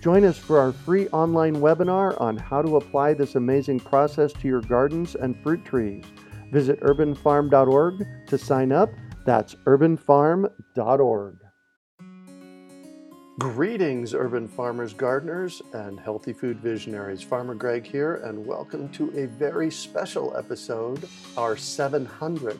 Join 0.00 0.24
us 0.24 0.38
for 0.38 0.58
our 0.58 0.72
free 0.72 1.08
online 1.08 1.56
webinar 1.56 2.18
on 2.18 2.38
how 2.38 2.62
to 2.62 2.76
apply 2.76 3.12
this 3.12 3.34
amazing 3.34 3.80
process 3.80 4.32
to 4.32 4.48
your 4.48 4.62
gardens 4.62 5.14
and 5.14 5.38
fruit 5.42 5.62
trees. 5.62 6.04
Visit 6.50 6.80
urbanfarm.org 6.80 8.06
to 8.26 8.38
sign 8.38 8.72
up. 8.72 8.88
That's 9.26 9.56
urbanfarm.org. 9.66 11.36
Greetings, 13.38 14.14
urban 14.14 14.48
farmers, 14.48 14.94
gardeners, 14.94 15.60
and 15.74 16.00
healthy 16.00 16.32
food 16.32 16.60
visionaries. 16.60 17.22
Farmer 17.22 17.54
Greg 17.54 17.86
here, 17.86 18.16
and 18.24 18.46
welcome 18.46 18.88
to 18.90 19.10
a 19.18 19.26
very 19.26 19.70
special 19.70 20.34
episode, 20.34 21.06
our 21.36 21.56
700th 21.56 22.58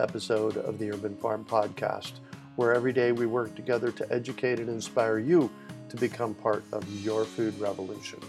episode 0.00 0.56
of 0.56 0.78
the 0.78 0.90
Urban 0.90 1.16
Farm 1.16 1.44
Podcast, 1.44 2.12
where 2.56 2.72
every 2.72 2.94
day 2.94 3.12
we 3.12 3.26
work 3.26 3.54
together 3.54 3.92
to 3.92 4.10
educate 4.10 4.58
and 4.58 4.70
inspire 4.70 5.18
you 5.18 5.50
to 5.88 5.96
become 5.96 6.34
part 6.34 6.64
of 6.72 6.88
your 7.02 7.24
food 7.24 7.58
revolution. 7.58 8.20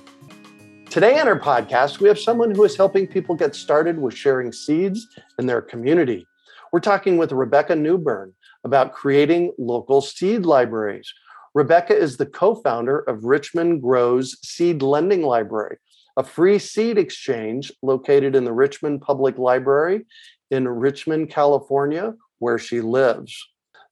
Today 0.89 1.19
on 1.19 1.27
our 1.27 1.39
podcast, 1.39 1.99
we 1.99 2.07
have 2.07 2.19
someone 2.19 2.51
who 2.51 2.63
is 2.63 2.75
helping 2.75 3.05
people 3.05 3.35
get 3.35 3.55
started 3.55 3.99
with 3.99 4.15
sharing 4.15 4.51
seeds 4.51 5.07
in 5.37 5.45
their 5.45 5.61
community. 5.61 6.27
We're 6.71 6.79
talking 6.79 7.17
with 7.17 7.31
Rebecca 7.31 7.75
Newburn 7.75 8.33
about 8.63 8.93
creating 8.93 9.53
local 9.57 10.01
seed 10.01 10.45
libraries. 10.45 11.13
Rebecca 11.53 11.95
is 11.95 12.17
the 12.17 12.25
co 12.25 12.55
founder 12.55 12.99
of 12.99 13.23
Richmond 13.23 13.81
Grows 13.81 14.37
Seed 14.47 14.81
Lending 14.81 15.21
Library, 15.21 15.77
a 16.17 16.23
free 16.23 16.59
seed 16.59 16.97
exchange 16.97 17.71
located 17.81 18.35
in 18.35 18.43
the 18.43 18.53
Richmond 18.53 19.01
Public 19.01 19.37
Library 19.37 20.05
in 20.51 20.67
Richmond, 20.67 21.29
California, 21.29 22.13
where 22.39 22.57
she 22.57 22.81
lives. 22.81 23.47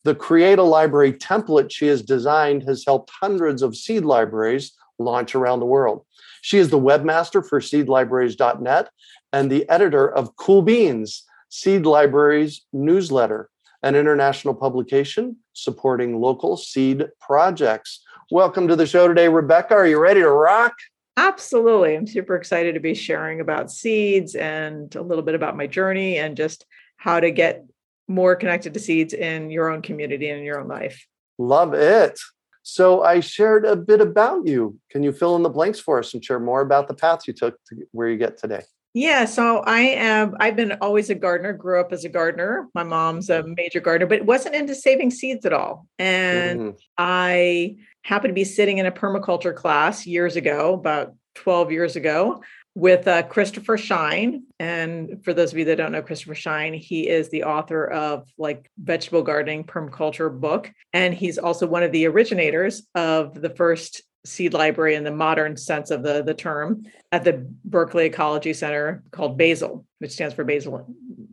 The 0.08 0.16
Create 0.16 0.58
a 0.58 0.64
Library 0.64 1.12
template 1.12 1.70
she 1.70 1.88
has 1.88 2.02
designed 2.02 2.64
has 2.64 2.86
helped 2.86 3.12
hundreds 3.20 3.62
of 3.62 3.76
seed 3.76 4.06
libraries 4.06 4.72
launch 5.00 5.36
around 5.36 5.60
the 5.60 5.66
world. 5.66 6.06
She 6.42 6.60
is 6.60 6.70
the 6.70 6.80
webmaster 6.80 7.46
for 7.46 7.60
seedlibraries.net 7.60 8.90
and 9.34 9.52
the 9.52 9.70
editor 9.70 10.10
of 10.10 10.34
Cool 10.38 10.62
Beans, 10.62 11.26
Seed 11.50 11.86
Libraries 11.86 12.62
newsletter, 12.72 13.50
an 13.84 13.96
international 13.96 14.54
publication 14.54 15.36
supporting 15.52 16.22
local 16.22 16.56
seed 16.56 17.08
projects. 17.20 18.02
Welcome 18.32 18.70
to 18.70 18.78
the 18.78 18.88
show 18.88 19.10
today, 19.10 19.28
Rebecca. 19.28 19.74
Are 19.74 19.88
you 19.88 20.00
ready 20.00 20.22
to 20.22 20.32
rock? 20.32 20.72
Absolutely. 21.18 21.98
I'm 21.98 22.08
super 22.08 22.38
excited 22.38 22.76
to 22.76 22.80
be 22.80 22.94
sharing 22.94 23.42
about 23.42 23.72
seeds 23.72 24.36
and 24.36 24.96
a 24.96 25.02
little 25.02 25.26
bit 25.26 25.36
about 25.36 25.58
my 25.58 25.68
journey 25.68 26.18
and 26.18 26.38
just 26.38 26.66
how 26.96 27.20
to 27.20 27.30
get 27.30 27.66
more 28.08 28.36
connected 28.36 28.74
to 28.74 28.80
seeds 28.80 29.14
in 29.14 29.50
your 29.50 29.70
own 29.70 29.82
community 29.82 30.30
and 30.30 30.40
in 30.40 30.46
your 30.46 30.60
own 30.60 30.68
life. 30.68 31.06
Love 31.38 31.74
it. 31.74 32.20
So 32.64 33.02
I 33.02 33.22
shared 33.22 33.66
a 33.66 33.76
bit 33.76 34.02
about 34.02 34.46
you. 34.46 34.78
Can 34.92 35.04
you 35.04 35.14
fill 35.14 35.36
in 35.36 35.44
the 35.44 35.50
blanks 35.50 35.80
for 35.80 36.00
us 36.00 36.14
and 36.14 36.24
share 36.24 36.40
more 36.40 36.62
about 36.62 36.88
the 36.88 36.94
path 36.94 37.22
you 37.28 37.34
took 37.34 37.56
to 37.66 37.88
where 37.92 38.10
you 38.10 38.18
get 38.18 38.38
today? 38.38 38.64
Yeah, 38.94 39.26
so 39.26 39.60
I 39.60 39.80
am 39.80 40.36
I've 40.40 40.56
been 40.56 40.72
always 40.82 41.10
a 41.10 41.16
gardener, 41.16 41.54
grew 41.54 41.80
up 41.80 41.94
as 41.94 42.04
a 42.04 42.10
gardener. 42.10 42.68
My 42.74 42.84
mom's 42.84 43.30
a 43.30 43.44
major 43.44 43.80
gardener, 43.80 44.08
but 44.08 44.26
wasn't 44.26 44.56
into 44.56 44.74
saving 44.74 45.12
seeds 45.12 45.46
at 45.46 45.54
all. 45.54 45.88
And 46.00 46.60
mm-hmm. 46.60 46.78
I 46.98 47.78
happened 48.02 48.32
to 48.32 48.36
be 48.36 48.44
sitting 48.44 48.80
in 48.80 48.86
a 48.86 48.92
permaculture 48.92 49.56
class 49.56 50.08
years 50.08 50.36
ago, 50.36 50.74
about 50.74 51.14
12 51.36 51.72
years 51.72 51.96
ago, 51.96 52.42
with 52.78 53.08
uh, 53.08 53.24
Christopher 53.24 53.76
Shein. 53.76 54.44
And 54.60 55.24
for 55.26 55.34
those 55.34 55.52
of 55.52 55.58
you 55.58 55.66
that 55.66 55.78
don't 55.78 55.92
know 55.92 56.04
Christopher 56.04 56.36
Shein, 56.36 56.78
he 56.78 57.10
is 57.10 57.30
the 57.30 57.44
author 57.44 57.86
of 57.88 58.30
like 58.38 58.70
vegetable 58.78 59.24
gardening 59.24 59.64
permaculture 59.64 60.32
book. 60.32 60.72
And 60.94 61.12
he's 61.12 61.40
also 61.40 61.66
one 61.66 61.82
of 61.82 61.92
the 61.92 62.06
originators 62.06 62.88
of 62.94 63.34
the 63.42 63.50
first 63.50 64.04
seed 64.28 64.54
library 64.54 64.94
in 64.94 65.04
the 65.04 65.12
modern 65.12 65.58
sense 65.58 65.90
of 65.90 66.04
the, 66.04 66.22
the 66.22 66.36
term 66.36 66.84
at 67.12 67.24
the 67.24 67.48
Berkeley 67.66 68.06
Ecology 68.06 68.54
Center 68.54 69.04
called 69.10 69.40
BASIL, 69.40 69.84
which 69.98 70.12
stands 70.12 70.36
for 70.36 70.44
Basil. 70.44 70.88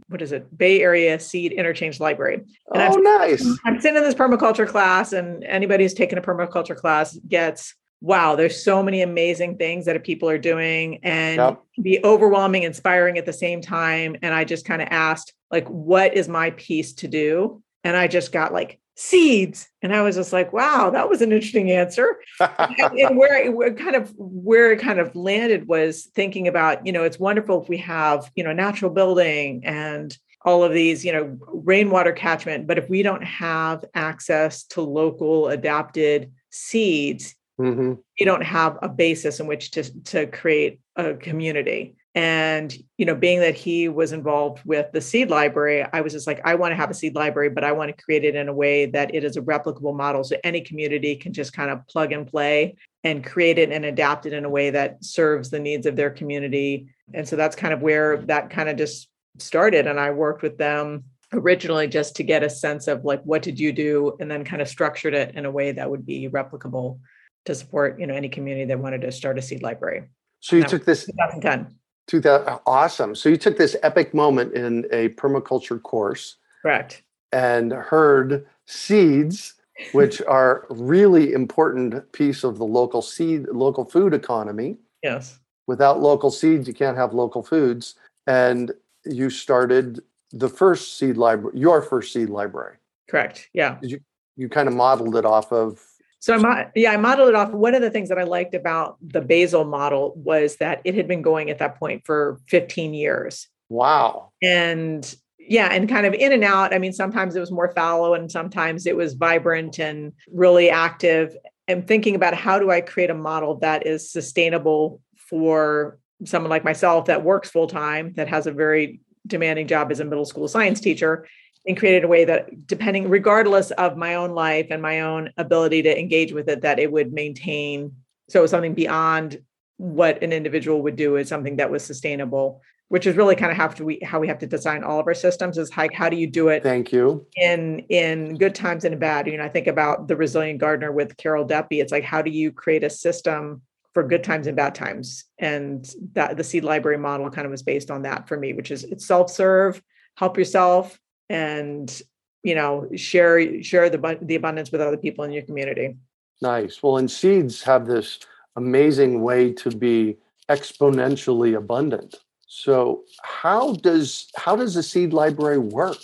What 0.08 0.22
is 0.22 0.32
it? 0.32 0.56
Bay 0.56 0.80
Area 0.80 1.20
Seed 1.20 1.52
Interchange 1.52 2.00
Library. 2.00 2.36
And 2.36 2.46
oh, 2.82 2.94
I'm, 2.94 3.02
nice. 3.02 3.46
I'm 3.66 3.80
sitting 3.82 3.98
in 3.98 4.02
this 4.02 4.14
permaculture 4.14 4.66
class, 4.66 5.12
and 5.12 5.44
anybody 5.44 5.84
who's 5.84 5.92
taken 5.92 6.16
a 6.16 6.22
permaculture 6.22 6.76
class 6.76 7.18
gets 7.28 7.74
wow, 8.00 8.36
there's 8.36 8.62
so 8.62 8.82
many 8.82 9.02
amazing 9.02 9.56
things 9.56 9.86
that 9.86 10.04
people 10.04 10.28
are 10.28 10.38
doing 10.38 10.98
and 11.02 11.36
yep. 11.36 11.62
be 11.80 12.00
overwhelming, 12.04 12.62
inspiring 12.62 13.18
at 13.18 13.26
the 13.26 13.32
same 13.32 13.60
time. 13.60 14.16
And 14.22 14.34
I 14.34 14.44
just 14.44 14.66
kind 14.66 14.82
of 14.82 14.88
asked, 14.90 15.32
like, 15.50 15.66
what 15.68 16.14
is 16.14 16.28
my 16.28 16.50
piece 16.50 16.92
to 16.94 17.08
do? 17.08 17.62
And 17.82 17.96
I 17.96 18.08
just 18.08 18.32
got 18.32 18.52
like 18.52 18.78
seeds. 18.96 19.68
And 19.82 19.94
I 19.94 20.02
was 20.02 20.16
just 20.16 20.32
like, 20.32 20.52
wow, 20.52 20.90
that 20.90 21.08
was 21.08 21.22
an 21.22 21.32
interesting 21.32 21.70
answer. 21.70 22.16
and 22.40 23.16
where, 23.16 23.50
where 23.50 23.74
kind 23.74 23.96
of 23.96 24.12
where 24.16 24.72
it 24.72 24.80
kind 24.80 24.98
of 24.98 25.14
landed 25.16 25.66
was 25.66 26.04
thinking 26.14 26.48
about, 26.48 26.86
you 26.86 26.92
know, 26.92 27.04
it's 27.04 27.18
wonderful 27.18 27.62
if 27.62 27.68
we 27.68 27.78
have, 27.78 28.30
you 28.34 28.44
know, 28.44 28.52
natural 28.52 28.90
building 28.90 29.62
and 29.64 30.16
all 30.44 30.62
of 30.62 30.72
these, 30.72 31.04
you 31.04 31.12
know, 31.12 31.38
rainwater 31.48 32.12
catchment, 32.12 32.66
but 32.66 32.76
if 32.76 32.88
we 32.90 33.02
don't 33.02 33.24
have 33.24 33.84
access 33.94 34.64
to 34.64 34.82
local 34.82 35.48
adapted 35.48 36.30
seeds, 36.50 37.34
mm-hmm. 37.60 37.94
you 38.18 38.26
don't 38.26 38.42
have 38.42 38.78
a 38.82 38.88
basis 38.88 39.40
in 39.40 39.46
which 39.46 39.70
to 39.72 40.02
to 40.04 40.26
create 40.26 40.80
a 40.96 41.14
community. 41.14 41.96
And 42.14 42.72
you 42.96 43.06
know 43.06 43.16
being 43.16 43.40
that 43.40 43.56
he 43.56 43.88
was 43.88 44.12
involved 44.12 44.62
with 44.64 44.92
the 44.92 45.00
seed 45.00 45.30
library 45.30 45.84
i 45.92 46.00
was 46.00 46.12
just 46.12 46.28
like 46.28 46.40
i 46.44 46.54
want 46.54 46.70
to 46.70 46.76
have 46.76 46.88
a 46.88 46.94
seed 46.94 47.16
library 47.16 47.50
but 47.50 47.64
i 47.64 47.72
want 47.72 47.88
to 47.88 48.04
create 48.04 48.24
it 48.24 48.36
in 48.36 48.48
a 48.48 48.54
way 48.54 48.86
that 48.86 49.12
it 49.12 49.24
is 49.24 49.36
a 49.36 49.42
replicable 49.42 49.96
model. 49.96 50.22
So 50.22 50.36
any 50.44 50.60
community 50.60 51.16
can 51.16 51.32
just 51.32 51.52
kind 51.52 51.70
of 51.70 51.84
plug 51.88 52.12
and 52.12 52.24
play 52.24 52.76
and 53.02 53.24
create 53.24 53.58
it 53.58 53.72
and 53.72 53.84
adapt 53.84 54.26
it 54.26 54.32
in 54.32 54.44
a 54.44 54.48
way 54.48 54.70
that 54.70 55.04
serves 55.04 55.50
the 55.50 55.58
needs 55.58 55.86
of 55.86 55.96
their 55.96 56.10
community. 56.10 56.86
And 57.12 57.26
so 57.28 57.34
that's 57.34 57.56
kind 57.56 57.74
of 57.74 57.82
where 57.82 58.18
that 58.28 58.48
kind 58.48 58.68
of 58.68 58.76
just 58.76 59.08
started 59.40 59.88
and 59.88 59.98
i 59.98 60.12
worked 60.12 60.42
with 60.42 60.56
them 60.58 61.02
originally 61.32 61.88
just 61.88 62.14
to 62.14 62.22
get 62.22 62.44
a 62.44 62.50
sense 62.50 62.86
of 62.86 63.04
like 63.04 63.20
what 63.24 63.42
did 63.42 63.58
you 63.58 63.72
do? 63.72 64.16
And 64.20 64.30
then 64.30 64.44
kind 64.44 64.62
of 64.62 64.68
structured 64.68 65.14
it 65.14 65.34
in 65.34 65.44
a 65.44 65.50
way 65.50 65.72
that 65.72 65.90
would 65.90 66.06
be 66.06 66.28
replicable 66.28 67.00
to 67.44 67.54
support 67.54 67.98
you 67.98 68.06
know 68.06 68.14
any 68.14 68.28
community 68.28 68.64
that 68.66 68.78
wanted 68.78 69.00
to 69.02 69.12
start 69.12 69.38
a 69.38 69.42
seed 69.42 69.62
library. 69.62 70.08
So 70.40 70.56
you 70.56 70.64
took 70.64 70.84
this 70.84 71.06
2010. 71.06 71.74
2000 72.06 72.60
awesome. 72.66 73.14
So 73.14 73.28
you 73.28 73.36
took 73.36 73.56
this 73.56 73.76
epic 73.82 74.12
moment 74.12 74.52
in 74.52 74.86
a 74.92 75.08
permaculture 75.10 75.82
course. 75.82 76.36
Correct. 76.62 77.02
And 77.32 77.72
heard 77.72 78.46
seeds 78.66 79.54
which 79.92 80.22
are 80.28 80.66
really 80.70 81.32
important 81.32 82.12
piece 82.12 82.44
of 82.44 82.58
the 82.58 82.64
local 82.64 83.02
seed 83.02 83.48
local 83.48 83.84
food 83.84 84.12
economy. 84.14 84.76
Yes. 85.02 85.38
Without 85.66 86.00
local 86.00 86.30
seeds 86.30 86.68
you 86.68 86.74
can't 86.74 86.96
have 86.96 87.14
local 87.14 87.42
foods 87.42 87.94
and 88.26 88.72
you 89.04 89.30
started 89.30 90.00
the 90.32 90.48
first 90.48 90.98
seed 90.98 91.16
library 91.16 91.58
your 91.58 91.80
first 91.80 92.12
seed 92.12 92.28
library. 92.28 92.76
Correct. 93.08 93.48
Yeah. 93.52 93.78
Did 93.80 93.92
you 93.92 94.00
you 94.36 94.48
kind 94.48 94.68
of 94.68 94.74
modeled 94.74 95.16
it 95.16 95.24
off 95.24 95.52
of 95.52 95.80
so 96.24 96.42
I, 96.42 96.70
yeah, 96.74 96.90
I 96.90 96.96
modeled 96.96 97.28
it 97.28 97.34
off. 97.34 97.50
One 97.50 97.74
of 97.74 97.82
the 97.82 97.90
things 97.90 98.08
that 98.08 98.18
I 98.18 98.22
liked 98.22 98.54
about 98.54 98.96
the 99.02 99.20
BASIL 99.20 99.68
model 99.68 100.14
was 100.16 100.56
that 100.56 100.80
it 100.82 100.94
had 100.94 101.06
been 101.06 101.20
going 101.20 101.50
at 101.50 101.58
that 101.58 101.78
point 101.78 102.06
for 102.06 102.40
15 102.48 102.94
years. 102.94 103.46
Wow. 103.68 104.32
And 104.42 105.14
yeah, 105.38 105.68
and 105.70 105.86
kind 105.86 106.06
of 106.06 106.14
in 106.14 106.32
and 106.32 106.42
out. 106.42 106.72
I 106.72 106.78
mean, 106.78 106.94
sometimes 106.94 107.36
it 107.36 107.40
was 107.40 107.52
more 107.52 107.74
fallow 107.74 108.14
and 108.14 108.32
sometimes 108.32 108.86
it 108.86 108.96
was 108.96 109.12
vibrant 109.12 109.78
and 109.78 110.14
really 110.32 110.70
active. 110.70 111.36
And 111.68 111.86
thinking 111.86 112.14
about 112.14 112.32
how 112.32 112.58
do 112.58 112.70
I 112.70 112.80
create 112.80 113.10
a 113.10 113.14
model 113.14 113.56
that 113.56 113.86
is 113.86 114.10
sustainable 114.10 115.02
for 115.28 115.98
someone 116.24 116.48
like 116.48 116.64
myself 116.64 117.04
that 117.04 117.22
works 117.22 117.50
full 117.50 117.66
time, 117.66 118.14
that 118.14 118.28
has 118.28 118.46
a 118.46 118.52
very 118.52 118.98
demanding 119.26 119.66
job 119.66 119.92
as 119.92 120.00
a 120.00 120.06
middle 120.06 120.24
school 120.24 120.48
science 120.48 120.80
teacher, 120.80 121.26
and 121.66 121.76
created 121.76 122.04
a 122.04 122.08
way 122.08 122.24
that 122.24 122.66
depending 122.66 123.08
regardless 123.08 123.70
of 123.72 123.96
my 123.96 124.14
own 124.14 124.32
life 124.32 124.66
and 124.70 124.82
my 124.82 125.00
own 125.00 125.30
ability 125.36 125.82
to 125.82 125.98
engage 125.98 126.32
with 126.32 126.48
it 126.48 126.62
that 126.62 126.78
it 126.78 126.90
would 126.90 127.12
maintain. 127.12 127.94
So 128.28 128.46
something 128.46 128.74
beyond 128.74 129.40
what 129.76 130.22
an 130.22 130.32
individual 130.32 130.82
would 130.82 130.96
do 130.96 131.16
is 131.16 131.28
something 131.28 131.56
that 131.56 131.70
was 131.70 131.84
sustainable 131.84 132.62
which 132.88 133.06
is 133.06 133.16
really 133.16 133.34
kind 133.34 133.50
of 133.50 133.56
how 133.56 133.84
we 133.84 133.98
how 134.04 134.20
we 134.20 134.28
have 134.28 134.38
to 134.38 134.46
design 134.46 134.84
all 134.84 135.00
of 135.00 135.06
our 135.06 135.14
systems 135.14 135.58
is 135.58 135.74
like 135.76 135.92
how 135.92 136.08
do 136.08 136.16
you 136.16 136.28
do 136.28 136.48
it 136.48 136.62
thank 136.62 136.92
you. 136.92 137.26
in 137.34 137.80
in 137.88 138.36
good 138.36 138.54
times 138.54 138.84
and 138.84 139.00
bad? 139.00 139.26
You 139.26 139.36
know 139.36 139.42
i 139.42 139.48
think 139.48 139.66
about 139.66 140.06
the 140.06 140.14
resilient 140.14 140.60
gardener 140.60 140.92
with 140.92 141.16
carol 141.16 141.44
deppe 141.44 141.80
it's 141.82 141.90
like 141.90 142.04
how 142.04 142.22
do 142.22 142.30
you 142.30 142.52
create 142.52 142.84
a 142.84 142.90
system 142.90 143.62
for 143.94 144.02
good 144.02 144.24
times 144.24 144.48
and 144.48 144.56
bad 144.56 144.74
times. 144.74 145.24
And 145.38 145.88
that 146.12 146.36
the 146.36 146.44
seed 146.44 146.64
library 146.64 146.98
model 146.98 147.30
kind 147.30 147.46
of 147.46 147.52
was 147.52 147.62
based 147.62 147.90
on 147.90 148.02
that 148.02 148.28
for 148.28 148.36
me, 148.36 148.52
which 148.52 148.70
is 148.72 148.82
it's 148.84 149.06
self-serve, 149.06 149.80
help 150.16 150.36
yourself, 150.36 150.98
and 151.28 152.02
you 152.42 152.54
know 152.54 152.88
share 152.94 153.62
share 153.62 153.88
the 153.90 154.18
the 154.22 154.34
abundance 154.34 154.70
with 154.70 154.80
other 154.80 154.96
people 154.96 155.24
in 155.24 155.32
your 155.32 155.42
community. 155.42 155.96
Nice. 156.42 156.82
Well, 156.82 156.98
and 156.98 157.10
seeds 157.10 157.62
have 157.62 157.86
this 157.86 158.18
amazing 158.56 159.22
way 159.22 159.52
to 159.52 159.70
be 159.70 160.16
exponentially 160.48 161.56
abundant. 161.56 162.16
So 162.46 163.02
how 163.22 163.74
does 163.74 164.30
how 164.36 164.56
does 164.56 164.76
a 164.76 164.82
seed 164.82 165.12
library 165.12 165.58
work? 165.58 165.98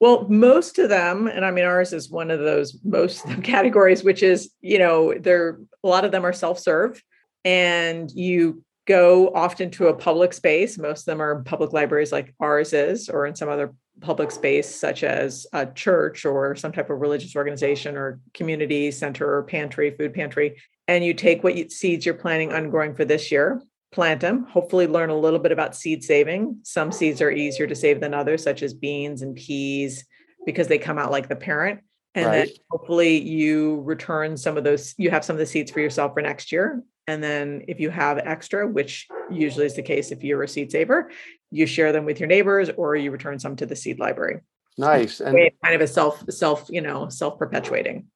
Well, 0.00 0.28
most 0.28 0.78
of 0.78 0.88
them, 0.88 1.26
and 1.26 1.44
I 1.44 1.50
mean 1.50 1.64
ours 1.64 1.92
is 1.92 2.10
one 2.10 2.30
of 2.30 2.40
those 2.40 2.78
most 2.84 3.24
categories, 3.42 4.04
which 4.04 4.22
is 4.22 4.50
you 4.60 4.78
know 4.78 5.14
there 5.14 5.58
a 5.82 5.88
lot 5.88 6.04
of 6.04 6.12
them 6.12 6.24
are 6.24 6.32
self-serve, 6.32 7.02
and 7.44 8.10
you 8.12 8.62
go 8.88 9.30
often 9.34 9.70
to 9.70 9.88
a 9.88 9.94
public 9.94 10.32
space. 10.32 10.78
Most 10.78 11.00
of 11.00 11.04
them 11.04 11.20
are 11.20 11.42
public 11.42 11.74
libraries 11.74 12.10
like 12.10 12.34
ours 12.40 12.72
is, 12.72 13.10
or 13.10 13.26
in 13.26 13.36
some 13.36 13.50
other 13.50 13.74
public 14.00 14.30
space 14.30 14.74
such 14.74 15.04
as 15.04 15.46
a 15.52 15.66
church 15.66 16.24
or 16.24 16.56
some 16.56 16.72
type 16.72 16.88
of 16.88 16.98
religious 16.98 17.36
organization 17.36 17.98
or 17.98 18.18
community 18.32 18.90
center 18.90 19.30
or 19.30 19.42
pantry, 19.42 19.90
food 19.90 20.14
pantry, 20.14 20.56
and 20.88 21.04
you 21.04 21.12
take 21.12 21.44
what 21.44 21.54
you, 21.54 21.68
seeds 21.68 22.06
you're 22.06 22.14
planning 22.14 22.50
on 22.54 22.70
growing 22.70 22.94
for 22.94 23.04
this 23.04 23.30
year, 23.30 23.60
plant 23.92 24.22
them, 24.22 24.44
hopefully 24.44 24.86
learn 24.86 25.10
a 25.10 25.18
little 25.18 25.38
bit 25.38 25.52
about 25.52 25.76
seed 25.76 26.02
saving. 26.02 26.58
Some 26.62 26.90
seeds 26.90 27.20
are 27.20 27.30
easier 27.30 27.66
to 27.66 27.74
save 27.74 28.00
than 28.00 28.14
others, 28.14 28.42
such 28.42 28.62
as 28.62 28.72
beans 28.72 29.20
and 29.20 29.36
peas, 29.36 30.06
because 30.46 30.68
they 30.68 30.78
come 30.78 30.96
out 30.96 31.10
like 31.10 31.28
the 31.28 31.36
parent. 31.36 31.80
And 32.14 32.24
right. 32.24 32.46
then 32.46 32.48
hopefully 32.70 33.20
you 33.20 33.82
return 33.82 34.38
some 34.38 34.56
of 34.56 34.64
those, 34.64 34.94
you 34.96 35.10
have 35.10 35.26
some 35.26 35.34
of 35.34 35.40
the 35.40 35.46
seeds 35.46 35.70
for 35.70 35.80
yourself 35.80 36.14
for 36.14 36.22
next 36.22 36.52
year. 36.52 36.82
And 37.08 37.24
then 37.24 37.64
if 37.66 37.80
you 37.80 37.88
have 37.88 38.18
extra, 38.18 38.68
which 38.68 39.08
usually 39.30 39.64
is 39.64 39.74
the 39.74 39.82
case 39.82 40.12
if 40.12 40.22
you're 40.22 40.42
a 40.42 40.48
seed 40.48 40.70
saver, 40.70 41.10
you 41.50 41.66
share 41.66 41.90
them 41.90 42.04
with 42.04 42.20
your 42.20 42.26
neighbors 42.26 42.68
or 42.76 42.96
you 42.96 43.10
return 43.10 43.38
some 43.38 43.56
to 43.56 43.64
the 43.64 43.74
seed 43.74 43.98
library. 43.98 44.40
Nice. 44.76 45.20
And 45.20 45.34
kind 45.64 45.74
of 45.74 45.80
a 45.80 45.86
self, 45.86 46.22
self, 46.30 46.66
you 46.68 46.82
know, 46.82 47.08
self-perpetuating. 47.08 48.06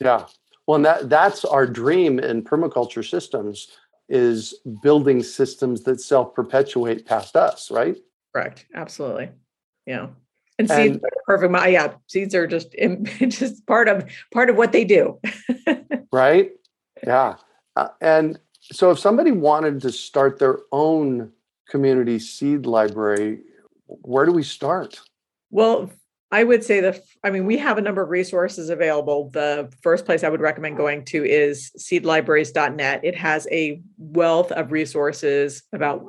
Yeah. 0.00 0.26
Well, 0.66 0.74
and 0.74 0.84
that 0.84 1.08
that's 1.08 1.44
our 1.44 1.64
dream 1.64 2.18
in 2.18 2.42
permaculture 2.42 3.08
systems 3.08 3.68
is 4.08 4.58
building 4.82 5.22
systems 5.22 5.84
that 5.84 6.00
self-perpetuate 6.00 7.06
past 7.06 7.36
us, 7.36 7.70
right? 7.70 7.96
Correct. 8.34 8.66
Absolutely. 8.74 9.30
Yeah. 9.86 10.08
And, 10.58 10.68
and 10.68 10.92
seeds 10.92 10.96
are 11.04 11.10
perfect. 11.24 11.70
Yeah, 11.70 11.94
seeds 12.08 12.34
are 12.34 12.48
just 12.48 12.72
just 13.28 13.64
part 13.66 13.88
of 13.88 14.10
part 14.32 14.50
of 14.50 14.56
what 14.56 14.72
they 14.72 14.84
do. 14.84 15.20
right. 16.12 16.50
Yeah. 17.06 17.36
Uh, 17.76 17.88
and 18.00 18.38
so, 18.60 18.90
if 18.90 18.98
somebody 18.98 19.32
wanted 19.32 19.80
to 19.82 19.92
start 19.92 20.38
their 20.38 20.58
own 20.72 21.32
community 21.68 22.18
seed 22.18 22.66
library, 22.66 23.40
where 23.86 24.26
do 24.26 24.32
we 24.32 24.42
start? 24.42 25.00
Well, 25.50 25.90
I 26.32 26.44
would 26.44 26.62
say 26.62 26.80
the, 26.80 27.02
I 27.24 27.30
mean, 27.30 27.44
we 27.44 27.58
have 27.58 27.76
a 27.76 27.80
number 27.80 28.02
of 28.02 28.08
resources 28.08 28.70
available. 28.70 29.30
The 29.30 29.72
first 29.82 30.04
place 30.04 30.22
I 30.22 30.28
would 30.28 30.40
recommend 30.40 30.76
going 30.76 31.04
to 31.06 31.24
is 31.24 31.72
seedlibraries.net. 31.76 33.00
It 33.04 33.16
has 33.16 33.48
a 33.50 33.82
wealth 33.98 34.52
of 34.52 34.70
resources 34.70 35.64
about 35.72 36.06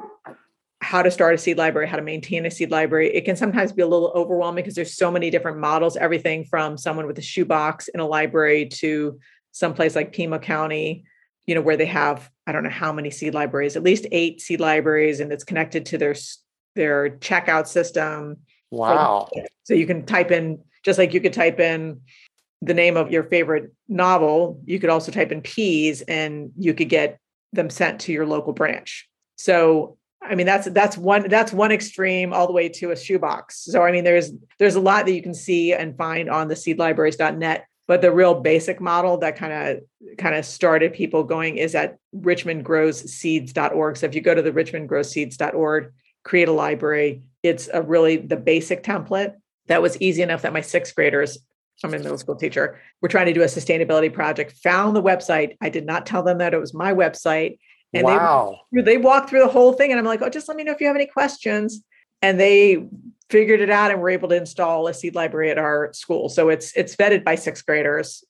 how 0.82 1.02
to 1.02 1.10
start 1.10 1.34
a 1.34 1.38
seed 1.38 1.58
library, 1.58 1.88
how 1.88 1.96
to 1.96 2.04
maintain 2.04 2.46
a 2.46 2.52
seed 2.52 2.70
library. 2.70 3.14
It 3.16 3.26
can 3.26 3.36
sometimes 3.36 3.72
be 3.72 3.82
a 3.82 3.88
little 3.88 4.12
overwhelming 4.14 4.64
because 4.64 4.76
there's 4.76 4.96
so 4.96 5.10
many 5.10 5.30
different 5.30 5.58
models, 5.58 5.98
everything 5.98 6.46
from 6.46 6.78
someone 6.78 7.08
with 7.08 7.18
a 7.18 7.24
shoebox 7.24 7.88
in 7.88 8.00
a 8.00 8.08
library 8.08 8.68
to 8.68 9.20
someplace 9.52 9.96
like 9.96 10.14
Pima 10.14 10.40
County, 10.40 11.06
you 11.46 11.56
know, 11.56 11.62
where 11.62 11.78
they 11.78 11.86
have, 11.86 12.30
I 12.48 12.52
don't 12.52 12.64
know 12.64 12.70
how 12.70 12.92
many 12.92 13.12
seed 13.12 13.34
libraries, 13.34 13.76
at 13.76 13.84
least 13.84 14.06
eight 14.12 14.42
seed 14.42 14.60
libraries, 14.60 15.20
and 15.20 15.32
it's 15.32 15.44
connected 15.44 15.86
to 15.88 15.98
their 15.98 16.16
their 16.76 17.10
checkout 17.18 17.68
system 17.68 18.38
Wow. 18.72 19.28
So 19.64 19.74
you 19.74 19.86
can 19.86 20.06
type 20.06 20.32
in, 20.32 20.64
just 20.84 20.98
like 20.98 21.14
you 21.14 21.22
could 21.22 21.34
type 21.34 21.60
in 21.60 22.02
the 22.62 22.74
name 22.74 22.96
of 22.98 23.12
your 23.12 23.24
favorite 23.24 23.74
novel, 23.88 24.62
you 24.66 24.80
could 24.80 24.90
also 24.90 25.12
type 25.12 25.32
in 25.32 25.42
peas 25.42 26.02
and 26.04 26.52
you 26.58 26.74
could 26.74 26.90
get 26.90 27.20
them 27.54 27.70
sent 27.70 28.02
to 28.02 28.14
your 28.14 28.26
local 28.26 28.54
branch. 28.54 29.08
So 29.36 29.98
I 30.24 30.36
mean 30.36 30.46
that's 30.46 30.70
that's 30.70 30.96
one 30.98 31.28
that's 31.28 31.52
one 31.52 31.72
extreme 31.72 32.32
all 32.32 32.46
the 32.46 32.54
way 32.54 32.70
to 32.70 32.92
a 32.92 32.96
shoebox. 32.96 33.64
So 33.64 33.82
I 33.82 33.92
mean 33.92 34.04
there's 34.04 34.32
there's 34.60 34.76
a 34.76 34.80
lot 34.80 35.06
that 35.06 35.14
you 35.14 35.24
can 35.24 35.34
see 35.34 35.74
and 35.74 35.98
find 35.98 36.30
on 36.30 36.48
the 36.48 36.54
seedlibraries.net, 36.54 37.66
but 37.92 38.02
the 38.02 38.10
real 38.10 38.34
basic 38.34 38.80
model 38.80 39.18
that 39.18 39.36
kind 39.36 39.52
of 39.52 40.18
kind 40.18 40.34
of 40.34 40.46
started 40.46 40.94
people 40.94 41.26
going 41.26 41.58
is 41.58 41.76
at 41.76 41.98
richmondgrowsseeds.org. 42.16 43.98
So 43.98 44.06
if 44.06 44.16
you 44.16 44.22
go 44.22 44.34
to 44.34 44.42
the 44.42 44.54
richmondgrowsseeds.org, 44.54 45.92
create 46.24 46.48
a 46.48 46.54
library, 46.54 47.24
it's 47.44 47.68
a 47.74 47.82
really 47.82 48.16
the 48.16 48.38
basic 48.38 48.82
template 48.82 49.34
that 49.68 49.82
was 49.82 50.00
easy 50.00 50.22
enough 50.22 50.44
that 50.44 50.54
my 50.54 50.62
sixth 50.62 50.96
graders 50.96 51.38
I'm 51.84 51.94
a 51.94 51.98
middle 51.98 52.18
school 52.18 52.38
teacher. 52.38 52.80
We're 53.02 53.10
trying 53.10 53.26
to 53.26 53.34
do 53.34 53.42
a 53.42 53.48
sustainability 53.48 54.14
project. 54.14 54.54
Found 54.64 54.96
the 54.96 55.04
website. 55.04 55.58
I 55.60 55.68
did 55.68 55.86
not 55.86 56.06
tell 56.06 56.24
them 56.24 56.38
that 56.38 56.54
it 56.54 56.62
was 56.62 56.74
my 56.74 56.94
website. 56.94 57.58
And 57.94 58.06
wow. 58.06 58.58
they 58.72 58.84
they 58.84 58.98
walked 59.00 59.30
through 59.30 59.42
the 59.42 59.50
whole 59.50 59.74
thing, 59.74 59.92
and 59.92 60.00
I'm 60.00 60.06
like, 60.06 60.22
oh, 60.22 60.30
just 60.30 60.48
let 60.48 60.56
me 60.56 60.64
know 60.64 60.72
if 60.72 60.80
you 60.80 60.88
have 60.88 60.96
any 60.96 61.08
questions. 61.08 61.84
And 62.22 62.40
they 62.40 62.86
figured 63.32 63.62
it 63.62 63.70
out, 63.70 63.92
and 63.92 64.00
we 64.00 64.04
were 64.04 64.10
able 64.10 64.30
to 64.30 64.36
install 64.36 64.88
a 64.88 64.94
seed 64.94 65.16
library 65.16 65.50
at 65.50 65.58
our 65.58 65.92
school. 65.94 66.30
So 66.30 66.50
it's 66.50 66.76
it's 66.76 66.96
vetted 66.96 67.24
by 67.24 67.36
sixth 67.36 67.66
graders. 67.66 68.24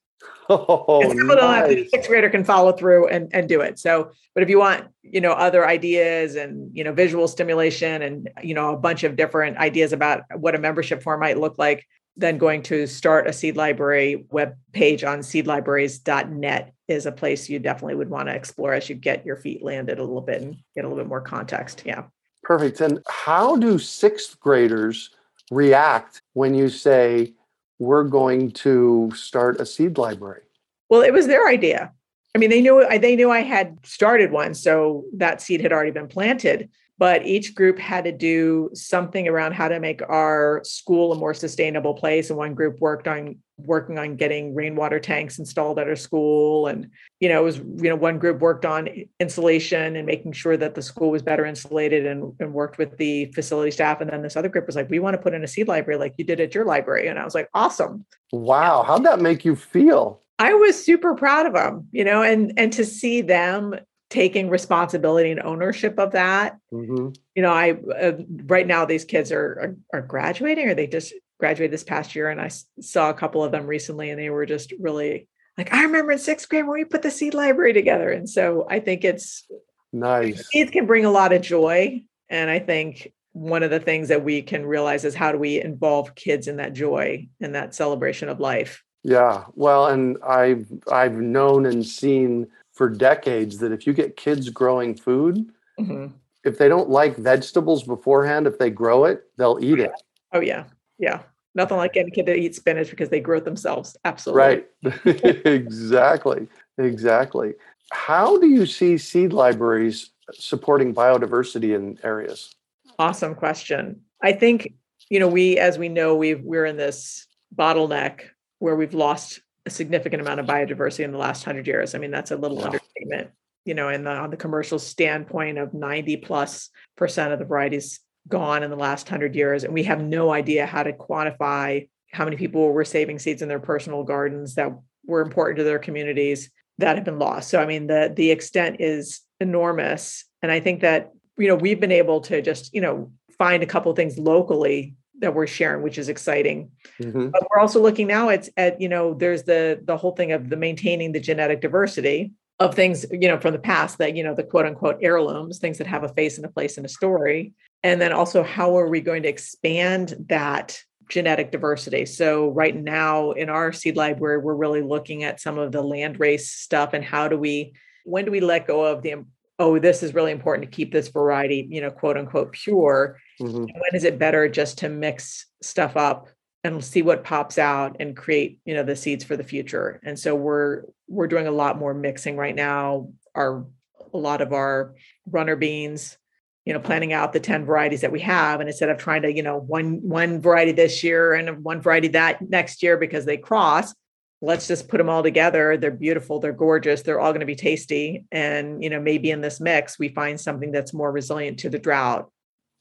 Oh, 0.50 1.01
nice. 1.15 1.89
sixth 1.92 2.09
grader 2.09 2.30
can 2.30 2.44
follow 2.44 2.74
through 2.74 3.07
and, 3.07 3.30
and 3.33 3.48
do 3.48 3.62
it. 3.62 3.80
So, 3.80 4.12
but 4.33 4.44
if 4.44 4.50
you 4.50 4.59
want, 4.59 4.88
you 5.01 5.21
know, 5.21 5.31
other 5.31 5.65
ideas 5.65 6.36
and, 6.36 6.75
you 6.75 6.83
know, 6.83 6.92
visual 6.92 7.27
stimulation 7.27 8.01
and, 8.01 8.30
you 8.44 8.53
know, 8.53 8.74
a 8.74 8.77
bunch 8.77 9.03
of 9.03 9.15
different 9.15 9.57
ideas 9.57 9.94
about 9.94 10.24
what 10.36 10.53
a 10.53 10.59
membership 10.59 11.01
form 11.03 11.21
might 11.21 11.39
look 11.39 11.57
like, 11.57 11.86
then 12.18 12.38
going 12.38 12.62
to 12.63 12.86
start 12.86 13.27
a 13.27 13.33
seed 13.33 13.56
library 13.56 14.25
web 14.30 14.56
page 14.74 15.03
on 15.03 15.19
seedlibraries.net 15.19 16.74
is 16.88 17.06
a 17.06 17.12
place 17.12 17.50
you 17.50 17.59
definitely 17.59 17.95
would 17.95 18.09
want 18.09 18.27
to 18.27 18.36
explore 18.36 18.74
as 18.74 18.89
you 18.89 18.95
get 18.95 19.25
your 19.25 19.38
feet 19.38 19.63
landed 19.63 20.00
a 20.00 20.03
little 20.03 20.21
bit 20.21 20.42
and 20.42 20.57
get 20.75 20.83
a 20.83 20.88
little 20.88 21.01
bit 21.01 21.07
more 21.07 21.21
context. 21.21 21.83
Yeah. 21.86 22.03
Perfect. 22.43 22.81
And 22.81 22.99
how 23.07 23.55
do 23.55 23.77
sixth 23.77 24.39
graders 24.39 25.11
react 25.51 26.21
when 26.33 26.53
you 26.53 26.69
say, 26.69 27.33
we're 27.79 28.03
going 28.03 28.51
to 28.51 29.11
start 29.15 29.59
a 29.59 29.65
seed 29.65 29.97
library? 29.97 30.43
Well, 30.89 31.01
it 31.01 31.13
was 31.13 31.27
their 31.27 31.47
idea. 31.47 31.91
I 32.35 32.38
mean, 32.38 32.49
they 32.49 32.61
knew 32.61 32.85
they 32.99 33.15
knew 33.15 33.31
I 33.31 33.41
had 33.41 33.77
started 33.85 34.31
one, 34.31 34.53
so 34.53 35.03
that 35.13 35.41
seed 35.41 35.61
had 35.61 35.73
already 35.73 35.91
been 35.91 36.07
planted 36.07 36.69
but 37.01 37.25
each 37.25 37.55
group 37.55 37.79
had 37.79 38.03
to 38.03 38.12
do 38.12 38.70
something 38.75 39.27
around 39.27 39.53
how 39.53 39.67
to 39.67 39.79
make 39.79 40.03
our 40.08 40.62
school 40.63 41.12
a 41.12 41.15
more 41.15 41.34
sustainable 41.34 41.96
place. 41.96 42.29
And 42.29 42.38
one 42.38 42.53
group 42.53 42.79
worked 42.79 43.08
on 43.08 43.39
working 43.58 43.98
on 43.98 44.17
getting 44.17 44.53
rainwater 44.53 45.00
tanks 45.00 45.39
installed 45.39 45.79
at 45.79 45.88
our 45.88 45.96
school. 45.96 46.67
And 46.67 46.91
you 47.20 47.27
know 47.27 47.41
it 47.41 47.43
was 47.43 47.58
you 47.58 47.89
know 47.89 47.96
one 47.96 48.20
group 48.20 48.39
worked 48.39 48.65
on 48.65 48.88
insulation 49.20 49.96
and 49.96 50.05
making 50.05 50.34
sure 50.34 50.55
that 50.58 50.75
the 50.75 50.84
school 50.84 51.10
was 51.10 51.24
better 51.24 51.43
insulated 51.43 52.05
and, 52.05 52.36
and 52.39 52.53
worked 52.53 52.77
with 52.77 52.96
the 52.98 53.25
facility 53.34 53.72
staff. 53.72 54.00
And 54.00 54.12
then 54.12 54.22
this 54.22 54.36
other 54.36 54.50
group 54.50 54.67
was 54.67 54.75
like 54.75 54.91
we 54.91 55.00
want 55.00 55.15
to 55.15 55.22
put 55.24 55.34
in 55.34 55.43
a 55.43 55.48
seed 55.48 55.67
library 55.67 56.00
like 56.00 56.13
you 56.20 56.24
did 56.24 56.39
at 56.39 56.53
your 56.53 56.65
library. 56.65 57.08
And 57.08 57.17
i 57.17 57.25
was 57.25 57.34
like 57.34 57.50
awesome. 57.55 58.05
Wow. 58.31 58.84
How'd 58.84 59.05
that 59.05 59.20
make 59.20 59.43
you 59.43 59.55
feel? 59.55 60.22
I 60.38 60.53
was 60.53 60.86
super 60.86 61.15
proud 61.15 61.48
of 61.48 61.53
them, 61.53 61.88
you 61.91 62.03
know, 62.03 62.22
and 62.22 62.53
and 62.58 62.72
to 62.74 62.86
see 62.86 63.22
them 63.22 63.74
taking 64.12 64.50
responsibility 64.50 65.32
and 65.32 65.41
ownership 65.41 65.98
of 65.98 66.12
that. 66.12 66.58
Mm-hmm. 66.72 67.10
You 67.34 67.41
know, 67.41 67.51
I 67.51 67.72
uh, 67.72 68.18
right 68.46 68.68
now 68.68 68.86
these 68.86 69.06
kids 69.06 69.32
are, 69.32 69.75
are, 69.94 70.00
are 70.00 70.01
graduating, 70.01 70.68
or 70.68 70.75
they 70.75 70.86
just 70.86 71.13
graduated 71.39 71.72
this 71.72 71.84
past 71.84 72.13
year, 72.13 72.30
and 72.30 72.39
I 72.39 72.51
saw 72.82 73.10
a 73.10 73.15
couple 73.15 73.44
of 73.44 73.51
them 73.51 73.65
recently, 73.65 74.12
and 74.12 74.20
they 74.20 74.30
were 74.30 74.46
just 74.46 74.74
really 74.80 75.27
like, 75.58 75.74
I 75.74 75.84
remember 75.84 76.12
in 76.12 76.20
sixth 76.20 76.48
grade 76.50 76.68
when 76.68 76.77
we 76.77 76.86
put 76.86 77.01
the 77.01 77.10
seed 77.10 77.34
library 77.34 77.74
together, 77.74 78.12
and 78.12 78.30
so 78.30 78.68
I 78.70 78.80
think 78.80 79.03
it's 79.03 79.48
nice. 79.91 80.48
It 80.53 80.72
can 80.72 80.86
bring 80.86 81.06
a 81.06 81.12
lot 81.12 81.34
of 81.34 81.41
joy, 81.41 82.03
and 82.30 82.50
I 82.50 82.60
think 82.60 83.12
one 83.32 83.63
of 83.63 83.72
the 83.72 83.80
things 83.80 84.10
that 84.10 84.25
we 84.25 84.41
can 84.41 84.65
realize 84.65 85.06
is 85.06 85.15
how 85.15 85.32
do 85.32 85.38
we 85.38 85.62
involve 85.62 86.15
kids 86.15 86.50
in 86.50 86.58
that 86.58 86.74
joy 86.74 87.30
and 87.39 87.56
that 87.56 87.74
celebration 87.74 88.27
of 88.27 88.41
life. 88.41 88.84
Yeah, 89.03 89.46
well, 89.56 89.88
and 89.88 90.18
I've 90.22 90.68
I've 90.91 91.15
known 91.15 91.65
and 91.65 91.86
seen 91.86 92.48
for 92.81 92.89
decades 92.89 93.59
that 93.59 93.71
if 93.71 93.85
you 93.85 93.93
get 93.93 94.17
kids 94.17 94.50
growing 94.50 94.95
food, 94.95 95.47
mm-hmm. 95.79 96.07
if 96.43 96.57
they 96.57 96.67
don't 96.67 96.89
like 96.89 97.15
vegetables 97.15 97.83
beforehand, 97.83 98.47
if 98.47 98.57
they 98.57 98.71
grow 98.71 99.05
it, 99.05 99.21
they'll 99.38 99.59
eat 99.61 99.79
it. 99.79 99.91
Oh 100.33 100.39
yeah, 100.39 100.63
yeah. 100.97 101.21
Nothing 101.53 101.77
like 101.77 101.93
getting 101.93 102.11
a 102.11 102.15
kid 102.15 102.25
to 102.25 102.35
eat 102.35 102.55
spinach 102.55 102.89
because 102.89 103.09
they 103.09 103.19
grow 103.19 103.38
it 103.38 103.45
themselves. 103.45 103.95
Absolutely. 104.03 104.41
Right. 104.41 105.45
exactly. 105.45 106.47
Exactly. 106.79 107.53
How 107.91 108.39
do 108.39 108.47
you 108.47 108.65
see 108.65 108.97
seed 108.97 109.31
libraries 109.31 110.09
supporting 110.33 110.91
biodiversity 110.91 111.75
in 111.75 112.00
areas? 112.03 112.55
Awesome 112.97 113.35
question. 113.35 114.01
I 114.23 114.31
think, 114.31 114.73
you 115.11 115.19
know, 115.19 115.27
we, 115.27 115.59
as 115.59 115.77
we 115.77 115.88
know, 115.88 116.15
we 116.15 116.33
we're 116.33 116.65
in 116.65 116.77
this 116.77 117.27
bottleneck 117.55 118.21
where 118.57 118.75
we've 118.75 118.95
lost 118.95 119.39
a 119.65 119.70
significant 119.70 120.22
amount 120.22 120.39
of 120.39 120.46
biodiversity 120.46 121.03
in 121.03 121.12
the 121.12 121.18
last 121.18 121.44
hundred 121.44 121.68
years. 121.68 121.94
I 121.94 122.00
mean, 122.00 122.12
that's 122.12 122.32
a 122.32 122.36
little 122.36 122.58
yeah. 122.58 122.65
understatement. 122.65 123.30
you 123.65 123.74
know, 123.74 123.96
the 123.96 124.10
on 124.10 124.32
the 124.32 124.38
commercial 124.38 124.80
standpoint 124.80 125.58
of 125.58 125.74
90 125.74 126.18
plus 126.18 126.70
percent 126.98 127.34
of 127.34 127.39
the 127.39 127.46
varieties 127.46 128.00
gone 128.27 128.63
in 128.63 128.70
the 128.70 128.75
last 128.75 129.08
hundred 129.10 129.36
years. 129.36 129.63
And 129.63 129.74
we 129.74 129.84
have 129.84 130.01
no 130.01 130.32
idea 130.32 130.65
how 130.65 130.84
to 130.84 130.94
quantify 130.94 131.88
how 132.12 132.25
many 132.25 132.38
people 132.38 132.72
were 132.72 132.86
saving 132.86 133.20
seeds 133.20 133.41
in 133.41 133.48
their 133.48 133.60
personal 133.60 134.03
gardens 134.03 134.56
that 134.56 134.72
were 135.06 135.22
important 135.22 135.58
to 135.58 135.63
their 135.63 135.80
communities 135.80 136.51
that 136.77 136.96
have 136.96 137.06
been 137.06 137.20
lost. 137.20 137.50
So 137.50 137.62
I 137.62 137.65
mean 137.65 137.88
the 137.88 138.12
the 138.15 138.32
extent 138.32 138.77
is 138.80 139.22
enormous. 139.39 140.25
And 140.41 140.51
I 140.51 140.60
think 140.60 140.82
that, 140.82 141.12
you 141.38 141.48
know, 141.48 141.56
we've 141.56 141.80
been 141.80 141.91
able 141.91 142.22
to 142.22 142.41
just, 142.41 142.74
you 142.74 142.82
know, 142.82 143.12
find 143.38 143.63
a 143.63 143.68
couple 143.68 143.94
things 143.94 144.18
locally 144.18 144.96
that 145.22 145.34
we're 145.34 145.48
sharing, 145.48 145.82
which 145.82 145.98
is 145.98 146.10
exciting. 146.10 146.72
Mm-hmm. 147.00 147.30
But 147.30 147.48
we're 147.50 147.62
also 147.62 147.82
looking 147.82 148.08
now 148.08 148.30
at, 148.30 148.50
at, 148.58 148.82
you 148.82 148.90
know, 148.90 149.13
there's 149.13 149.44
the 149.44 149.80
the 149.84 149.98
whole 149.98 150.12
thing 150.12 150.32
of 150.32 150.50
the 150.50 150.58
maintaining 150.58 151.13
the 151.13 151.20
genetic 151.20 151.62
diversity 151.62 152.34
of 152.60 152.75
things, 152.75 153.06
you 153.12 153.28
know, 153.28 153.40
from 153.40 153.54
the 153.54 153.60
past 153.60 153.98
that, 153.98 154.16
you 154.16 154.24
know, 154.24 154.36
the 154.36 154.44
quote 154.44 154.66
unquote 154.66 155.00
heirlooms, 155.01 155.58
things 155.58 155.78
that 155.78 155.88
have 155.88 156.04
a 156.04 156.10
face 156.10 156.38
and 156.38 156.46
a 156.46 156.50
place 156.50 156.78
and 156.78 156.86
a 156.86 156.90
story. 156.90 157.54
And 157.82 158.00
then 158.00 158.13
also 158.13 158.44
how 158.44 158.78
are 158.78 158.88
we 158.88 159.01
going 159.01 159.24
to 159.24 159.30
expand 159.30 160.13
that 160.28 160.80
genetic 161.10 161.51
diversity. 161.51 162.06
So 162.06 162.50
right 162.50 162.75
now 162.75 163.32
in 163.32 163.50
our 163.50 163.72
seed 163.74 163.98
library, 163.98 164.38
we're 164.38 164.56
really 164.56 164.82
looking 164.82 165.24
at 165.24 165.42
some 165.42 165.58
of 165.58 165.72
the 165.72 165.82
land 165.82 166.20
race 166.20 166.51
stuff 166.51 166.94
and 166.94 167.04
how 167.04 167.28
do 167.28 167.38
we, 167.38 167.74
when 168.06 168.25
do 168.25 168.32
we 168.32 168.40
let 168.40 168.68
go 168.68 168.86
of 168.86 169.01
the, 169.01 169.25
oh, 169.62 169.77
this 169.77 170.01
is 170.01 170.15
really 170.15 170.32
important 170.32 170.68
to 170.68 170.75
keep 170.75 170.91
this 170.91 171.10
variety, 171.10 171.68
you 171.70 171.82
know, 171.82 171.91
quote 171.91 172.18
unquote 172.18 172.51
pure. 172.51 173.20
Mm-hmm. 173.39 173.63
When 173.63 173.94
is 173.94 174.03
it 174.03 174.18
better 174.18 174.50
just 174.50 174.80
to 174.80 174.89
mix 174.89 175.46
stuff 175.62 175.96
up 175.96 176.30
and 176.63 176.84
see 176.84 177.03
what 177.03 177.24
pops 177.24 177.60
out 177.60 177.98
and 178.00 178.18
create, 178.18 178.60
you 178.65 178.74
know, 178.74 178.82
the 178.82 178.96
seeds 178.96 179.24
for 179.24 179.38
the 179.38 179.44
future. 179.44 180.00
And 180.03 180.18
so 180.18 180.36
we're 180.36 180.84
we're 181.08 181.27
doing 181.27 181.46
a 181.46 181.51
lot 181.51 181.77
more 181.77 181.94
mixing 181.94 182.38
right 182.38 182.56
now. 182.56 183.10
Our 183.36 183.68
a 184.13 184.18
lot 184.18 184.41
of 184.41 184.51
our 184.51 184.96
runner 185.25 185.56
beans 185.56 186.18
you 186.65 186.74
know 186.74 186.80
planning 186.80 187.13
out 187.13 187.32
the 187.32 187.39
10 187.39 187.65
varieties 187.65 188.01
that 188.01 188.12
we 188.12 188.20
have 188.20 188.60
and 188.60 188.68
instead 188.68 188.89
of 188.89 188.98
trying 188.98 189.22
to 189.22 189.34
you 189.34 189.41
know 189.41 189.58
one 189.58 190.01
one 190.01 190.41
variety 190.41 190.74
this 190.74 191.01
year 191.01 191.34
and 191.34 191.63
one 191.63 191.82
variety 191.82 192.10
that 192.10 192.41
next 192.41 192.84
year 192.84 192.98
because 192.98 193.24
they 193.24 193.38
cross 193.38 193.96
let's 194.41 194.67
just 194.67 194.88
put 194.88 194.98
them 194.98 195.10
all 195.10 195.24
together 195.24 195.77
they're 195.77 195.91
beautiful 195.91 196.39
they're 196.39 196.51
gorgeous 196.51 197.01
they're 197.01 197.19
all 197.19 197.31
going 197.31 197.41
to 197.41 197.45
be 197.45 197.55
tasty 197.55 198.25
and 198.31 198.83
you 198.83 198.89
know 198.89 199.00
maybe 199.00 199.31
in 199.31 199.41
this 199.41 199.60
mix 199.60 200.00
we 200.00 200.10
find 200.10 200.39
something 200.39 200.71
that's 200.71 200.93
more 200.93 201.12
resilient 201.12 201.60
to 201.60 201.69
the 201.69 201.79
drought 201.79 202.29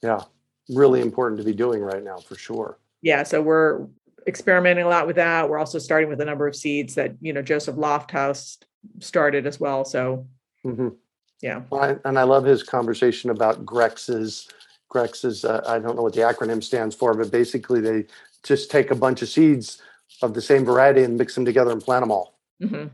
yeah 0.03 0.23
really 0.69 1.01
important 1.01 1.39
to 1.39 1.45
be 1.45 1.53
doing 1.53 1.81
right 1.81 2.05
now 2.05 2.17
for 2.17 2.37
sure 2.37 2.79
yeah 3.03 3.23
so 3.23 3.43
we're 3.43 3.87
experimenting 4.27 4.85
a 4.85 4.89
lot 4.89 5.07
with 5.07 5.17
that 5.17 5.49
we're 5.49 5.59
also 5.59 5.79
starting 5.79 6.09
with 6.09 6.21
a 6.21 6.25
number 6.25 6.47
of 6.47 6.55
seeds 6.55 6.95
that 6.95 7.15
you 7.21 7.33
know 7.33 7.43
joseph 7.43 7.77
lofthouse 7.77 8.59
started 8.99 9.47
as 9.47 9.59
well 9.59 9.85
so 9.85 10.27
mm-hmm. 10.65 10.89
Yeah. 11.43 11.63
I, 11.73 11.97
and 12.05 12.19
I 12.19 12.25
love 12.25 12.45
his 12.45 12.63
conversation 12.63 13.31
about 13.31 13.65
Grex's. 13.65 14.49
Grex's, 14.89 15.45
uh, 15.45 15.63
I 15.67 15.79
don't 15.79 15.97
know 15.97 16.03
what 16.03 16.15
the 16.15 16.21
acronym 16.21 16.63
stands 16.63 16.95
for, 16.95 17.15
but 17.15 17.31
basically 17.31 17.81
they 17.81 18.07
just 18.43 18.71
take 18.71 18.91
a 18.91 18.97
bunch 18.97 19.23
of 19.23 19.29
seeds 19.29 19.81
of 20.23 20.35
the 20.35 20.43
same 20.43 20.65
variety 20.65 21.03
and 21.03 21.17
mix 21.17 21.35
them 21.35 21.45
together 21.45 21.71
and 21.71 21.83
plant 21.83 22.03
them 22.03 22.11
all. 22.11 22.39
Mm-hmm. 22.63 22.89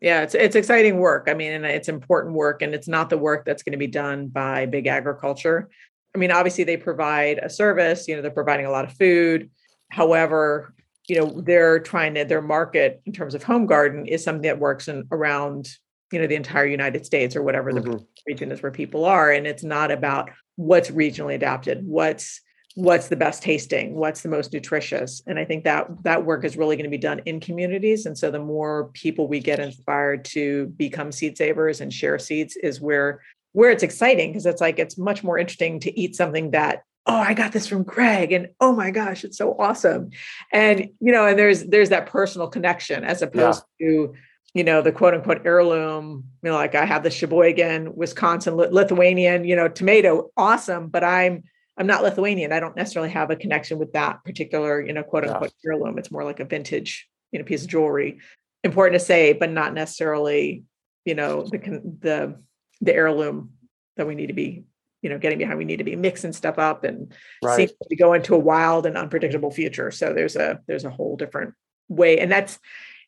Yeah, 0.00 0.22
it's 0.22 0.34
it's 0.34 0.56
exciting 0.56 0.98
work. 0.98 1.28
I 1.28 1.34
mean, 1.34 1.52
and 1.52 1.64
it's 1.64 1.88
important 1.88 2.34
work, 2.34 2.60
and 2.60 2.74
it's 2.74 2.88
not 2.88 3.08
the 3.08 3.18
work 3.18 3.44
that's 3.44 3.62
going 3.62 3.72
to 3.72 3.78
be 3.78 3.86
done 3.86 4.28
by 4.28 4.66
big 4.66 4.88
agriculture. 4.88 5.70
I 6.14 6.18
mean, 6.18 6.32
obviously 6.32 6.64
they 6.64 6.76
provide 6.76 7.38
a 7.38 7.48
service. 7.48 8.08
You 8.08 8.16
know, 8.16 8.22
they're 8.22 8.30
providing 8.30 8.66
a 8.66 8.70
lot 8.70 8.84
of 8.84 8.92
food. 8.94 9.50
However, 9.90 10.74
you 11.08 11.20
know, 11.20 11.40
they're 11.40 11.78
trying 11.78 12.14
to 12.14 12.24
their 12.24 12.42
market 12.42 13.00
in 13.06 13.12
terms 13.12 13.34
of 13.34 13.44
home 13.44 13.66
garden 13.66 14.06
is 14.06 14.24
something 14.24 14.42
that 14.42 14.58
works 14.58 14.88
in 14.88 15.06
around 15.12 15.68
you 16.12 16.20
know 16.20 16.26
the 16.26 16.36
entire 16.36 16.66
united 16.66 17.04
states 17.04 17.34
or 17.34 17.42
whatever 17.42 17.72
mm-hmm. 17.72 17.92
the 17.92 18.06
region 18.26 18.52
is 18.52 18.62
where 18.62 18.70
people 18.70 19.04
are 19.04 19.32
and 19.32 19.46
it's 19.46 19.64
not 19.64 19.90
about 19.90 20.30
what's 20.56 20.90
regionally 20.90 21.34
adapted 21.34 21.84
what's 21.86 22.40
what's 22.74 23.08
the 23.08 23.16
best 23.16 23.42
tasting 23.42 23.94
what's 23.94 24.22
the 24.22 24.28
most 24.28 24.52
nutritious 24.52 25.22
and 25.26 25.38
i 25.38 25.44
think 25.44 25.64
that 25.64 25.86
that 26.04 26.24
work 26.24 26.44
is 26.44 26.56
really 26.56 26.76
going 26.76 26.84
to 26.84 26.90
be 26.90 26.98
done 26.98 27.20
in 27.26 27.38
communities 27.38 28.06
and 28.06 28.16
so 28.16 28.30
the 28.30 28.38
more 28.38 28.90
people 28.94 29.28
we 29.28 29.40
get 29.40 29.58
inspired 29.58 30.24
to 30.24 30.66
become 30.76 31.12
seed 31.12 31.36
savers 31.36 31.80
and 31.80 31.92
share 31.92 32.18
seeds 32.18 32.56
is 32.56 32.80
where 32.80 33.22
where 33.52 33.70
it's 33.70 33.82
exciting 33.82 34.30
because 34.30 34.46
it's 34.46 34.60
like 34.60 34.78
it's 34.78 34.96
much 34.96 35.22
more 35.22 35.38
interesting 35.38 35.80
to 35.80 35.98
eat 35.98 36.16
something 36.16 36.50
that 36.52 36.82
oh 37.06 37.18
i 37.18 37.34
got 37.34 37.52
this 37.52 37.66
from 37.66 37.82
greg 37.82 38.32
and 38.32 38.48
oh 38.60 38.72
my 38.72 38.90
gosh 38.90 39.22
it's 39.22 39.36
so 39.36 39.54
awesome 39.58 40.08
and 40.52 40.88
you 41.00 41.12
know 41.12 41.26
and 41.26 41.38
there's 41.38 41.64
there's 41.64 41.90
that 41.90 42.06
personal 42.06 42.48
connection 42.48 43.04
as 43.04 43.20
opposed 43.20 43.62
yeah. 43.78 43.88
to 43.88 44.14
you 44.54 44.64
know, 44.64 44.82
the 44.82 44.92
quote 44.92 45.14
unquote 45.14 45.46
heirloom, 45.46 46.24
you 46.42 46.50
know, 46.50 46.56
like 46.56 46.74
I 46.74 46.84
have 46.84 47.02
the 47.02 47.10
Sheboygan, 47.10 47.96
Wisconsin, 47.96 48.54
Lithuanian, 48.54 49.44
you 49.44 49.56
know, 49.56 49.68
tomato, 49.68 50.30
awesome, 50.36 50.88
but 50.88 51.02
I'm 51.02 51.44
I'm 51.82 51.88
not 51.88 52.04
Lithuanian. 52.04 52.52
I 52.52 52.60
don't 52.60 52.76
necessarily 52.76 53.10
have 53.10 53.32
a 53.32 53.36
connection 53.36 53.76
with 53.76 53.92
that 53.94 54.22
particular, 54.24 54.80
you 54.80 54.92
know, 54.92 55.02
quote 55.02 55.24
unquote 55.24 55.52
yeah. 55.64 55.72
heirloom. 55.72 55.98
It's 55.98 56.12
more 56.12 56.22
like 56.22 56.38
a 56.38 56.44
vintage, 56.44 57.08
you 57.32 57.40
know, 57.40 57.44
piece 57.44 57.64
of 57.64 57.68
jewelry. 57.68 58.20
Important 58.62 59.00
to 59.00 59.04
say, 59.04 59.32
but 59.32 59.50
not 59.50 59.74
necessarily, 59.74 60.62
you 61.04 61.16
know, 61.16 61.42
the 61.42 61.58
the 61.58 62.40
the 62.80 62.94
heirloom 62.94 63.54
that 63.96 64.06
we 64.06 64.14
need 64.14 64.28
to 64.28 64.32
be, 64.32 64.62
you 65.02 65.10
know, 65.10 65.18
getting 65.18 65.38
behind. 65.38 65.58
We 65.58 65.64
need 65.64 65.78
to 65.78 65.84
be 65.84 65.96
mixing 65.96 66.32
stuff 66.32 66.56
up 66.56 66.84
and 66.84 67.12
right. 67.42 67.68
to 67.88 67.96
go 67.96 68.12
into 68.12 68.36
a 68.36 68.38
wild 68.38 68.86
and 68.86 68.96
unpredictable 68.96 69.50
future. 69.50 69.90
So 69.90 70.14
there's 70.14 70.36
a 70.36 70.60
there's 70.68 70.84
a 70.84 70.90
whole 70.90 71.16
different 71.16 71.52
way, 71.88 72.20
and 72.20 72.30
that's 72.30 72.60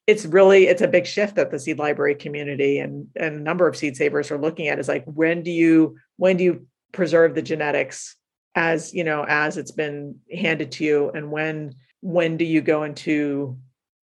it's 0.09 0.26
really 0.26 0.66
it's 0.66 0.83
a 0.83 0.88
big 0.88 1.07
shift 1.07 1.37
that 1.37 1.52
the 1.52 1.61
seed 1.61 1.78
library 1.78 2.16
community 2.16 2.81
and, 2.81 3.07
and 3.14 3.37
a 3.37 3.40
number 3.40 3.69
of 3.69 3.76
seed 3.76 3.97
savers 3.97 4.33
are 4.33 4.38
looking 4.38 4.66
at 4.66 4.81
is 4.81 4.88
like 4.88 5.04
when 5.04 5.45
do 5.45 5.52
you 5.52 5.97
when 6.16 6.37
do 6.37 6.43
you 6.43 6.66
preserve 6.90 7.37
the 7.37 7.43
genetics 7.43 8.16
as 8.54 8.94
you 8.94 9.04
know 9.04 9.25
as 9.28 9.56
it's 9.56 9.73
been 9.73 10.16
handed 10.32 10.70
to 10.73 10.84
you 10.84 11.11
and 11.11 11.30
when 11.30 11.75
when 12.00 12.37
do 12.37 12.44
you 12.44 12.61
go 12.61 12.84
into 12.84 13.56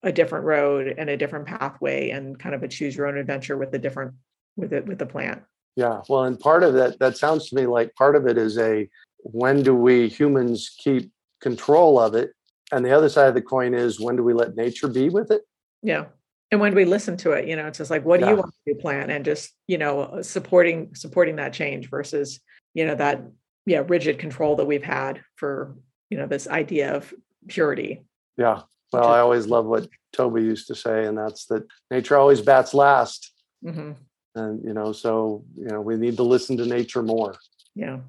a 0.02 0.10
different 0.10 0.44
road 0.44 0.94
and 0.98 1.10
a 1.10 1.16
different 1.16 1.46
pathway 1.46 2.10
and 2.10 2.38
kind 2.38 2.54
of 2.54 2.62
a 2.62 2.68
choose 2.68 2.96
your 2.96 3.06
own 3.06 3.16
adventure 3.16 3.56
with 3.56 3.70
the 3.70 3.78
different 3.78 4.12
with 4.56 4.72
it 4.72 4.86
with 4.86 4.98
the 4.98 5.06
plant 5.06 5.42
yeah 5.76 6.00
well 6.08 6.24
and 6.24 6.40
part 6.40 6.62
of 6.62 6.74
that 6.74 6.98
that 6.98 7.16
sounds 7.16 7.48
to 7.48 7.56
me 7.56 7.66
like 7.66 7.94
part 7.94 8.16
of 8.16 8.26
it 8.26 8.36
is 8.36 8.58
a 8.58 8.88
when 9.18 9.62
do 9.62 9.74
we 9.74 10.08
humans 10.08 10.74
keep 10.78 11.10
control 11.40 11.98
of 11.98 12.14
it 12.14 12.32
and 12.72 12.84
the 12.84 12.96
other 12.96 13.08
side 13.08 13.28
of 13.28 13.34
the 13.34 13.42
coin 13.42 13.74
is 13.74 14.00
when 14.00 14.16
do 14.16 14.22
we 14.22 14.32
let 14.32 14.56
nature 14.56 14.88
be 14.88 15.08
with 15.08 15.30
it 15.30 15.42
yeah. 15.82 16.06
And 16.50 16.60
when 16.60 16.72
do 16.72 16.76
we 16.76 16.84
listen 16.84 17.16
to 17.18 17.32
it, 17.32 17.46
you 17.46 17.54
know, 17.54 17.66
it's 17.66 17.78
just 17.78 17.90
like, 17.90 18.04
what 18.04 18.18
do 18.18 18.26
yeah. 18.26 18.32
you 18.32 18.36
want 18.38 18.54
to 18.66 18.74
plan? 18.74 19.10
And 19.10 19.24
just, 19.24 19.52
you 19.68 19.78
know, 19.78 20.20
supporting, 20.22 20.94
supporting 20.94 21.36
that 21.36 21.52
change 21.52 21.88
versus, 21.88 22.40
you 22.74 22.86
know, 22.86 22.96
that, 22.96 23.22
yeah, 23.70 23.84
rigid 23.86 24.18
control 24.18 24.56
that 24.56 24.64
we've 24.64 24.82
had 24.82 25.22
for, 25.36 25.76
you 26.10 26.18
know, 26.18 26.26
this 26.26 26.48
idea 26.48 26.92
of 26.92 27.14
purity. 27.46 28.04
Yeah. 28.36 28.62
Well, 28.92 29.06
I 29.06 29.20
always 29.20 29.46
love 29.46 29.66
what 29.66 29.88
Toby 30.12 30.42
used 30.42 30.66
to 30.66 30.74
say, 30.74 31.04
and 31.04 31.16
that's 31.16 31.46
that 31.46 31.62
nature 31.88 32.16
always 32.16 32.40
bats 32.40 32.74
last. 32.74 33.32
Mm-hmm. 33.64 33.92
And, 34.34 34.64
you 34.64 34.72
know, 34.72 34.90
so, 34.90 35.44
you 35.56 35.68
know, 35.68 35.80
we 35.80 35.96
need 35.96 36.16
to 36.16 36.24
listen 36.24 36.56
to 36.56 36.66
nature 36.66 37.04
more. 37.04 37.36
Yeah. 37.76 38.00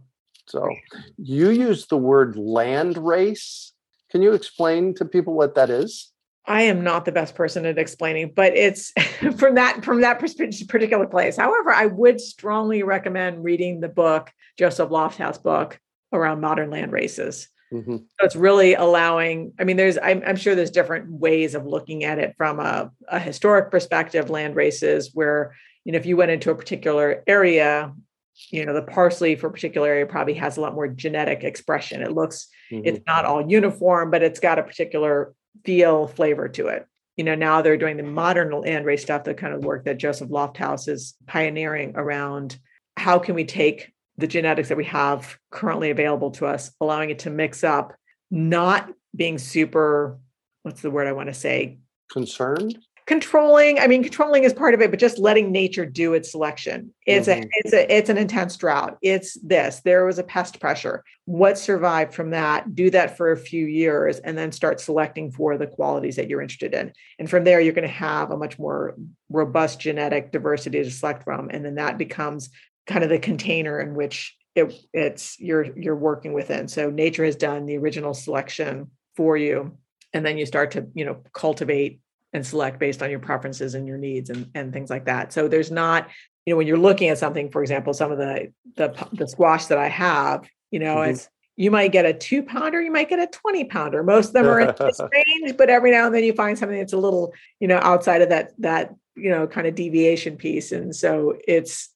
So 0.48 0.68
you 1.18 1.52
use 1.52 1.86
the 1.86 1.98
word 1.98 2.38
land 2.38 2.98
race. 2.98 3.74
Can 4.10 4.24
you 4.24 4.34
explain 4.34 4.96
to 4.96 5.06
people 5.06 5.36
what 5.36 5.54
that 5.54 5.70
is? 5.70 6.11
I 6.46 6.64
am 6.64 6.84
not 6.84 7.06
the 7.06 7.12
best 7.12 7.36
person 7.36 7.66
at 7.66 7.78
explaining, 7.78 8.34
but 8.36 8.56
it's 8.56 8.92
from 9.38 9.56
that 9.56 9.84
from 9.86 10.02
that 10.02 10.20
particular 10.20 11.08
place. 11.08 11.38
However, 11.38 11.72
I 11.72 11.86
would 11.86 12.20
strongly 12.20 12.84
recommend 12.84 13.44
reading 13.44 13.80
the 13.80 13.90
book 13.90 14.32
Joseph 14.58 14.90
Lofthouse 14.90 15.42
book 15.42 15.80
around 16.12 16.42
modern 16.42 16.70
land 16.70 16.92
races. 16.92 17.48
Mm-hmm. 17.72 17.98
So 17.98 18.26
it's 18.26 18.36
really 18.36 18.74
allowing. 18.74 19.54
I 19.60 19.64
mean, 19.64 19.78
there's 19.78 19.98
I'm, 19.98 20.22
I'm, 20.26 20.36
sure 20.36 20.56
there's 20.56 20.72
different 20.72 21.10
ways 21.10 21.56
of 21.56 21.66
looking 21.66 22.04
at 22.04 22.20
it 22.20 22.34
from 22.38 22.60
a, 22.60 22.92
a 23.08 23.18
historic 23.18 23.72
perspective. 23.72 24.30
Land 24.30 24.56
races, 24.56 25.12
where 25.14 25.56
you 25.86 25.94
know 25.94 25.98
if 25.98 26.06
you 26.06 26.18
went 26.18 26.32
into 26.32 26.52
a 26.52 26.56
particular 26.56 27.24
area, 27.28 27.94
you 28.50 28.66
know 28.66 28.74
the 28.74 28.82
parsley 28.82 29.36
for 29.36 29.48
a 29.48 29.52
particular 29.52 29.88
area 29.88 30.06
probably 30.06 30.34
has 30.34 30.58
a 30.58 30.62
lot 30.62 30.74
more 30.74 30.88
genetic 30.88 31.46
expression. 31.46 32.02
It 32.02 32.12
looks 32.12 32.48
mm-hmm. 32.72 32.86
it's 32.86 33.00
not 33.08 33.24
all 33.24 33.50
uniform, 33.50 34.12
but 34.12 34.22
it's 34.22 34.42
got 34.42 34.60
a 34.60 34.64
particular 34.64 35.34
feel 35.66 36.08
flavor 36.08 36.48
to 36.50 36.68
it. 36.68 36.88
You 37.18 37.24
know, 37.24 37.36
now 37.36 37.62
they're 37.62 37.78
doing 37.78 37.98
the 37.98 38.04
modern 38.04 38.52
land 38.52 38.86
race 38.86 39.04
stuff, 39.04 39.24
the 39.24 39.34
kind 39.34 39.54
of 39.54 39.64
work 39.64 39.86
that 39.86 39.98
Joseph 39.98 40.30
Lofthouse 40.30 40.88
is 40.88 41.16
pioneering 41.28 41.94
around 41.96 42.58
how 42.98 43.20
can 43.20 43.36
we 43.36 43.46
take 43.46 43.92
the 44.18 44.28
genetics 44.28 44.70
that 44.70 44.78
we 44.78 44.86
have 44.86 45.38
currently 45.50 45.90
available 45.90 46.32
to 46.32 46.46
us, 46.46 46.72
allowing 46.80 47.10
it 47.10 47.20
to 47.20 47.30
mix 47.30 47.64
up, 47.64 47.94
not 48.30 48.92
being 49.16 49.38
super, 49.38 50.20
what's 50.64 50.82
the 50.82 50.92
word 50.92 51.08
I 51.08 51.14
want 51.14 51.28
to 51.28 51.34
say? 51.34 51.80
Concerned? 52.12 52.78
Controlling 53.12 53.80
i 53.80 53.88
mean 53.88 54.04
controlling 54.04 54.44
is 54.44 54.54
part 54.54 54.74
of 54.74 54.82
it 54.82 54.90
but 54.90 55.00
just 55.00 55.18
letting 55.18 55.52
nature 55.52 55.86
do 55.86 56.14
its 56.14 56.32
selection. 56.32 56.94
It's 57.06 57.28
mm-hmm. 57.28 57.44
a 57.44 57.50
it's 57.52 57.74
a 57.74 57.96
it's 57.98 58.10
an 58.10 58.18
intense 58.18 58.56
drought. 58.58 58.98
It's 59.02 59.38
this 59.42 59.82
there 59.84 60.06
was 60.06 60.20
a 60.20 60.24
pest 60.24 60.60
pressure. 60.60 61.04
What 61.26 61.58
survived 61.58 62.14
from 62.14 62.32
that? 62.32 62.76
Do 62.76 62.90
that 62.92 63.18
for 63.18 63.32
a 63.32 63.38
few 63.38 63.66
years 63.66 64.20
and 64.20 64.38
then 64.38 64.52
start 64.52 64.80
selecting 64.80 65.32
for 65.32 65.58
the 65.58 65.68
qualities 65.68 66.16
that 66.16 66.30
you're 66.30 66.42
interested 66.42 66.74
in. 66.74 66.94
And 67.20 67.30
from 67.30 67.44
there 67.44 67.60
you're 67.60 67.74
going 67.74 67.88
to 67.88 67.94
have 67.94 68.32
a 68.32 68.38
much 68.38 68.58
more 68.58 68.96
robust 69.30 69.80
genetic 69.80 70.32
diversity 70.32 70.84
to 70.84 70.92
select 70.92 71.24
from 71.24 71.50
and 71.50 71.66
then 71.66 71.76
that 71.76 71.98
becomes 71.98 72.50
kind 72.88 73.04
of 73.04 73.10
the 73.10 73.20
container 73.20 73.80
in 73.80 73.94
which 73.96 74.36
it, 74.56 74.74
it's 74.94 75.40
you're 75.40 75.78
you're 75.78 75.96
working 75.96 76.34
within. 76.34 76.68
So 76.68 76.90
nature 76.90 77.26
has 77.26 77.36
done 77.36 77.66
the 77.66 77.78
original 77.78 78.14
selection 78.14 78.92
for 79.16 79.38
you 79.38 79.78
and 80.14 80.26
then 80.26 80.38
you 80.38 80.46
start 80.46 80.72
to 80.72 80.88
you 80.94 81.06
know 81.06 81.24
cultivate 81.34 82.00
and 82.34 82.46
select 82.46 82.80
based 82.80 83.02
on 83.02 83.10
your 83.10 83.20
preferences 83.20 83.76
and 83.76 83.88
your 83.88 83.98
needs 83.98 84.30
and, 84.30 84.50
and 84.56 84.72
things 84.72 84.90
like 84.90 85.06
that. 85.06 85.34
So 85.34 85.48
there's 85.48 85.72
not, 85.72 86.08
you 86.46 86.54
know, 86.54 86.58
when 86.58 86.68
you're 86.68 86.78
looking 86.78 87.10
at 87.10 87.18
something, 87.18 87.50
for 87.52 87.62
example, 87.62 87.94
some 87.94 88.12
of 88.12 88.18
the 88.18 88.54
the, 88.76 89.08
the 89.14 89.28
squash 89.28 89.66
that 89.66 89.78
I 89.78 89.90
have, 89.90 90.48
you 90.72 90.80
know, 90.80 90.98
mm-hmm. 90.98 91.12
it's 91.12 91.30
you 91.58 91.70
might 91.70 91.92
get 91.92 92.06
a 92.06 92.14
two 92.14 92.42
pounder, 92.42 92.82
you 92.82 92.92
might 92.92 93.10
get 93.10 93.20
a 93.20 93.28
20 93.28 93.66
pounder. 93.66 94.04
Most 94.04 94.28
of 94.28 94.34
them 94.34 94.48
are 94.48 94.62
in 94.62 94.74
this 94.80 95.00
range, 95.00 95.58
but 95.58 95.70
every 95.70 95.92
now 95.92 96.06
and 96.06 96.16
then 96.16 96.24
you 96.24 96.34
find 96.34 96.58
something 96.58 96.78
that's 96.78 96.94
a 96.94 96.98
little, 96.98 97.34
you 97.60 97.68
know, 97.68 97.78
outside 97.78 98.22
of 98.22 98.30
that 98.30 98.54
that, 98.60 98.96
you 99.16 99.30
know, 99.30 99.46
kind 99.48 99.68
of 99.68 99.76
deviation 99.76 100.38
piece. 100.38 100.72
And 100.72 100.96
so 100.96 101.38
it's 101.48 101.90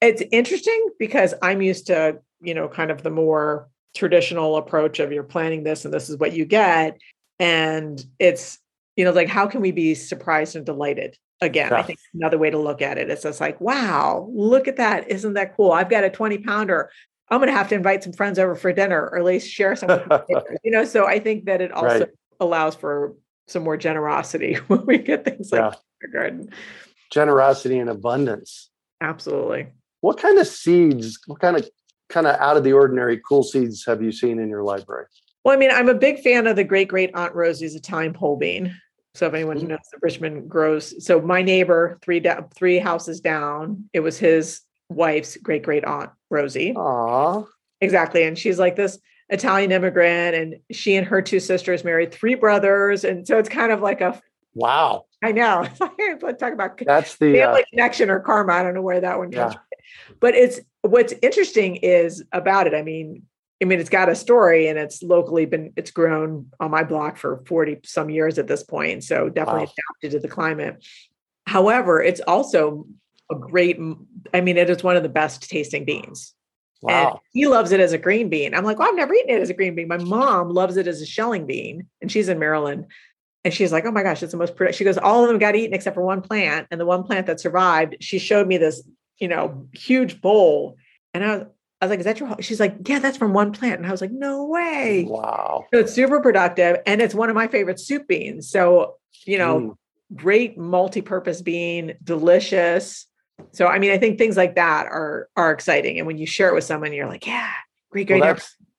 it's 0.00 0.22
interesting 0.30 0.90
because 0.98 1.34
I'm 1.42 1.60
used 1.60 1.88
to, 1.88 2.20
you 2.40 2.54
know, 2.54 2.68
kind 2.68 2.90
of 2.90 3.02
the 3.02 3.10
more 3.10 3.68
traditional 3.94 4.56
approach 4.56 5.00
of 5.00 5.12
you're 5.12 5.24
planning 5.24 5.64
this 5.64 5.84
and 5.84 5.92
this 5.92 6.08
is 6.08 6.16
what 6.16 6.32
you 6.32 6.44
get. 6.44 6.98
And 7.38 8.02
it's 8.18 8.58
you 9.00 9.06
know, 9.06 9.12
like 9.12 9.28
how 9.28 9.46
can 9.46 9.62
we 9.62 9.72
be 9.72 9.94
surprised 9.94 10.56
and 10.56 10.66
delighted? 10.66 11.16
Again, 11.40 11.70
yeah. 11.70 11.78
I 11.78 11.82
think 11.82 11.98
another 12.12 12.36
way 12.36 12.50
to 12.50 12.58
look 12.58 12.82
at 12.82 12.98
it 12.98 13.08
is 13.08 13.22
just 13.22 13.40
like, 13.40 13.58
wow, 13.58 14.28
look 14.30 14.68
at 14.68 14.76
that. 14.76 15.10
Isn't 15.10 15.32
that 15.32 15.56
cool? 15.56 15.72
I've 15.72 15.88
got 15.88 16.04
a 16.04 16.10
20 16.10 16.36
pounder. 16.36 16.90
I'm 17.30 17.38
going 17.38 17.50
to 17.50 17.56
have 17.56 17.70
to 17.70 17.74
invite 17.74 18.04
some 18.04 18.12
friends 18.12 18.38
over 18.38 18.54
for 18.54 18.74
dinner 18.74 19.00
or 19.00 19.16
at 19.16 19.24
least 19.24 19.48
share 19.48 19.74
some, 19.74 19.88
you 20.62 20.70
know? 20.70 20.84
So 20.84 21.06
I 21.06 21.18
think 21.18 21.46
that 21.46 21.62
it 21.62 21.72
also 21.72 22.00
right. 22.00 22.08
allows 22.40 22.74
for 22.74 23.14
some 23.48 23.62
more 23.62 23.78
generosity 23.78 24.54
when 24.66 24.84
we 24.84 24.98
get 24.98 25.24
things 25.24 25.50
like 25.50 25.72
yeah. 25.72 26.08
garden. 26.12 26.50
Generosity 27.10 27.78
and 27.78 27.88
abundance. 27.88 28.68
Absolutely. 29.00 29.68
What 30.02 30.18
kind 30.18 30.38
of 30.38 30.46
seeds, 30.46 31.20
what 31.26 31.40
kind 31.40 31.56
of 31.56 31.66
kind 32.10 32.26
of 32.26 32.38
out 32.38 32.58
of 32.58 32.64
the 32.64 32.74
ordinary 32.74 33.18
cool 33.26 33.44
seeds 33.44 33.82
have 33.86 34.02
you 34.02 34.12
seen 34.12 34.38
in 34.38 34.50
your 34.50 34.62
library? 34.62 35.06
Well, 35.42 35.54
I 35.54 35.58
mean, 35.58 35.70
I'm 35.72 35.88
a 35.88 35.94
big 35.94 36.20
fan 36.20 36.46
of 36.46 36.56
the 36.56 36.64
great 36.64 36.88
great 36.88 37.10
Aunt 37.14 37.34
Rosie's 37.34 37.74
Italian 37.74 38.12
pole 38.12 38.36
bean. 38.36 38.76
So 39.14 39.26
if 39.26 39.34
anyone 39.34 39.58
who 39.58 39.66
knows 39.66 39.78
that 39.92 40.02
Richmond 40.02 40.48
grows, 40.48 41.04
so 41.04 41.20
my 41.20 41.42
neighbor, 41.42 41.98
three 42.02 42.20
da- 42.20 42.42
three 42.54 42.78
houses 42.78 43.20
down, 43.20 43.88
it 43.92 44.00
was 44.00 44.18
his 44.18 44.60
wife's 44.88 45.36
great 45.36 45.62
great 45.62 45.84
aunt 45.84 46.10
Rosie. 46.30 46.74
Aww. 46.74 47.46
Exactly, 47.80 48.22
and 48.22 48.38
she's 48.38 48.58
like 48.58 48.76
this 48.76 48.98
Italian 49.28 49.72
immigrant, 49.72 50.34
and 50.36 50.56
she 50.70 50.96
and 50.96 51.06
her 51.06 51.22
two 51.22 51.40
sisters 51.40 51.84
married 51.84 52.12
three 52.12 52.34
brothers, 52.34 53.04
and 53.04 53.26
so 53.26 53.38
it's 53.38 53.48
kind 53.48 53.72
of 53.72 53.80
like 53.80 54.00
a 54.00 54.20
wow. 54.54 55.06
I 55.22 55.32
know. 55.32 55.66
Talk 55.78 56.52
about 56.52 56.78
that's 56.78 57.16
the 57.16 57.34
family 57.34 57.62
uh, 57.62 57.64
connection 57.70 58.10
or 58.10 58.20
karma. 58.20 58.52
I 58.52 58.62
don't 58.62 58.74
know 58.74 58.82
where 58.82 59.00
that 59.00 59.18
one 59.18 59.32
comes 59.32 59.54
yeah. 59.54 59.60
from, 60.06 60.16
but 60.20 60.34
it's 60.34 60.60
what's 60.82 61.14
interesting 61.22 61.76
is 61.76 62.24
about 62.32 62.66
it. 62.66 62.74
I 62.74 62.82
mean, 62.82 63.22
I 63.62 63.66
mean, 63.66 63.78
it's 63.78 63.90
got 63.90 64.08
a 64.08 64.14
story 64.14 64.68
and 64.68 64.78
it's 64.78 65.02
locally 65.02 65.44
been, 65.44 65.72
it's 65.76 65.90
grown 65.90 66.50
on 66.60 66.70
my 66.70 66.82
block 66.82 67.18
for 67.18 67.42
40 67.46 67.80
some 67.84 68.08
years 68.08 68.38
at 68.38 68.46
this 68.46 68.62
point. 68.62 69.04
So 69.04 69.28
definitely 69.28 69.66
wow. 69.66 69.72
adapted 70.02 70.12
to 70.12 70.26
the 70.26 70.32
climate. 70.32 70.84
However, 71.46 72.02
it's 72.02 72.20
also 72.20 72.86
a 73.30 73.34
great, 73.34 73.78
I 74.32 74.40
mean, 74.40 74.56
it 74.56 74.70
is 74.70 74.82
one 74.82 74.96
of 74.96 75.02
the 75.02 75.08
best 75.08 75.48
tasting 75.50 75.84
beans. 75.84 76.34
Wow. 76.82 77.10
And 77.10 77.18
he 77.32 77.46
loves 77.46 77.72
it 77.72 77.80
as 77.80 77.92
a 77.92 77.98
green 77.98 78.30
bean. 78.30 78.54
I'm 78.54 78.64
like, 78.64 78.78
well, 78.78 78.88
I've 78.88 78.96
never 78.96 79.12
eaten 79.12 79.36
it 79.36 79.42
as 79.42 79.50
a 79.50 79.54
green 79.54 79.74
bean. 79.74 79.88
My 79.88 79.98
mom 79.98 80.48
loves 80.48 80.76
it 80.76 80.86
as 80.86 81.02
a 81.02 81.06
shelling 81.06 81.46
bean, 81.46 81.86
and 82.00 82.10
she's 82.10 82.28
in 82.28 82.38
Maryland. 82.38 82.86
And 83.44 83.52
she's 83.52 83.72
like, 83.72 83.84
oh 83.84 83.90
my 83.90 84.02
gosh, 84.02 84.22
it's 84.22 84.32
the 84.32 84.38
most. 84.38 84.54
She 84.72 84.84
goes, 84.84 84.98
all 84.98 85.22
of 85.22 85.28
them 85.28 85.38
got 85.38 85.56
eaten 85.56 85.74
except 85.74 85.94
for 85.94 86.02
one 86.02 86.22
plant. 86.22 86.68
And 86.70 86.80
the 86.80 86.86
one 86.86 87.04
plant 87.04 87.26
that 87.26 87.40
survived, 87.40 87.96
she 88.00 88.18
showed 88.18 88.46
me 88.46 88.58
this, 88.58 88.82
you 89.18 89.28
know, 89.28 89.66
huge 89.72 90.20
bowl. 90.20 90.76
And 91.12 91.24
I 91.24 91.36
was, 91.36 91.46
I 91.80 91.86
was 91.86 91.90
like, 91.90 92.00
is 92.00 92.04
that 92.04 92.20
your? 92.20 92.36
She's 92.40 92.60
like, 92.60 92.76
yeah, 92.86 92.98
that's 92.98 93.16
from 93.16 93.32
one 93.32 93.52
plant. 93.52 93.78
And 93.78 93.86
I 93.86 93.90
was 93.90 94.02
like, 94.02 94.10
no 94.12 94.44
way. 94.44 95.06
Wow. 95.08 95.64
So 95.72 95.80
it's 95.80 95.92
super 95.94 96.20
productive. 96.20 96.78
And 96.86 97.00
it's 97.00 97.14
one 97.14 97.30
of 97.30 97.34
my 97.34 97.48
favorite 97.48 97.80
soup 97.80 98.06
beans. 98.06 98.50
So, 98.50 98.96
you 99.24 99.38
know, 99.38 99.60
mm. 99.60 99.76
great 100.14 100.58
multi-purpose 100.58 101.40
bean, 101.40 101.94
delicious. 102.04 103.06
So, 103.52 103.66
I 103.66 103.78
mean, 103.78 103.92
I 103.92 103.98
think 103.98 104.18
things 104.18 104.36
like 104.36 104.56
that 104.56 104.86
are, 104.86 105.28
are 105.36 105.50
exciting. 105.50 105.96
And 105.96 106.06
when 106.06 106.18
you 106.18 106.26
share 106.26 106.48
it 106.50 106.54
with 106.54 106.64
someone, 106.64 106.92
you're 106.92 107.08
like, 107.08 107.26
yeah, 107.26 107.50
great, 107.90 108.06
great. 108.06 108.20
Well, 108.20 108.36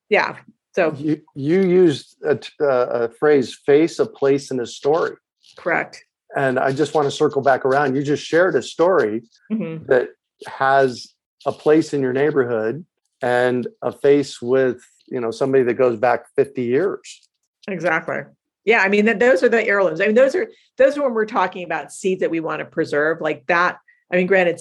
yeah. 0.10 0.38
So 0.76 0.94
you, 0.98 1.22
you 1.36 1.62
used 1.62 2.16
a, 2.24 2.40
a 2.62 3.10
phrase, 3.10 3.56
face 3.66 3.98
a 3.98 4.06
place 4.06 4.52
in 4.52 4.60
a 4.60 4.68
story. 4.68 5.16
Correct. 5.58 6.04
And 6.36 6.60
I 6.60 6.72
just 6.72 6.94
want 6.94 7.08
to 7.08 7.12
circle 7.12 7.42
back 7.42 7.66
around. 7.66 7.96
You 7.96 8.04
just 8.04 8.24
shared 8.24 8.56
a 8.56 8.62
story 8.62 9.24
mm-hmm. 9.52 9.86
that 9.88 10.10
has 10.48 11.08
a 11.46 11.52
place 11.52 11.94
in 11.94 12.02
your 12.02 12.14
neighborhood 12.14 12.86
and 13.22 13.68
a 13.82 13.92
face 13.92 14.42
with 14.42 14.82
you 15.08 15.20
know 15.20 15.32
somebody 15.32 15.64
that 15.64 15.76
goes 15.76 15.98
back 15.98 16.26
50 16.36 16.64
years. 16.64 17.28
Exactly. 17.68 18.20
Yeah 18.66 18.82
i 18.82 18.90
mean 18.90 19.18
those 19.18 19.44
are 19.44 19.50
the 19.50 19.66
heirlooms. 19.66 20.02
I 20.02 20.06
mean 20.06 20.16
those 20.16 20.36
are 20.36 20.50
those 20.78 20.98
are 20.98 21.04
when 21.04 21.14
we're 21.14 21.26
talking 21.26 21.64
about 21.64 21.92
seeds 21.92 22.22
that 22.22 22.32
we 22.32 22.40
want 22.40 22.60
to 22.60 22.66
preserve 22.66 23.22
like 23.22 23.46
that 23.48 23.78
i 24.12 24.16
mean 24.16 24.28
granted 24.28 24.60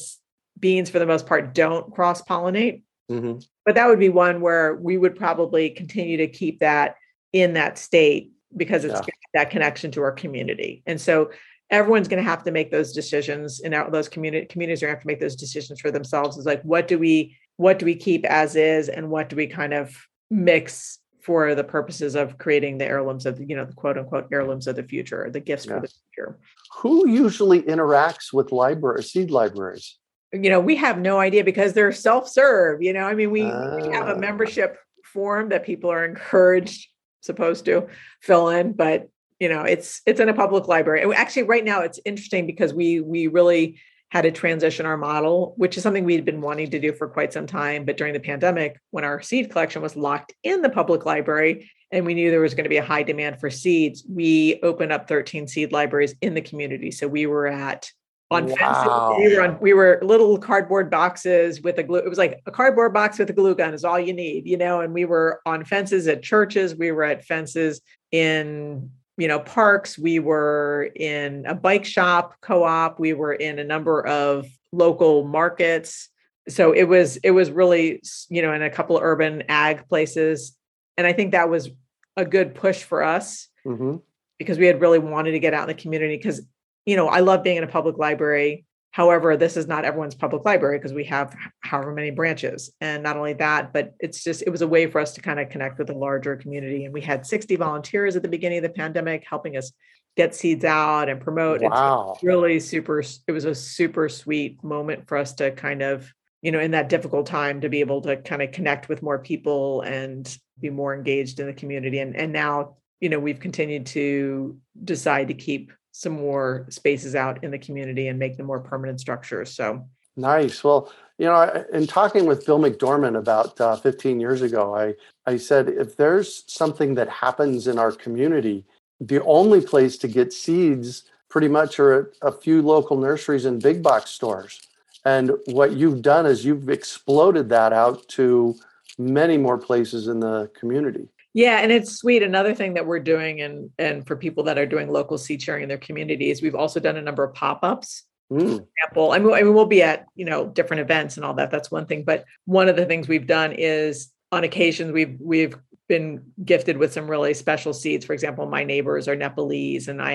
beans 0.58 0.90
for 0.90 0.98
the 0.98 1.06
most 1.06 1.26
part 1.26 1.54
don't 1.54 1.92
cross 1.94 2.22
pollinate 2.22 2.82
mm-hmm. 3.10 3.38
but 3.64 3.74
that 3.74 3.88
would 3.88 3.98
be 3.98 4.08
one 4.08 4.40
where 4.40 4.74
we 4.76 4.96
would 4.98 5.16
probably 5.16 5.70
continue 5.70 6.16
to 6.18 6.26
keep 6.26 6.60
that 6.60 6.96
in 7.32 7.54
that 7.54 7.78
state 7.78 8.32
because 8.56 8.84
it's 8.84 8.94
yeah. 8.94 9.14
that 9.34 9.50
connection 9.50 9.90
to 9.92 10.02
our 10.02 10.12
community. 10.12 10.82
And 10.86 11.00
so 11.00 11.30
everyone's 11.70 12.08
going 12.08 12.22
to 12.22 12.28
have 12.28 12.42
to 12.44 12.50
make 12.50 12.70
those 12.70 12.92
decisions 12.92 13.60
and 13.60 13.72
those 13.92 14.08
community 14.08 14.46
communities 14.46 14.82
are 14.82 14.86
going 14.86 14.94
to 14.94 14.96
have 14.96 15.02
to 15.02 15.06
make 15.06 15.20
those 15.20 15.36
decisions 15.36 15.80
for 15.80 15.90
themselves. 15.90 16.36
Is 16.36 16.46
like 16.46 16.62
what 16.62 16.88
do 16.88 16.98
we 16.98 17.36
what 17.60 17.78
do 17.78 17.84
we 17.84 17.94
keep 17.94 18.24
as 18.24 18.56
is 18.56 18.88
and 18.88 19.10
what 19.10 19.28
do 19.28 19.36
we 19.36 19.46
kind 19.46 19.74
of 19.74 19.94
mix 20.30 20.98
for 21.20 21.54
the 21.54 21.62
purposes 21.62 22.14
of 22.14 22.38
creating 22.38 22.78
the 22.78 22.86
heirlooms 22.86 23.26
of 23.26 23.36
the, 23.36 23.44
you 23.44 23.54
know 23.54 23.66
the 23.66 23.74
quote 23.74 23.98
unquote 23.98 24.26
heirlooms 24.32 24.66
of 24.66 24.76
the 24.76 24.82
future 24.82 25.28
the 25.30 25.40
gifts 25.40 25.66
yes. 25.66 25.74
for 25.74 25.80
the 25.82 25.88
future 25.88 26.38
who 26.78 27.06
usually 27.06 27.60
interacts 27.62 28.32
with 28.32 28.50
library 28.50 29.02
seed 29.02 29.30
libraries 29.30 29.98
you 30.32 30.48
know 30.48 30.58
we 30.58 30.74
have 30.74 30.98
no 30.98 31.18
idea 31.18 31.44
because 31.44 31.74
they're 31.74 31.92
self-serve 31.92 32.80
you 32.80 32.94
know 32.94 33.04
i 33.04 33.14
mean 33.14 33.30
we, 33.30 33.42
we 33.42 33.92
have 33.92 34.08
a 34.08 34.14
ah. 34.14 34.18
membership 34.18 34.78
form 35.04 35.50
that 35.50 35.62
people 35.62 35.92
are 35.92 36.06
encouraged 36.06 36.88
supposed 37.20 37.66
to 37.66 37.86
fill 38.22 38.48
in 38.48 38.72
but 38.72 39.10
you 39.38 39.50
know 39.50 39.60
it's 39.64 40.00
it's 40.06 40.20
in 40.20 40.30
a 40.30 40.34
public 40.34 40.66
library 40.66 41.04
actually 41.14 41.42
right 41.42 41.64
now 41.64 41.82
it's 41.82 42.00
interesting 42.06 42.46
because 42.46 42.72
we 42.72 43.00
we 43.00 43.26
really 43.26 43.78
had 44.10 44.22
to 44.22 44.32
transition 44.32 44.86
our 44.86 44.96
model, 44.96 45.54
which 45.56 45.76
is 45.76 45.82
something 45.82 46.04
we'd 46.04 46.24
been 46.24 46.40
wanting 46.40 46.70
to 46.70 46.80
do 46.80 46.92
for 46.92 47.08
quite 47.08 47.32
some 47.32 47.46
time. 47.46 47.84
But 47.84 47.96
during 47.96 48.12
the 48.12 48.20
pandemic, 48.20 48.78
when 48.90 49.04
our 49.04 49.22
seed 49.22 49.50
collection 49.50 49.82
was 49.82 49.96
locked 49.96 50.34
in 50.42 50.62
the 50.62 50.68
public 50.68 51.06
library 51.06 51.70
and 51.92 52.04
we 52.04 52.14
knew 52.14 52.30
there 52.30 52.40
was 52.40 52.54
going 52.54 52.64
to 52.64 52.70
be 52.70 52.76
a 52.76 52.84
high 52.84 53.04
demand 53.04 53.38
for 53.40 53.50
seeds, 53.50 54.04
we 54.08 54.58
opened 54.62 54.92
up 54.92 55.08
13 55.08 55.46
seed 55.46 55.72
libraries 55.72 56.14
in 56.20 56.34
the 56.34 56.40
community. 56.40 56.90
So 56.90 57.06
we 57.06 57.26
were 57.26 57.46
at 57.46 57.88
on 58.32 58.46
wow. 58.46 58.54
fences. 58.56 59.30
We 59.30 59.36
were 59.36 59.42
on 59.42 59.58
we 59.60 59.72
were 59.74 60.00
little 60.02 60.38
cardboard 60.38 60.90
boxes 60.90 61.62
with 61.62 61.78
a 61.78 61.82
glue. 61.82 61.98
It 61.98 62.08
was 62.08 62.18
like 62.18 62.40
a 62.46 62.50
cardboard 62.50 62.92
box 62.92 63.18
with 63.18 63.30
a 63.30 63.32
glue 63.32 63.54
gun 63.54 63.74
is 63.74 63.84
all 63.84 63.98
you 63.98 64.12
need, 64.12 64.46
you 64.46 64.56
know. 64.56 64.80
And 64.80 64.92
we 64.92 65.04
were 65.04 65.40
on 65.46 65.64
fences 65.64 66.06
at 66.06 66.22
churches. 66.22 66.74
We 66.74 66.92
were 66.92 67.04
at 67.04 67.24
fences 67.24 67.80
in 68.12 68.90
you 69.20 69.28
know 69.28 69.38
parks 69.38 69.98
we 69.98 70.18
were 70.18 70.90
in 70.96 71.44
a 71.46 71.54
bike 71.54 71.84
shop 71.84 72.34
co-op 72.40 72.98
we 72.98 73.12
were 73.12 73.34
in 73.34 73.58
a 73.58 73.64
number 73.64 74.04
of 74.06 74.46
local 74.72 75.24
markets 75.24 76.08
so 76.48 76.72
it 76.72 76.84
was 76.84 77.18
it 77.18 77.32
was 77.32 77.50
really 77.50 78.00
you 78.30 78.40
know 78.40 78.52
in 78.52 78.62
a 78.62 78.70
couple 78.70 78.96
of 78.96 79.02
urban 79.02 79.42
ag 79.48 79.86
places 79.88 80.56
and 80.96 81.06
i 81.06 81.12
think 81.12 81.32
that 81.32 81.50
was 81.50 81.70
a 82.16 82.24
good 82.24 82.54
push 82.54 82.82
for 82.82 83.02
us 83.02 83.48
mm-hmm. 83.66 83.96
because 84.38 84.58
we 84.58 84.66
had 84.66 84.80
really 84.80 84.98
wanted 84.98 85.32
to 85.32 85.38
get 85.38 85.52
out 85.52 85.68
in 85.68 85.76
the 85.76 85.80
community 85.80 86.16
because 86.16 86.40
you 86.86 86.96
know 86.96 87.06
i 87.08 87.20
love 87.20 87.42
being 87.42 87.58
in 87.58 87.64
a 87.64 87.68
public 87.68 87.98
library 87.98 88.64
However, 88.92 89.36
this 89.36 89.56
is 89.56 89.68
not 89.68 89.84
everyone's 89.84 90.16
public 90.16 90.44
library 90.44 90.78
because 90.78 90.92
we 90.92 91.04
have 91.04 91.34
however 91.60 91.92
many 91.92 92.10
branches. 92.10 92.72
And 92.80 93.02
not 93.02 93.16
only 93.16 93.34
that, 93.34 93.72
but 93.72 93.94
it's 94.00 94.24
just, 94.24 94.42
it 94.42 94.50
was 94.50 94.62
a 94.62 94.68
way 94.68 94.86
for 94.88 95.00
us 95.00 95.12
to 95.14 95.20
kind 95.20 95.38
of 95.38 95.48
connect 95.48 95.78
with 95.78 95.90
a 95.90 95.94
larger 95.94 96.36
community. 96.36 96.84
And 96.84 96.92
we 96.92 97.00
had 97.00 97.24
60 97.24 97.54
volunteers 97.56 98.16
at 98.16 98.22
the 98.22 98.28
beginning 98.28 98.58
of 98.58 98.64
the 98.64 98.70
pandemic 98.70 99.24
helping 99.28 99.56
us 99.56 99.72
get 100.16 100.34
seeds 100.34 100.64
out 100.64 101.08
and 101.08 101.20
promote. 101.20 101.60
Wow. 101.62 102.12
It's 102.14 102.24
really 102.24 102.58
super, 102.58 103.00
it 103.28 103.32
was 103.32 103.44
a 103.44 103.54
super 103.54 104.08
sweet 104.08 104.62
moment 104.64 105.06
for 105.06 105.16
us 105.16 105.34
to 105.34 105.52
kind 105.52 105.82
of, 105.82 106.12
you 106.42 106.50
know, 106.50 106.58
in 106.58 106.72
that 106.72 106.88
difficult 106.88 107.26
time 107.26 107.60
to 107.60 107.68
be 107.68 107.80
able 107.80 108.00
to 108.02 108.16
kind 108.16 108.42
of 108.42 108.50
connect 108.50 108.88
with 108.88 109.02
more 109.02 109.20
people 109.20 109.82
and 109.82 110.36
be 110.58 110.68
more 110.68 110.96
engaged 110.96 111.38
in 111.38 111.46
the 111.46 111.52
community. 111.52 112.00
And, 112.00 112.16
and 112.16 112.32
now, 112.32 112.76
you 112.98 113.08
know, 113.08 113.20
we've 113.20 113.40
continued 113.40 113.86
to 113.86 114.58
decide 114.82 115.28
to 115.28 115.34
keep 115.34 115.72
some 115.92 116.12
more 116.12 116.66
spaces 116.68 117.14
out 117.14 117.42
in 117.44 117.50
the 117.50 117.58
community 117.58 118.08
and 118.08 118.18
make 118.18 118.36
them 118.36 118.46
more 118.46 118.60
permanent 118.60 119.00
structures. 119.00 119.52
So 119.52 119.86
nice. 120.16 120.62
Well, 120.62 120.92
you 121.18 121.26
know, 121.26 121.64
in 121.72 121.86
talking 121.86 122.26
with 122.26 122.46
Bill 122.46 122.58
McDorman 122.58 123.18
about 123.18 123.60
uh, 123.60 123.76
15 123.76 124.20
years 124.20 124.42
ago, 124.42 124.74
I 124.74 124.94
I 125.26 125.36
said 125.36 125.68
if 125.68 125.96
there's 125.96 126.44
something 126.46 126.94
that 126.94 127.08
happens 127.08 127.66
in 127.66 127.78
our 127.78 127.92
community, 127.92 128.64
the 129.00 129.22
only 129.24 129.60
place 129.60 129.96
to 129.98 130.08
get 130.08 130.32
seeds 130.32 131.04
pretty 131.28 131.48
much 131.48 131.78
are 131.78 132.12
a 132.22 132.32
few 132.32 132.60
local 132.60 132.98
nurseries 132.98 133.44
and 133.44 133.62
big 133.62 133.82
box 133.82 134.10
stores. 134.10 134.60
And 135.04 135.32
what 135.46 135.72
you've 135.72 136.02
done 136.02 136.26
is 136.26 136.44
you've 136.44 136.68
exploded 136.68 137.48
that 137.48 137.72
out 137.72 138.06
to 138.08 138.56
many 138.98 139.38
more 139.38 139.56
places 139.56 140.08
in 140.08 140.20
the 140.20 140.50
community. 140.58 141.08
Yeah, 141.32 141.58
and 141.58 141.70
it's 141.70 141.96
sweet. 141.96 142.22
Another 142.22 142.54
thing 142.54 142.74
that 142.74 142.86
we're 142.86 143.00
doing, 143.00 143.40
and 143.40 143.70
and 143.78 144.06
for 144.06 144.16
people 144.16 144.44
that 144.44 144.58
are 144.58 144.66
doing 144.66 144.88
local 144.88 145.16
seed 145.16 145.40
sharing 145.40 145.62
in 145.62 145.68
their 145.68 145.78
communities, 145.78 146.42
we've 146.42 146.56
also 146.56 146.80
done 146.80 146.96
a 146.96 147.02
number 147.02 147.22
of 147.22 147.34
pop-ups. 147.34 148.04
Mm. 148.32 148.64
example, 148.82 149.12
I 149.12 149.18
mean, 149.18 149.34
I 149.34 149.42
mean, 149.42 149.54
we'll 149.54 149.66
be 149.66 149.82
at 149.82 150.06
you 150.14 150.24
know 150.24 150.46
different 150.46 150.80
events 150.82 151.16
and 151.16 151.24
all 151.26 151.34
that. 151.34 151.50
That's 151.50 151.70
one 151.70 151.86
thing. 151.86 152.04
But 152.04 152.24
one 152.44 152.68
of 152.68 152.76
the 152.76 152.86
things 152.86 153.08
we've 153.08 153.26
done 153.26 153.52
is 153.52 154.12
on 154.32 154.44
occasions 154.44 154.92
we've 154.92 155.16
we've 155.20 155.56
been 155.90 156.22
gifted 156.44 156.78
with 156.78 156.92
some 156.92 157.10
really 157.10 157.34
special 157.34 157.74
seeds. 157.74 158.04
For 158.04 158.12
example, 158.12 158.46
my 158.46 158.62
neighbors 158.62 159.08
are 159.08 159.16
Nepalese, 159.16 159.88
and 159.88 160.00
I, 160.00 160.12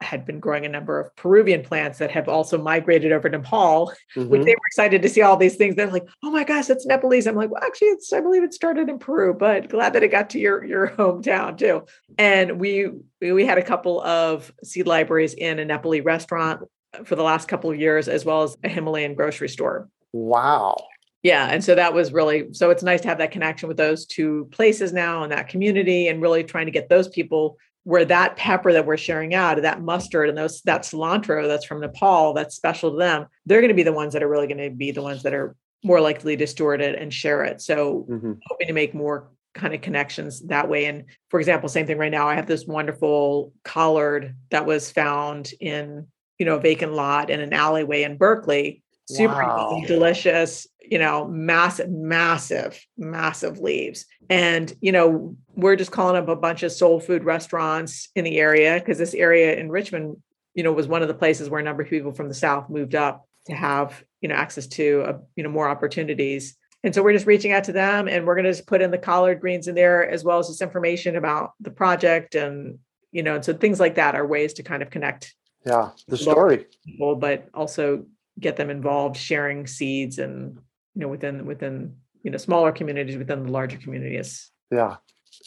I 0.00 0.04
had 0.04 0.26
been 0.26 0.38
growing 0.38 0.66
a 0.66 0.68
number 0.68 1.00
of 1.00 1.16
Peruvian 1.16 1.62
plants 1.62 1.96
that 1.96 2.10
have 2.10 2.28
also 2.28 2.62
migrated 2.62 3.10
over 3.10 3.30
to 3.30 3.38
Nepal, 3.38 3.90
mm-hmm. 4.14 4.28
which 4.28 4.44
they 4.44 4.50
were 4.50 4.66
excited 4.66 5.00
to 5.00 5.08
see 5.08 5.22
all 5.22 5.38
these 5.38 5.56
things. 5.56 5.76
They're 5.76 5.90
like, 5.90 6.06
"Oh 6.22 6.30
my 6.30 6.44
gosh, 6.44 6.68
it's 6.68 6.84
Nepalese!" 6.84 7.26
I'm 7.26 7.36
like, 7.36 7.50
"Well, 7.50 7.64
actually, 7.64 7.88
it's 7.88 8.12
I 8.12 8.20
believe 8.20 8.42
it 8.42 8.52
started 8.52 8.90
in 8.90 8.98
Peru, 8.98 9.32
but 9.32 9.70
glad 9.70 9.94
that 9.94 10.02
it 10.02 10.08
got 10.08 10.28
to 10.30 10.38
your 10.38 10.62
your 10.62 10.88
hometown 10.98 11.56
too." 11.56 11.86
And 12.18 12.60
we 12.60 12.90
we 13.22 13.46
had 13.46 13.56
a 13.56 13.62
couple 13.62 14.02
of 14.02 14.52
seed 14.62 14.86
libraries 14.86 15.32
in 15.32 15.58
a 15.58 15.64
Nepali 15.64 16.04
restaurant 16.04 16.68
for 17.04 17.16
the 17.16 17.22
last 17.22 17.48
couple 17.48 17.70
of 17.70 17.80
years, 17.80 18.08
as 18.08 18.26
well 18.26 18.42
as 18.42 18.58
a 18.62 18.68
Himalayan 18.68 19.14
grocery 19.14 19.48
store. 19.48 19.88
Wow 20.12 20.76
yeah 21.22 21.46
and 21.46 21.62
so 21.64 21.74
that 21.74 21.94
was 21.94 22.12
really 22.12 22.52
so 22.52 22.70
it's 22.70 22.82
nice 22.82 23.00
to 23.00 23.08
have 23.08 23.18
that 23.18 23.30
connection 23.30 23.68
with 23.68 23.76
those 23.76 24.06
two 24.06 24.48
places 24.50 24.92
now 24.92 25.22
and 25.22 25.32
that 25.32 25.48
community 25.48 26.08
and 26.08 26.22
really 26.22 26.44
trying 26.44 26.66
to 26.66 26.72
get 26.72 26.88
those 26.88 27.08
people 27.08 27.58
where 27.84 28.04
that 28.04 28.36
pepper 28.36 28.72
that 28.72 28.86
we're 28.86 28.96
sharing 28.96 29.34
out 29.34 29.60
that 29.62 29.82
mustard 29.82 30.28
and 30.28 30.36
those 30.36 30.60
that 30.62 30.82
cilantro 30.82 31.48
that's 31.48 31.64
from 31.64 31.80
nepal 31.80 32.32
that's 32.34 32.54
special 32.54 32.90
to 32.90 32.98
them 32.98 33.26
they're 33.46 33.60
going 33.60 33.68
to 33.68 33.74
be 33.74 33.82
the 33.82 33.92
ones 33.92 34.12
that 34.12 34.22
are 34.22 34.28
really 34.28 34.46
going 34.46 34.58
to 34.58 34.70
be 34.70 34.90
the 34.90 35.02
ones 35.02 35.22
that 35.22 35.34
are 35.34 35.56
more 35.84 36.00
likely 36.00 36.36
to 36.36 36.46
steward 36.46 36.80
it 36.80 37.00
and 37.00 37.12
share 37.12 37.44
it 37.44 37.60
so 37.60 38.06
mm-hmm. 38.08 38.32
hoping 38.46 38.66
to 38.66 38.72
make 38.72 38.94
more 38.94 39.30
kind 39.54 39.74
of 39.74 39.80
connections 39.80 40.40
that 40.42 40.68
way 40.68 40.84
and 40.84 41.04
for 41.30 41.40
example 41.40 41.68
same 41.68 41.86
thing 41.86 41.98
right 41.98 42.12
now 42.12 42.28
i 42.28 42.34
have 42.34 42.46
this 42.46 42.66
wonderful 42.66 43.52
collard 43.64 44.36
that 44.50 44.66
was 44.66 44.90
found 44.90 45.50
in 45.60 46.06
you 46.38 46.46
know 46.46 46.56
a 46.56 46.60
vacant 46.60 46.92
lot 46.92 47.30
in 47.30 47.40
an 47.40 47.52
alleyway 47.52 48.02
in 48.02 48.16
berkeley 48.16 48.82
super 49.08 49.34
wow. 49.34 49.82
delicious 49.86 50.66
you 50.82 50.98
know 50.98 51.26
massive 51.28 51.90
massive 51.90 52.80
massive 52.96 53.58
leaves. 53.58 54.06
And 54.30 54.72
you 54.80 54.92
know 54.92 55.36
we're 55.54 55.76
just 55.76 55.90
calling 55.90 56.16
up 56.16 56.28
a 56.28 56.36
bunch 56.36 56.62
of 56.62 56.72
soul 56.72 57.00
food 57.00 57.24
restaurants 57.24 58.08
in 58.14 58.24
the 58.24 58.38
area 58.38 58.78
because 58.78 58.98
this 58.98 59.14
area 59.14 59.56
in 59.56 59.70
richmond 59.70 60.16
you 60.54 60.62
know 60.62 60.72
was 60.72 60.88
one 60.88 61.02
of 61.02 61.08
the 61.08 61.14
places 61.14 61.48
where 61.48 61.60
a 61.60 61.64
number 61.64 61.82
of 61.82 61.88
people 61.88 62.12
from 62.12 62.28
the 62.28 62.34
south 62.34 62.68
moved 62.68 62.94
up 62.94 63.26
to 63.46 63.54
have 63.54 64.02
you 64.20 64.28
know 64.28 64.34
access 64.34 64.66
to 64.66 65.02
uh, 65.06 65.18
you 65.36 65.42
know 65.42 65.50
more 65.50 65.68
opportunities. 65.68 66.56
And 66.84 66.94
so 66.94 67.02
we're 67.02 67.12
just 67.12 67.26
reaching 67.26 67.50
out 67.50 67.64
to 67.64 67.72
them 67.72 68.06
and 68.06 68.24
we're 68.24 68.36
going 68.36 68.44
to 68.44 68.52
just 68.52 68.68
put 68.68 68.80
in 68.80 68.92
the 68.92 68.98
collard 68.98 69.40
greens 69.40 69.66
in 69.66 69.74
there 69.74 70.08
as 70.08 70.22
well 70.22 70.38
as 70.38 70.46
this 70.46 70.62
information 70.62 71.16
about 71.16 71.54
the 71.58 71.72
project 71.72 72.36
and 72.36 72.78
you 73.10 73.22
know 73.22 73.34
and 73.34 73.44
so 73.44 73.52
things 73.52 73.80
like 73.80 73.96
that 73.96 74.14
are 74.14 74.26
ways 74.26 74.54
to 74.54 74.62
kind 74.62 74.82
of 74.82 74.90
connect 74.90 75.34
yeah 75.66 75.90
the 76.06 76.16
story. 76.16 76.66
people 76.86 77.16
but 77.16 77.48
also 77.52 78.06
get 78.40 78.56
them 78.56 78.70
involved 78.70 79.16
sharing 79.16 79.66
seeds 79.66 80.18
and 80.18 80.58
you 80.94 81.02
know 81.02 81.08
within 81.08 81.46
within 81.46 81.94
you 82.22 82.30
know 82.30 82.38
smaller 82.38 82.72
communities 82.72 83.16
within 83.16 83.44
the 83.44 83.50
larger 83.50 83.78
communities 83.78 84.50
yeah. 84.70 84.96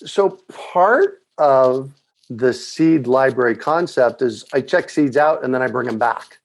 So 0.04 0.40
part 0.52 1.22
of 1.38 1.92
the 2.30 2.54
seed 2.54 3.08
library 3.08 3.56
concept 3.56 4.22
is 4.22 4.46
i 4.54 4.62
check 4.62 4.90
seeds 4.90 5.18
out 5.18 5.44
and 5.44 5.54
then 5.54 5.62
i 5.62 5.68
bring 5.68 5.88
them 5.88 6.00
back. 6.00 6.40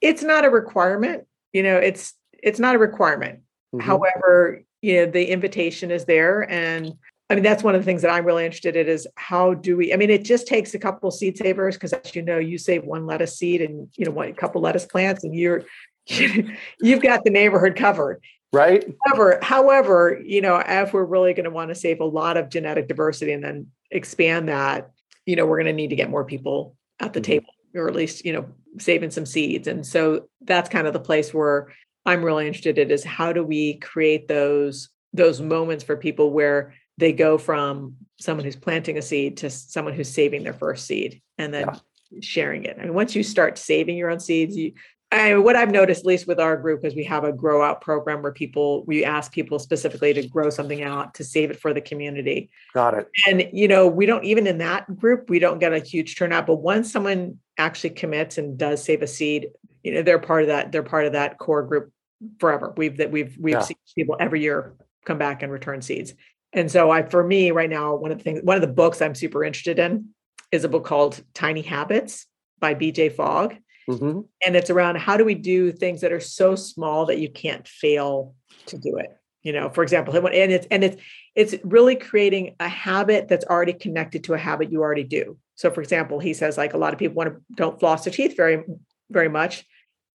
It's 0.00 0.22
not 0.22 0.44
a 0.44 0.50
requirement 0.50 1.26
you 1.52 1.62
know 1.62 1.76
it's 1.76 2.14
it's 2.42 2.60
not 2.60 2.74
a 2.74 2.78
requirement. 2.78 3.40
Mm-hmm. 3.74 3.86
however 3.86 4.64
you 4.82 4.96
know 4.96 5.06
the 5.06 5.30
invitation 5.30 5.92
is 5.92 6.04
there 6.04 6.50
and 6.50 6.92
I 7.30 7.34
mean, 7.36 7.44
that's 7.44 7.62
one 7.62 7.76
of 7.76 7.80
the 7.80 7.84
things 7.84 8.02
that 8.02 8.10
I'm 8.10 8.24
really 8.24 8.44
interested 8.44 8.74
in 8.74 8.88
is 8.88 9.06
how 9.14 9.54
do 9.54 9.76
we, 9.76 9.94
I 9.94 9.96
mean, 9.96 10.10
it 10.10 10.24
just 10.24 10.48
takes 10.48 10.74
a 10.74 10.80
couple 10.80 11.08
seed 11.12 11.38
savers 11.38 11.76
because 11.76 11.92
as 11.92 12.12
you 12.16 12.22
know, 12.22 12.38
you 12.38 12.58
save 12.58 12.82
one 12.82 13.06
lettuce 13.06 13.36
seed 13.36 13.62
and, 13.62 13.88
you 13.96 14.04
know, 14.04 14.10
one, 14.10 14.28
a 14.28 14.32
couple 14.32 14.60
lettuce 14.60 14.84
plants 14.84 15.22
and 15.22 15.32
you're, 15.32 15.62
you've 16.80 17.02
got 17.02 17.24
the 17.24 17.30
neighborhood 17.30 17.76
covered 17.76 18.20
right 18.52 18.84
however 19.06 19.38
however 19.42 20.20
you 20.24 20.40
know 20.40 20.62
if 20.66 20.92
we're 20.92 21.04
really 21.04 21.32
going 21.34 21.44
to 21.44 21.50
want 21.50 21.68
to 21.68 21.74
save 21.74 22.00
a 22.00 22.04
lot 22.04 22.36
of 22.36 22.48
genetic 22.48 22.88
diversity 22.88 23.32
and 23.32 23.44
then 23.44 23.66
expand 23.90 24.48
that 24.48 24.90
you 25.26 25.36
know 25.36 25.46
we're 25.46 25.56
going 25.56 25.66
to 25.66 25.72
need 25.72 25.90
to 25.90 25.96
get 25.96 26.10
more 26.10 26.24
people 26.24 26.76
at 26.98 27.12
the 27.12 27.20
mm-hmm. 27.20 27.32
table 27.32 27.54
or 27.74 27.88
at 27.88 27.94
least 27.94 28.24
you 28.24 28.32
know 28.32 28.46
saving 28.78 29.10
some 29.10 29.26
seeds 29.26 29.66
and 29.66 29.86
so 29.86 30.28
that's 30.42 30.68
kind 30.68 30.86
of 30.86 30.92
the 30.92 31.00
place 31.00 31.32
where 31.32 31.72
i'm 32.06 32.24
really 32.24 32.46
interested 32.46 32.78
in 32.78 32.90
is 32.90 33.04
how 33.04 33.32
do 33.32 33.44
we 33.44 33.74
create 33.74 34.26
those 34.28 34.90
those 35.12 35.40
moments 35.40 35.84
for 35.84 35.96
people 35.96 36.30
where 36.30 36.74
they 37.00 37.12
go 37.12 37.38
from 37.38 37.96
someone 38.20 38.44
who's 38.44 38.56
planting 38.56 38.98
a 38.98 39.02
seed 39.02 39.38
to 39.38 39.50
someone 39.50 39.94
who's 39.94 40.12
saving 40.12 40.44
their 40.44 40.52
first 40.52 40.86
seed 40.86 41.20
and 41.38 41.52
then 41.52 41.66
yeah. 41.66 42.20
sharing 42.20 42.64
it. 42.64 42.76
I 42.78 42.84
mean, 42.84 42.94
once 42.94 43.16
you 43.16 43.22
start 43.22 43.58
saving 43.58 43.96
your 43.96 44.10
own 44.10 44.20
seeds, 44.20 44.56
you 44.56 44.72
I, 45.12 45.36
what 45.38 45.56
I've 45.56 45.72
noticed, 45.72 46.00
at 46.00 46.06
least 46.06 46.28
with 46.28 46.38
our 46.38 46.56
group, 46.56 46.84
is 46.84 46.94
we 46.94 47.04
have 47.04 47.24
a 47.24 47.32
grow 47.32 47.62
out 47.62 47.80
program 47.80 48.22
where 48.22 48.32
people 48.32 48.84
we 48.84 49.04
ask 49.04 49.32
people 49.32 49.58
specifically 49.58 50.14
to 50.14 50.26
grow 50.28 50.50
something 50.50 50.82
out 50.82 51.14
to 51.14 51.24
save 51.24 51.50
it 51.50 51.58
for 51.58 51.74
the 51.74 51.80
community. 51.80 52.48
Got 52.74 52.94
it. 52.94 53.08
And 53.26 53.48
you 53.52 53.66
know, 53.66 53.88
we 53.88 54.06
don't 54.06 54.24
even 54.24 54.46
in 54.46 54.58
that 54.58 54.96
group 54.98 55.28
we 55.28 55.40
don't 55.40 55.58
get 55.58 55.72
a 55.72 55.80
huge 55.80 56.16
turnout, 56.16 56.46
but 56.46 56.56
once 56.56 56.92
someone 56.92 57.38
actually 57.58 57.90
commits 57.90 58.38
and 58.38 58.56
does 58.56 58.84
save 58.84 59.02
a 59.02 59.06
seed, 59.08 59.48
you 59.82 59.94
know, 59.94 60.02
they're 60.02 60.20
part 60.20 60.42
of 60.42 60.48
that. 60.48 60.70
They're 60.70 60.84
part 60.84 61.06
of 61.06 61.12
that 61.12 61.38
core 61.38 61.64
group 61.64 61.92
forever. 62.38 62.72
We've 62.76 62.96
that 62.98 63.10
we've 63.10 63.36
we've 63.38 63.54
yeah. 63.54 63.62
seen 63.62 63.76
people 63.96 64.16
every 64.20 64.42
year 64.42 64.74
come 65.04 65.18
back 65.18 65.42
and 65.42 65.50
return 65.50 65.82
seeds. 65.82 66.14
And 66.52 66.70
so, 66.70 66.88
I 66.90 67.02
for 67.02 67.24
me 67.24 67.50
right 67.50 67.70
now, 67.70 67.96
one 67.96 68.12
of 68.12 68.18
the 68.18 68.24
things, 68.24 68.42
one 68.44 68.56
of 68.56 68.62
the 68.62 68.68
books 68.68 69.02
I'm 69.02 69.16
super 69.16 69.42
interested 69.42 69.80
in 69.80 70.10
is 70.52 70.62
a 70.62 70.68
book 70.68 70.84
called 70.84 71.20
Tiny 71.34 71.62
Habits 71.62 72.26
by 72.60 72.74
B.J. 72.74 73.10
Fogg 73.10 73.56
Mm-hmm. 73.88 74.20
And 74.46 74.56
it's 74.56 74.70
around 74.70 74.96
how 74.98 75.16
do 75.16 75.24
we 75.24 75.34
do 75.34 75.72
things 75.72 76.00
that 76.00 76.12
are 76.12 76.20
so 76.20 76.54
small 76.54 77.06
that 77.06 77.18
you 77.18 77.30
can't 77.30 77.66
fail 77.66 78.34
to 78.66 78.78
do 78.78 78.96
it. 78.96 79.16
You 79.42 79.52
know, 79.52 79.70
for 79.70 79.82
example, 79.82 80.14
and 80.14 80.52
it's 80.52 80.66
and 80.70 80.84
it's 80.84 81.02
it's 81.34 81.54
really 81.64 81.96
creating 81.96 82.56
a 82.60 82.68
habit 82.68 83.26
that's 83.26 83.46
already 83.46 83.72
connected 83.72 84.24
to 84.24 84.34
a 84.34 84.38
habit 84.38 84.70
you 84.70 84.82
already 84.82 85.04
do. 85.04 85.38
So, 85.54 85.70
for 85.70 85.80
example, 85.80 86.18
he 86.18 86.34
says 86.34 86.58
like 86.58 86.74
a 86.74 86.78
lot 86.78 86.92
of 86.92 86.98
people 86.98 87.14
want 87.14 87.32
to 87.32 87.40
don't 87.54 87.80
floss 87.80 88.04
their 88.04 88.12
teeth 88.12 88.36
very 88.36 88.62
very 89.08 89.30
much, 89.30 89.64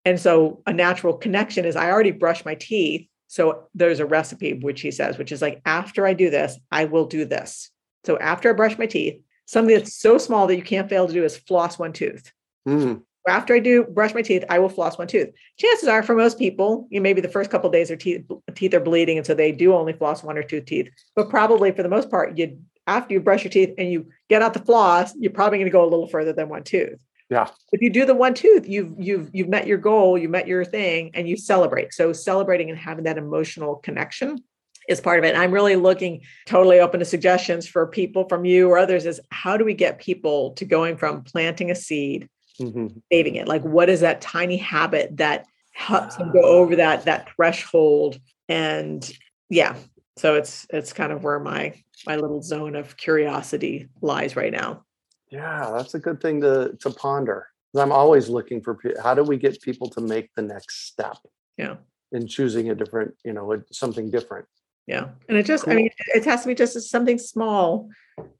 and 0.04 0.19
so 0.19 0.62
a 0.67 0.73
natural 0.73 1.15
connection 1.15 1.63
is 1.63 1.78
I 1.78 1.89
already 1.89 2.12
brush 2.12 2.43
my 2.43 2.56
teeth. 2.56 3.08
So 3.28 3.69
there's 3.73 4.02
a 4.02 4.06
recipe 4.06 4.54
which 4.54 4.82
he 4.82 4.91
says, 4.91 5.17
which 5.17 5.32
is 5.32 5.41
like 5.41 5.62
after 5.65 6.06
I 6.06 6.13
do 6.13 6.30
this, 6.30 6.60
I 6.69 6.86
will 6.86 7.06
do 7.06 7.23
this. 7.23 7.71
So 8.06 8.19
after 8.19 8.49
I 8.49 8.54
brush 8.54 8.78
my 8.78 8.86
teeth, 8.86 9.21
something 9.45 9.73
that's 9.73 9.95
so 9.95 10.17
small 10.17 10.47
that 10.47 10.58
you 10.58 10.62
can't 10.62 10.89
fail 10.89 11.08
to 11.08 11.13
do 11.13 11.23
is 11.23 11.38
floss 11.38 11.80
one 11.80 11.93
tooth. 11.93 12.32
Mm 12.67 13.04
after 13.27 13.55
I 13.55 13.59
do 13.59 13.83
brush 13.86 14.13
my 14.13 14.21
teeth, 14.21 14.43
I 14.49 14.59
will 14.59 14.69
floss 14.69 14.97
one 14.97 15.07
tooth. 15.07 15.29
Chances 15.57 15.88
are, 15.88 16.03
for 16.03 16.15
most 16.15 16.38
people, 16.38 16.88
you 16.91 16.99
know, 16.99 17.03
maybe 17.03 17.21
the 17.21 17.29
first 17.29 17.49
couple 17.49 17.69
days 17.69 17.88
their 17.88 17.97
teeth 17.97 18.25
teeth 18.55 18.73
are 18.73 18.79
bleeding, 18.79 19.17
and 19.17 19.25
so 19.25 19.33
they 19.33 19.51
do 19.51 19.73
only 19.73 19.93
floss 19.93 20.23
one 20.23 20.38
or 20.38 20.43
two 20.43 20.62
teeth. 20.62 20.89
But 21.15 21.29
probably 21.29 21.71
for 21.71 21.83
the 21.83 21.89
most 21.89 22.09
part, 22.09 22.38
you 22.38 22.59
after 22.86 23.13
you 23.13 23.21
brush 23.21 23.43
your 23.43 23.51
teeth 23.51 23.73
and 23.77 23.91
you 23.91 24.07
get 24.29 24.41
out 24.41 24.53
the 24.53 24.59
floss, 24.59 25.15
you're 25.15 25.31
probably 25.31 25.57
going 25.57 25.67
to 25.67 25.71
go 25.71 25.83
a 25.83 25.89
little 25.89 26.07
further 26.07 26.33
than 26.33 26.49
one 26.49 26.63
tooth. 26.63 26.99
Yeah. 27.29 27.47
If 27.71 27.81
you 27.81 27.89
do 27.89 28.05
the 28.05 28.13
one 28.13 28.33
tooth, 28.33 28.67
you've 28.67 28.93
you've 28.97 29.29
you've 29.33 29.49
met 29.49 29.67
your 29.67 29.77
goal, 29.77 30.17
you 30.17 30.27
met 30.27 30.47
your 30.47 30.65
thing, 30.65 31.12
and 31.13 31.27
you 31.27 31.38
celebrate. 31.38 31.93
So 31.93 32.13
celebrating 32.13 32.69
and 32.69 32.77
having 32.77 33.05
that 33.05 33.17
emotional 33.17 33.75
connection 33.77 34.43
is 34.89 34.99
part 34.99 35.19
of 35.19 35.25
it. 35.25 35.29
And 35.29 35.38
I'm 35.38 35.51
really 35.51 35.75
looking 35.75 36.21
totally 36.45 36.79
open 36.79 36.99
to 36.99 37.05
suggestions 37.05 37.67
for 37.67 37.88
people 37.88 38.27
from 38.27 38.43
you 38.43 38.69
or 38.69 38.77
others 38.77 39.05
is 39.05 39.21
how 39.31 39.55
do 39.55 39.63
we 39.63 39.73
get 39.73 39.99
people 39.99 40.51
to 40.55 40.65
going 40.65 40.97
from 40.97 41.23
planting 41.23 41.71
a 41.71 41.75
seed 41.75 42.29
mm-hmm. 42.59 42.87
saving 43.11 43.35
it 43.35 43.47
like 43.47 43.61
what 43.63 43.89
is 43.89 44.01
that 44.01 44.21
tiny 44.21 44.57
habit 44.57 45.17
that 45.17 45.45
helps 45.73 46.15
them 46.17 46.31
go 46.31 46.41
over 46.41 46.75
that 46.75 47.05
that 47.05 47.29
threshold? 47.29 48.19
And 48.49 49.09
yeah 49.49 49.75
so 50.17 50.35
it's 50.35 50.65
it's 50.69 50.93
kind 50.93 51.11
of 51.11 51.23
where 51.23 51.39
my 51.39 51.73
my 52.05 52.15
little 52.15 52.41
zone 52.41 52.75
of 52.75 52.97
curiosity 52.97 53.89
lies 54.01 54.35
right 54.35 54.51
now. 54.51 54.83
Yeah 55.29 55.71
that's 55.75 55.93
a 55.95 55.99
good 55.99 56.21
thing 56.21 56.41
to 56.41 56.75
to 56.79 56.89
ponder 56.91 57.47
i'm 57.75 57.91
always 57.91 58.29
looking 58.29 58.61
for 58.61 58.77
how 59.01 59.15
do 59.15 59.23
we 59.23 59.37
get 59.37 59.61
people 59.61 59.89
to 59.89 60.01
make 60.01 60.29
the 60.35 60.41
next 60.41 60.87
step? 60.87 61.17
Yeah. 61.57 61.77
In 62.11 62.27
choosing 62.27 62.69
a 62.69 62.75
different 62.75 63.15
you 63.25 63.33
know 63.33 63.61
something 63.71 64.11
different 64.11 64.45
Yeah. 64.88 65.10
And 65.30 65.38
it 65.38 65.46
just, 65.46 65.63
cool. 65.63 65.74
I 65.74 65.76
mean, 65.78 65.89
it 66.13 66.26
has 66.26 66.41
to 66.41 66.48
be 66.48 66.56
just 66.56 66.80
something 66.89 67.17
small. 67.17 67.89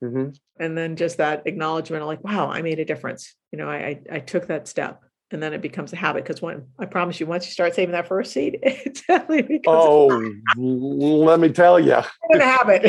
Mm-hmm. 0.04 0.30
And 0.60 0.78
then 0.78 0.96
just 0.96 1.18
that 1.18 1.44
acknowledgement 1.46 2.02
of 2.02 2.08
like, 2.08 2.24
wow, 2.24 2.50
I 2.50 2.62
made 2.62 2.80
a 2.80 2.86
difference. 2.86 3.34
You 3.52 3.58
know, 3.58 3.70
I, 3.70 3.76
I, 3.76 4.02
I 4.12 4.20
took 4.20 4.48
that 4.48 4.68
step 4.68 5.04
and 5.34 5.42
then 5.42 5.54
it 5.54 5.62
becomes 5.62 5.92
a 5.92 5.96
habit 5.96 6.24
because 6.24 6.42
when 6.42 6.68
I 6.78 6.86
promise 6.86 7.20
you, 7.20 7.26
once 7.26 7.46
you 7.46 7.52
start 7.52 7.74
saving 7.74 7.94
that 7.94 8.08
first 8.08 8.32
seed, 8.32 8.60
it 8.64 9.02
definitely 9.08 9.42
becomes. 9.42 9.66
Oh, 9.68 10.32
let 10.58 11.40
me 11.40 11.50
tell 11.50 11.80
you, 11.80 11.94
a 11.96 12.06
habit. 12.40 12.84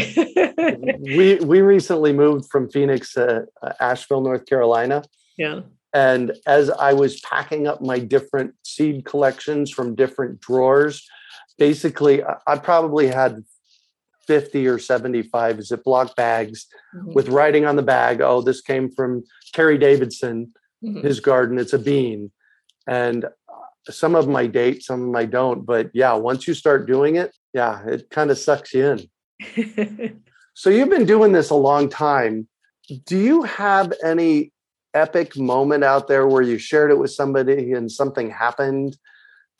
we 1.00 1.36
we 1.36 1.62
recently 1.62 2.12
moved 2.12 2.50
from 2.50 2.68
Phoenix 2.68 3.14
to 3.14 3.46
uh, 3.62 3.72
Asheville, 3.80 4.20
North 4.20 4.44
Carolina. 4.46 5.02
Yeah. 5.38 5.60
And 5.94 6.32
as 6.46 6.70
I 6.70 6.92
was 6.92 7.20
packing 7.20 7.66
up 7.66 7.80
my 7.80 7.98
different 7.98 8.54
seed 8.64 9.04
collections 9.04 9.70
from 9.70 9.94
different 9.94 10.40
drawers, 10.40 11.08
basically, 11.58 12.22
I 12.46 12.58
probably 12.58 13.08
had 13.08 13.44
50 14.26 14.66
or 14.66 14.78
75 14.78 15.58
Ziploc 15.58 16.14
bags 16.16 16.66
mm-hmm. 16.94 17.12
with 17.12 17.28
writing 17.28 17.66
on 17.66 17.76
the 17.76 17.82
bag, 17.82 18.20
oh, 18.20 18.40
this 18.40 18.60
came 18.60 18.90
from 18.90 19.24
Terry 19.52 19.78
Davidson 19.78 20.52
mm-hmm. 20.84 21.06
his 21.06 21.20
garden. 21.20 21.58
It's 21.58 21.72
a 21.72 21.78
bean. 21.78 22.30
And 22.86 23.24
uh, 23.24 23.28
some 23.90 24.14
of 24.14 24.28
my 24.28 24.46
date, 24.46 24.82
some 24.82 25.02
of 25.02 25.08
my 25.08 25.24
don't. 25.24 25.64
But 25.64 25.90
yeah, 25.94 26.14
once 26.14 26.46
you 26.46 26.54
start 26.54 26.86
doing 26.86 27.16
it, 27.16 27.34
yeah, 27.52 27.84
it 27.86 28.10
kind 28.10 28.30
of 28.30 28.38
sucks 28.38 28.74
you 28.74 28.98
in. 29.56 30.22
so 30.54 30.70
you've 30.70 30.90
been 30.90 31.06
doing 31.06 31.32
this 31.32 31.50
a 31.50 31.54
long 31.54 31.88
time. 31.88 32.48
Do 33.06 33.18
you 33.18 33.42
have 33.42 33.92
any 34.04 34.52
epic 34.92 35.36
moment 35.36 35.82
out 35.82 36.06
there 36.06 36.26
where 36.26 36.42
you 36.42 36.58
shared 36.58 36.90
it 36.90 36.98
with 36.98 37.10
somebody 37.10 37.72
and 37.72 37.90
something 37.90 38.30
happened? 38.30 38.96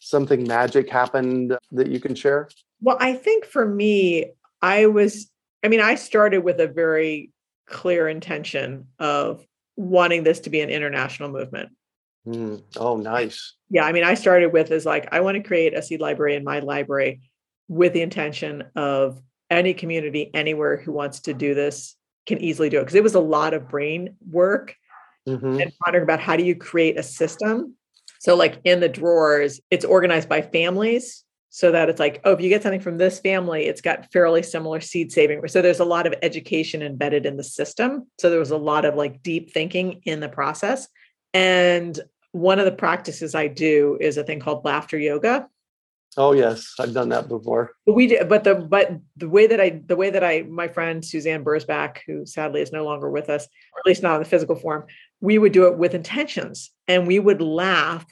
Something 0.05 0.47
magic 0.47 0.91
happened 0.91 1.57
that 1.73 1.87
you 1.87 1.99
can 1.99 2.15
share? 2.15 2.51
Well, 2.83 2.99
I 3.01 3.15
think 3.15 3.47
for 3.47 3.67
me, 3.67 4.33
I 4.61 4.85
was, 4.85 5.31
I 5.65 5.69
mean, 5.69 5.81
I 5.81 5.95
started 5.95 6.45
with 6.45 6.61
a 6.61 6.69
very 6.69 7.31
clear 7.67 8.07
intention 8.07 8.89
of 8.99 9.47
wanting 9.77 10.23
this 10.23 10.41
to 10.41 10.51
be 10.51 10.61
an 10.61 10.69
international 10.69 11.31
movement. 11.31 11.71
Mm. 12.27 12.63
Oh, 12.77 12.99
nice. 12.99 13.55
Yeah. 13.71 13.85
I 13.85 13.93
mean, 13.93 14.05
I 14.05 14.13
started 14.13 14.53
with 14.53 14.71
is 14.71 14.85
like, 14.85 15.09
I 15.11 15.21
want 15.21 15.37
to 15.39 15.43
create 15.43 15.73
a 15.73 15.81
seed 15.81 16.03
library 16.03 16.35
in 16.35 16.45
my 16.45 16.61
library 16.61 17.23
with 17.69 17.95
the 17.95 18.03
intention 18.03 18.65
of 18.77 19.23
any 19.49 19.73
community 19.73 20.31
anywhere 20.35 20.77
who 20.77 20.93
wants 20.93 21.21
to 21.21 21.33
do 21.33 21.55
this 21.55 21.97
can 22.27 22.43
easily 22.43 22.69
do 22.69 22.77
it. 22.77 22.83
Because 22.83 22.95
it 22.95 23.03
was 23.03 23.15
a 23.15 23.21
lot 23.21 23.55
of 23.55 23.71
brain 23.71 24.17
work 24.31 24.77
mm-hmm. 25.27 25.61
and 25.61 25.73
wondering 25.87 26.03
about 26.03 26.21
how 26.21 26.37
do 26.37 26.45
you 26.45 26.55
create 26.55 26.99
a 26.99 27.03
system. 27.03 27.75
So, 28.25 28.35
like 28.35 28.59
in 28.65 28.81
the 28.81 28.89
drawers, 28.89 29.61
it's 29.71 29.85
organized 29.85 30.31
by 30.31 30.41
families 30.41 31.25
so 31.51 31.73
that 31.73 31.91
it's 31.91 32.01
like, 32.01 32.23
oh, 32.25 32.33
if 32.33 32.41
you 32.41 32.49
get 32.49 32.63
something 32.63 32.81
from 32.81 32.97
this 32.97 33.21
family, 33.21 33.67
it's 33.67 33.83
got 33.83 34.11
fairly 34.13 34.43
similar 34.43 34.81
seed 34.81 35.13
saving. 35.13 35.47
So 35.47 35.61
there's 35.61 35.79
a 35.79 35.85
lot 35.85 36.07
of 36.07 36.15
education 36.23 36.81
embedded 36.83 37.27
in 37.27 37.37
the 37.37 37.45
system. 37.45 38.07
So 38.19 38.31
there 38.31 38.39
was 38.39 38.51
a 38.51 38.57
lot 38.57 38.87
of 38.87 38.95
like 38.95 39.23
deep 39.23 39.53
thinking 39.53 40.01
in 40.07 40.21
the 40.21 40.31
process. 40.31 40.89
And 41.35 42.01
one 42.33 42.59
of 42.59 42.65
the 42.65 42.73
practices 42.73 43.35
I 43.35 43.49
do 43.49 43.99
is 44.01 44.17
a 44.17 44.25
thing 44.25 44.41
called 44.41 44.65
laughter 44.65 44.97
yoga. 44.97 45.47
Oh 46.17 46.33
yes, 46.33 46.75
I've 46.79 46.95
done 46.95 47.11
that 47.11 47.29
before. 47.29 47.73
But 47.85 47.95
we 47.95 48.07
did, 48.07 48.29
but 48.29 48.45
the 48.45 48.55
but 48.55 48.93
the 49.17 49.29
way 49.29 49.49
that 49.49 49.61
I 49.61 49.83
the 49.85 49.97
way 49.97 50.11
that 50.11 50.23
I 50.23 50.43
my 50.43 50.69
friend 50.69 51.05
Suzanne 51.05 51.45
Bursback, 51.45 51.99
who 52.07 52.25
sadly 52.25 52.63
is 52.63 52.73
no 52.73 52.85
longer 52.85 53.11
with 53.11 53.29
us, 53.29 53.45
or 53.45 53.81
at 53.81 53.87
least 53.87 54.03
not 54.03 54.15
in 54.15 54.23
the 54.23 54.29
physical 54.29 54.55
form, 54.55 54.85
we 55.25 55.39
would 55.39 55.53
do 55.53 55.67
it 55.67 55.79
with 55.79 55.95
intentions, 55.95 56.71
and 56.87 57.07
we 57.07 57.19
would 57.19 57.41
laugh 57.41 58.05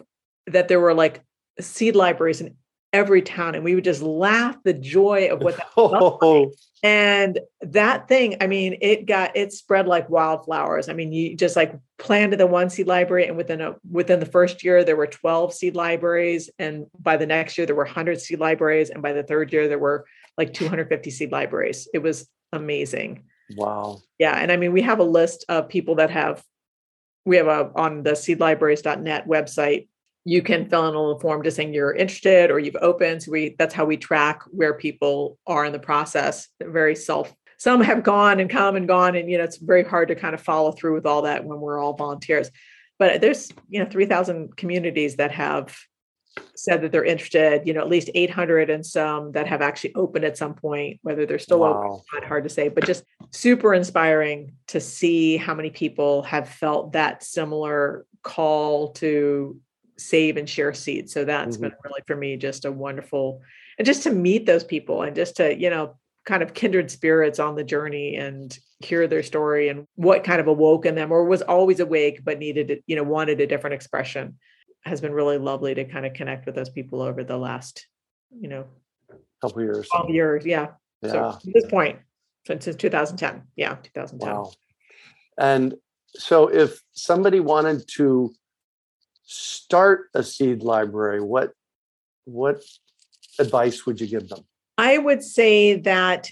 that 0.47 0.69
there 0.69 0.81
were 0.81 0.95
like 0.95 1.23
seed 1.61 1.95
libraries 1.95 2.41
in 2.41 2.57
every 2.93 3.23
town 3.23 3.55
and 3.55 3.65
we 3.65 3.75
would 3.75 3.85
just 3.85 4.03
laugh 4.03 4.57
the 4.65 4.73
joy 4.75 5.29
of 5.31 5.43
what 5.43 5.57
that 5.57 5.73
felt 5.75 5.93
like. 5.93 6.03
Oh. 6.03 6.53
and 6.83 7.39
that 7.63 8.07
thing 8.07 8.37
i 8.43 8.47
mean 8.47 8.77
it 8.83 9.07
got 9.07 9.35
it 9.35 9.53
spread 9.53 9.87
like 9.87 10.11
wildflowers. 10.11 10.89
I 10.89 10.93
mean 10.93 11.13
you 11.13 11.35
just 11.37 11.57
like 11.57 11.75
planted 11.99 12.39
the 12.39 12.47
one 12.47 12.69
seed 12.69 12.87
library 12.87 13.27
and 13.27 13.37
within 13.37 13.61
a 13.61 13.77
within 13.91 14.21
the 14.21 14.27
first 14.27 14.63
year 14.63 14.85
there 14.85 14.97
were 14.97 15.07
12 15.07 15.55
seed 15.55 15.75
libraries 15.75 16.51
and 16.59 16.87
by 16.99 17.17
the 17.17 17.27
next 17.27 17.57
year 17.57 17.67
there 17.67 17.77
were 17.77 17.85
100 17.85 18.21
seed 18.21 18.41
libraries 18.41 18.91
and 18.91 19.03
by 19.03 19.13
the 19.13 19.23
third 19.23 19.53
year 19.53 19.69
there 19.69 19.79
were 19.79 20.05
like 20.37 20.53
250 20.53 21.11
seed 21.11 21.31
libraries. 21.33 21.89
It 21.95 21.99
was 22.01 22.29
amazing. 22.53 23.25
Wow. 23.57 24.01
Yeah 24.19 24.35
and 24.35 24.53
i 24.53 24.57
mean 24.57 24.73
we 24.73 24.83
have 24.83 24.99
a 24.99 25.05
list 25.05 25.47
of 25.49 25.69
people 25.69 25.95
that 25.97 26.11
have 26.11 26.43
we 27.25 27.37
have 27.37 27.47
a 27.47 27.71
on 27.77 28.03
the 28.03 28.13
seedlibraries.net 28.13 29.27
website 29.27 29.87
you 30.25 30.43
can 30.43 30.69
fill 30.69 30.89
in 30.89 30.95
a 30.95 31.01
little 31.01 31.19
form 31.19 31.43
just 31.43 31.57
saying 31.57 31.75
you're 31.75 31.93
interested 31.93 32.51
or 32.51 32.59
you've 32.59 32.77
opened. 32.81 33.23
So 33.23 33.33
we 33.33 33.57
that's 33.59 33.75
how 33.75 33.85
we 33.85 33.97
track 33.97 34.43
where 34.51 34.75
people 34.75 35.39
are 35.47 35.65
in 35.65 35.73
the 35.73 35.79
process. 35.79 36.49
They're 36.59 36.71
very 36.71 36.95
self. 36.95 37.35
Some 37.59 37.81
have 37.81 38.03
gone 38.03 38.41
and 38.41 38.51
come 38.51 38.77
and 38.77 38.89
gone, 38.89 39.17
and 39.17 39.31
you 39.31 39.39
know 39.39 39.45
it's 39.45 39.59
very 39.59 39.85
hard 39.85 40.09
to 40.09 40.15
kind 40.15 40.35
of 40.35 40.41
follow 40.41 40.73
through 40.73 40.95
with 40.95 41.07
all 41.07 41.23
that 41.23 41.45
when 41.45 41.61
we're 41.61 41.79
all 41.79 41.95
volunteers. 41.95 42.51
But 42.99 43.21
there's 43.21 43.51
you 43.69 43.83
know 43.83 43.91
3,000 43.91 44.57
communities 44.57 45.17
that 45.17 45.33
have 45.33 45.77
said 46.55 46.83
that 46.83 46.93
they're 46.93 47.05
interested. 47.05 47.63
You 47.67 47.75
know 47.75 47.81
at 47.81 47.89
least 47.89 48.11
800 48.15 48.71
and 48.71 48.85
some 48.85 49.33
that 49.33 49.47
have 49.47 49.63
actually 49.63 49.95
opened 49.95 50.25
at 50.25 50.39
some 50.39 50.55
point. 50.55 51.01
Whether 51.03 51.27
they're 51.27 51.39
still 51.39 51.61
wow. 51.61 51.85
open, 51.85 52.05
not 52.15 52.25
hard 52.25 52.45
to 52.45 52.51
say. 52.51 52.69
But 52.69 52.87
just 52.87 53.05
super 53.31 53.75
inspiring 53.75 54.53
to 54.69 54.81
see 54.81 55.37
how 55.37 55.55
many 55.55 55.71
people 55.71 56.23
have 56.23 56.49
felt 56.49 56.93
that 56.93 57.23
similar 57.23 58.07
call 58.23 58.93
to 58.93 59.61
save 59.99 60.37
and 60.37 60.49
share 60.49 60.75
seeds. 60.75 61.13
So 61.13 61.25
that's 61.25 61.57
mm-hmm. 61.57 61.69
been 61.69 61.75
really 61.85 62.03
for 62.07 62.17
me 62.17 62.37
just 62.37 62.65
a 62.65 62.73
wonderful 62.73 63.43
and 63.79 63.87
just 63.87 64.03
to 64.05 64.11
meet 64.11 64.47
those 64.47 64.65
people 64.65 65.03
and 65.03 65.17
just 65.17 65.37
to, 65.37 65.59
you 65.59 65.71
know, 65.71 65.97
kind 66.25 66.43
of 66.43 66.55
kindred 66.55 66.91
spirits 66.91 67.39
on 67.39 67.57
the 67.57 67.65
journey 67.65 68.17
and 68.17 68.57
hear 68.79 69.07
their 69.09 69.23
story 69.23 69.69
and 69.69 69.87
what 69.97 70.25
kind 70.25 70.41
of 70.41 70.47
awoke 70.47 70.87
in 70.87 70.95
them 70.95 71.11
or 71.11 71.25
was 71.25 71.43
always 71.43 71.81
awake 71.81 72.21
but 72.25 72.39
needed, 72.39 72.83
you 72.87 72.97
know, 72.97 73.03
wanted 73.03 73.41
a 73.41 73.47
different 73.47 73.75
expression 73.75 74.39
has 74.85 75.01
been 75.01 75.13
really 75.13 75.39
lovely 75.39 75.75
to 75.75 75.85
kind 75.85 76.07
of 76.07 76.15
connect 76.15 76.47
with 76.47 76.55
those 76.55 76.71
people 76.71 77.03
over 77.03 77.25
the 77.25 77.37
last, 77.37 77.87
you 78.31 78.49
know, 78.49 78.67
couple 79.41 79.63
years. 79.63 79.89
12 79.89 80.11
years. 80.11 80.47
Yeah. 80.47 80.69
yeah. 81.03 81.11
So 81.11 81.29
at 81.29 81.53
this 81.53 81.67
point, 81.67 81.99
since 82.47 82.65
2010. 82.77 83.43
Yeah. 83.57 83.77
2010. 83.95 84.29
Wow. 84.29 84.53
And 85.39 85.75
so 86.15 86.49
if 86.49 86.81
somebody 86.93 87.41
wanted 87.41 87.87
to 87.97 88.33
start 89.25 90.09
a 90.15 90.23
seed 90.23 90.63
library, 90.63 91.21
what 91.21 91.53
what 92.25 92.63
advice 93.39 93.87
would 93.87 94.01
you 94.01 94.07
give 94.07 94.29
them? 94.29 94.45
I 94.79 94.99
would 94.99 95.23
say 95.23 95.77
that 95.81 96.31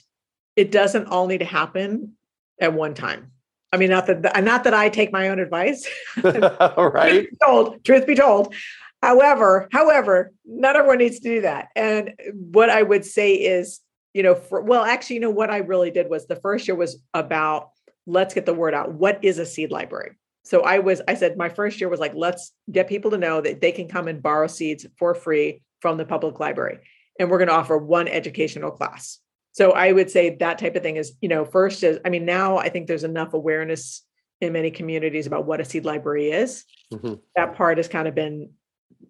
it 0.56 0.70
doesn't 0.70 1.06
all 1.06 1.26
need 1.26 1.38
to 1.38 1.44
happen 1.44 2.16
at 2.60 2.74
one 2.74 2.94
time. 2.94 3.32
I 3.72 3.76
mean, 3.76 3.90
not 3.90 4.06
that 4.06 4.42
not 4.44 4.64
that 4.64 4.74
I 4.74 4.88
take 4.88 5.12
my 5.12 5.28
own 5.28 5.38
advice. 5.38 5.88
right. 6.22 7.10
truth 7.10 7.28
told, 7.44 7.84
truth 7.84 8.06
be 8.06 8.14
told. 8.14 8.54
However, 9.02 9.68
however, 9.72 10.32
not 10.44 10.76
everyone 10.76 10.98
needs 10.98 11.20
to 11.20 11.28
do 11.28 11.40
that. 11.42 11.68
And 11.74 12.14
what 12.34 12.68
I 12.68 12.82
would 12.82 13.04
say 13.04 13.34
is, 13.34 13.80
you 14.12 14.22
know, 14.22 14.34
for, 14.34 14.60
well, 14.60 14.84
actually, 14.84 15.14
you 15.14 15.20
know, 15.20 15.30
what 15.30 15.50
I 15.50 15.58
really 15.58 15.90
did 15.90 16.10
was 16.10 16.26
the 16.26 16.36
first 16.36 16.68
year 16.68 16.74
was 16.74 17.00
about 17.14 17.70
let's 18.06 18.34
get 18.34 18.44
the 18.44 18.54
word 18.54 18.74
out. 18.74 18.92
What 18.92 19.24
is 19.24 19.38
a 19.38 19.46
seed 19.46 19.70
library? 19.70 20.16
So 20.44 20.62
I 20.62 20.80
was, 20.80 21.00
I 21.06 21.14
said, 21.14 21.36
my 21.36 21.48
first 21.48 21.80
year 21.80 21.88
was 21.88 22.00
like, 22.00 22.12
let's 22.14 22.52
get 22.70 22.88
people 22.88 23.10
to 23.12 23.18
know 23.18 23.40
that 23.40 23.60
they 23.60 23.72
can 23.72 23.88
come 23.88 24.08
and 24.08 24.22
borrow 24.22 24.46
seeds 24.48 24.86
for 24.98 25.14
free 25.14 25.62
from 25.80 25.96
the 25.96 26.04
public 26.04 26.40
library. 26.40 26.78
And 27.18 27.30
we're 27.30 27.38
going 27.38 27.48
to 27.48 27.54
offer 27.54 27.76
one 27.78 28.08
educational 28.08 28.70
class. 28.70 29.18
So 29.52 29.72
I 29.72 29.92
would 29.92 30.10
say 30.10 30.36
that 30.36 30.58
type 30.58 30.76
of 30.76 30.82
thing 30.82 30.96
is, 30.96 31.12
you 31.20 31.28
know, 31.28 31.44
first 31.44 31.82
is, 31.82 31.98
I 32.04 32.08
mean, 32.08 32.24
now 32.24 32.58
I 32.58 32.68
think 32.68 32.86
there's 32.86 33.04
enough 33.04 33.34
awareness 33.34 34.02
in 34.40 34.52
many 34.52 34.70
communities 34.70 35.26
about 35.26 35.44
what 35.44 35.60
a 35.60 35.64
seed 35.64 35.84
library 35.84 36.30
is. 36.30 36.64
Mm-hmm. 36.92 37.14
That 37.36 37.56
part 37.56 37.78
has 37.78 37.88
kind 37.88 38.08
of 38.08 38.14
been 38.14 38.50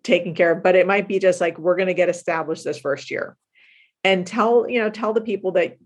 taken 0.03 0.35
care 0.35 0.53
of, 0.53 0.63
but 0.63 0.77
it 0.77 0.87
might 0.87 1.07
be 1.09 1.19
just 1.19 1.41
like, 1.41 1.59
we're 1.59 1.77
going 1.77 1.89
to 1.89 1.95
get 1.95 2.09
established 2.09 2.65
this 2.65 2.79
first 2.79 3.11
year. 3.11 3.37
And 4.03 4.27
tell, 4.27 4.69
you 4.69 4.81
know, 4.81 4.89
tell 4.89 5.13
the 5.13 5.21
people 5.21 5.53
that 5.53 5.77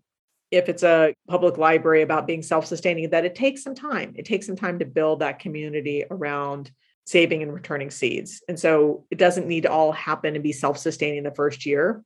if 0.51 0.69
it's 0.69 0.85
a 0.85 1.15
public 1.29 1.59
library 1.59 2.03
about 2.03 2.29
being 2.29 2.43
self-sustaining 2.43 3.11
that 3.11 3.25
it 3.25 3.35
takes 3.35 3.65
some 3.65 3.75
time. 3.75 4.15
It 4.17 4.25
takes 4.25 4.47
some 4.47 4.55
time 4.55 4.79
to 4.79 4.85
build 4.85 5.19
that 5.19 5.41
community 5.41 6.05
around 6.09 6.71
saving 7.07 7.43
and 7.43 7.53
returning 7.53 7.91
seeds. 7.91 8.41
And 8.49 8.59
so 8.59 9.05
it 9.11 9.19
doesn't 9.19 9.49
need 9.49 9.65
to 9.65 9.71
all 9.71 9.91
happen 9.91 10.37
and 10.37 10.45
be 10.45 10.53
self-sustaining 10.53 11.25
the 11.25 11.35
first 11.35 11.67
year. 11.67 12.05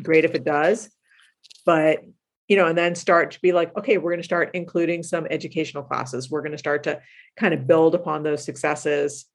Great 0.00 0.24
if 0.24 0.34
it 0.36 0.44
does 0.44 0.90
but 1.64 2.00
you 2.48 2.56
know 2.56 2.66
and 2.66 2.78
then 2.78 2.94
start 2.94 3.32
to 3.32 3.40
be 3.40 3.52
like 3.52 3.76
okay 3.76 3.98
we're 3.98 4.10
going 4.10 4.20
to 4.20 4.24
start 4.24 4.50
including 4.54 5.02
some 5.02 5.26
educational 5.30 5.82
classes 5.82 6.30
we're 6.30 6.42
going 6.42 6.52
to 6.52 6.58
start 6.58 6.82
to 6.84 7.00
kind 7.36 7.54
of 7.54 7.66
build 7.66 7.94
upon 7.94 8.22
those 8.22 8.44
successes 8.44 9.26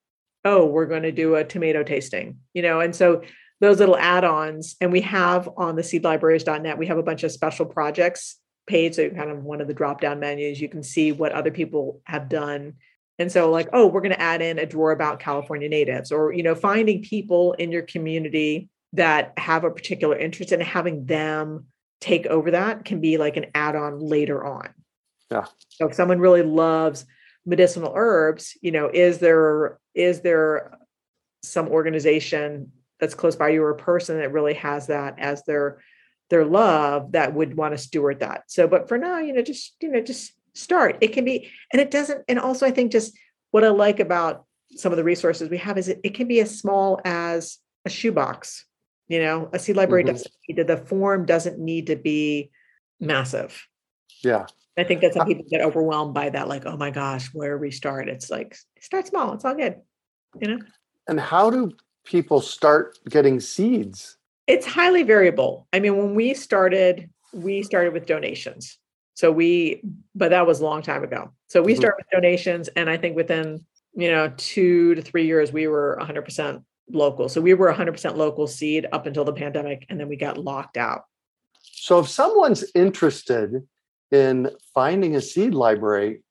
oh 0.46 0.66
we're 0.66 0.86
going 0.86 1.04
to 1.04 1.12
do 1.12 1.36
a 1.36 1.44
tomato 1.44 1.84
tasting 1.84 2.38
you 2.54 2.62
know 2.62 2.80
and 2.80 2.96
so 2.96 3.22
those 3.62 3.80
little 3.80 3.98
add-ons 3.98 4.76
and 4.82 4.92
we 4.92 5.02
have 5.02 5.50
on 5.58 5.76
the 5.76 5.82
seedlibraries.net 5.82 6.78
we 6.78 6.88
have 6.88 6.98
a 6.98 7.04
bunch 7.04 7.24
of 7.24 7.32
special 7.32 7.66
projects 7.66 8.38
page, 8.66 8.96
so 8.96 9.10
kind 9.10 9.30
of 9.30 9.44
one 9.44 9.62
of 9.62 9.68
the 9.68 9.74
drop 9.74 10.02
down 10.02 10.20
menus, 10.20 10.62
you 10.62 10.70
can 10.70 10.84
see 10.84 11.12
what 11.12 11.32
other 11.32 11.52
people 11.52 12.02
have 12.06 12.30
done. 12.30 12.74
And 13.20 13.32
so, 13.32 13.52
like, 13.52 13.70
oh, 13.74 13.88
we're 13.88 14.02
going 14.02 14.14
to 14.14 14.22
add 14.22 14.42
in 14.42 14.60
a 14.60 14.66
drawer 14.66 14.92
about 14.92 15.20
California 15.20 15.70
natives, 15.70 16.12
or, 16.12 16.34
you 16.34 16.44
know, 16.44 16.56
finding 16.56 17.04
people 17.04 17.54
in 17.54 17.72
your 17.72 17.84
community 17.84 18.70
that 18.94 19.34
have 19.38 19.64
a 19.64 19.72
particular 19.72 20.18
interest 20.18 20.52
and 20.52 20.64
having 20.64 21.06
them 21.06 21.66
take 22.04 22.26
over 22.28 22.52
that 22.52 22.84
can 22.84 23.00
be 23.00 23.18
like 23.18 23.38
an 23.38 23.46
add-on 23.56 24.00
later 24.00 24.44
on. 24.44 24.74
Yeah. 25.32 25.46
So 25.70 25.88
if 25.88 25.96
someone 25.96 26.20
really 26.20 26.44
loves 26.44 27.06
medicinal 27.46 27.94
herbs, 27.96 28.58
you 28.62 28.72
know, 28.72 28.90
is 28.94 29.20
there 29.20 29.80
is 29.96 30.20
there 30.22 30.78
some 31.44 31.70
organization 31.70 32.72
that's 33.00 33.16
close 33.16 33.36
by 33.38 33.50
you 33.50 33.64
or 33.64 33.72
a 33.72 33.78
person 33.78 34.18
that 34.18 34.34
really 34.34 34.54
has 34.56 34.88
that 34.88 35.16
as 35.18 35.44
their 35.46 35.82
their 36.30 36.44
love 36.46 37.14
that 37.14 37.34
would 37.34 37.56
want 37.56 37.74
to 37.74 37.78
steward 37.78 38.20
that. 38.20 38.44
So, 38.48 38.68
but 38.68 38.90
for 38.90 38.98
now, 38.98 39.20
you 39.20 39.34
know, 39.34 39.42
just 39.42 39.76
you 39.82 39.90
know, 39.90 40.02
just 40.02 40.34
start. 40.54 40.98
It 41.00 41.14
can 41.14 41.24
be, 41.24 41.50
and 41.72 41.82
it 41.82 41.90
doesn't. 41.90 42.24
And 42.28 42.38
also, 42.38 42.66
I 42.66 42.72
think 42.72 42.92
just 42.92 43.18
what 43.52 43.64
I 43.64 43.70
like 43.70 44.00
about 44.02 44.46
some 44.72 44.92
of 44.92 44.98
the 44.98 45.04
resources 45.04 45.50
we 45.50 45.58
have 45.58 45.78
is 45.78 45.88
it, 45.88 46.02
it 46.04 46.16
can 46.16 46.28
be 46.28 46.42
as 46.42 46.58
small 46.60 47.00
as 47.06 47.60
a 47.86 47.90
shoebox. 47.90 48.66
You 49.14 49.20
know, 49.20 49.48
a 49.54 49.60
seed 49.60 49.76
library 49.76 50.06
mm-hmm. 50.06 50.14
doesn't 50.14 50.34
need 50.50 50.56
to, 50.56 50.64
the 50.64 50.78
form 50.78 51.28
doesn't 51.28 51.60
need 51.60 51.86
to 51.86 51.96
be 51.96 52.50
massive. 53.00 53.68
Yeah. 54.24 54.48
I 54.76 54.84
think 54.84 55.02
that 55.02 55.14
some 55.14 55.28
people 55.28 55.46
get 55.48 55.62
overwhelmed 55.62 56.16
by 56.16 56.32
that, 56.32 56.48
like, 56.48 56.66
oh 56.66 56.78
my 56.78 56.90
gosh, 56.90 57.32
where 57.32 57.60
we 57.60 57.70
start? 57.70 58.10
It's 58.10 58.32
like 58.32 58.58
start 58.80 59.06
small. 59.06 59.34
It's 59.34 59.46
all 59.46 59.54
good. 59.54 59.76
You 60.42 60.48
know. 60.48 60.60
And 61.08 61.20
how 61.20 61.52
do 61.52 61.74
people 62.06 62.42
start 62.42 62.98
getting 63.08 63.40
seeds? 63.40 64.18
It's 64.48 64.66
highly 64.66 65.04
variable. 65.04 65.68
I 65.72 65.80
mean, 65.80 65.96
when 65.96 66.16
we 66.16 66.34
started, 66.34 67.08
we 67.34 67.62
started 67.62 67.94
with 67.94 68.08
donations. 68.08 68.80
So 69.14 69.32
we, 69.32 69.84
but 70.16 70.30
that 70.30 70.48
was 70.48 70.60
a 70.60 70.64
long 70.64 70.82
time 70.82 71.04
ago. 71.04 71.30
So 71.50 71.62
we 71.62 71.74
mm-hmm. 71.74 71.82
started 71.82 71.98
with 72.00 72.10
donations, 72.12 72.68
and 72.70 72.90
I 72.90 72.98
think 72.98 73.16
within 73.16 73.64
you 73.94 74.10
know 74.10 74.34
two 74.38 74.96
to 74.96 75.04
three 75.04 75.28
years 75.28 75.54
we 75.54 75.68
were 75.68 76.00
100% 76.02 76.64
local. 76.92 77.30
So 77.30 77.42
we 77.42 77.54
were 77.54 77.72
100% 77.74 78.16
local 78.16 78.48
seed 78.48 78.88
up 78.92 79.06
until 79.06 79.26
the 79.26 79.34
pandemic, 79.34 79.86
and 79.90 80.00
then 80.00 80.10
we 80.10 80.16
got 80.16 80.38
locked 80.38 80.78
out. 80.78 81.04
So 81.62 82.00
if 82.00 82.10
someone's 82.10 82.64
interested 82.76 83.68
in 84.12 84.52
finding 84.74 85.16
a 85.16 85.22
seed 85.22 85.54
library, 85.54 86.22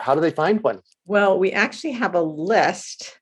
how 0.00 0.14
do 0.14 0.20
they 0.20 0.30
find 0.30 0.62
one? 0.62 0.80
Well, 1.04 1.38
we 1.38 1.52
actually 1.52 1.92
have 1.92 2.14
a 2.14 2.22
list, 2.22 3.18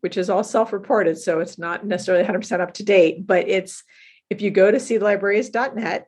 which 0.00 0.16
is 0.16 0.28
all 0.28 0.44
self-reported, 0.44 1.18
so 1.18 1.40
it's 1.40 1.58
not 1.58 1.86
necessarily 1.86 2.24
100% 2.24 2.60
up 2.60 2.74
to 2.74 2.84
date, 2.84 3.26
but 3.26 3.48
it's 3.48 3.82
if 4.28 4.40
you 4.40 4.50
go 4.50 4.70
to 4.70 4.76
seedlibraries.net 4.78 6.06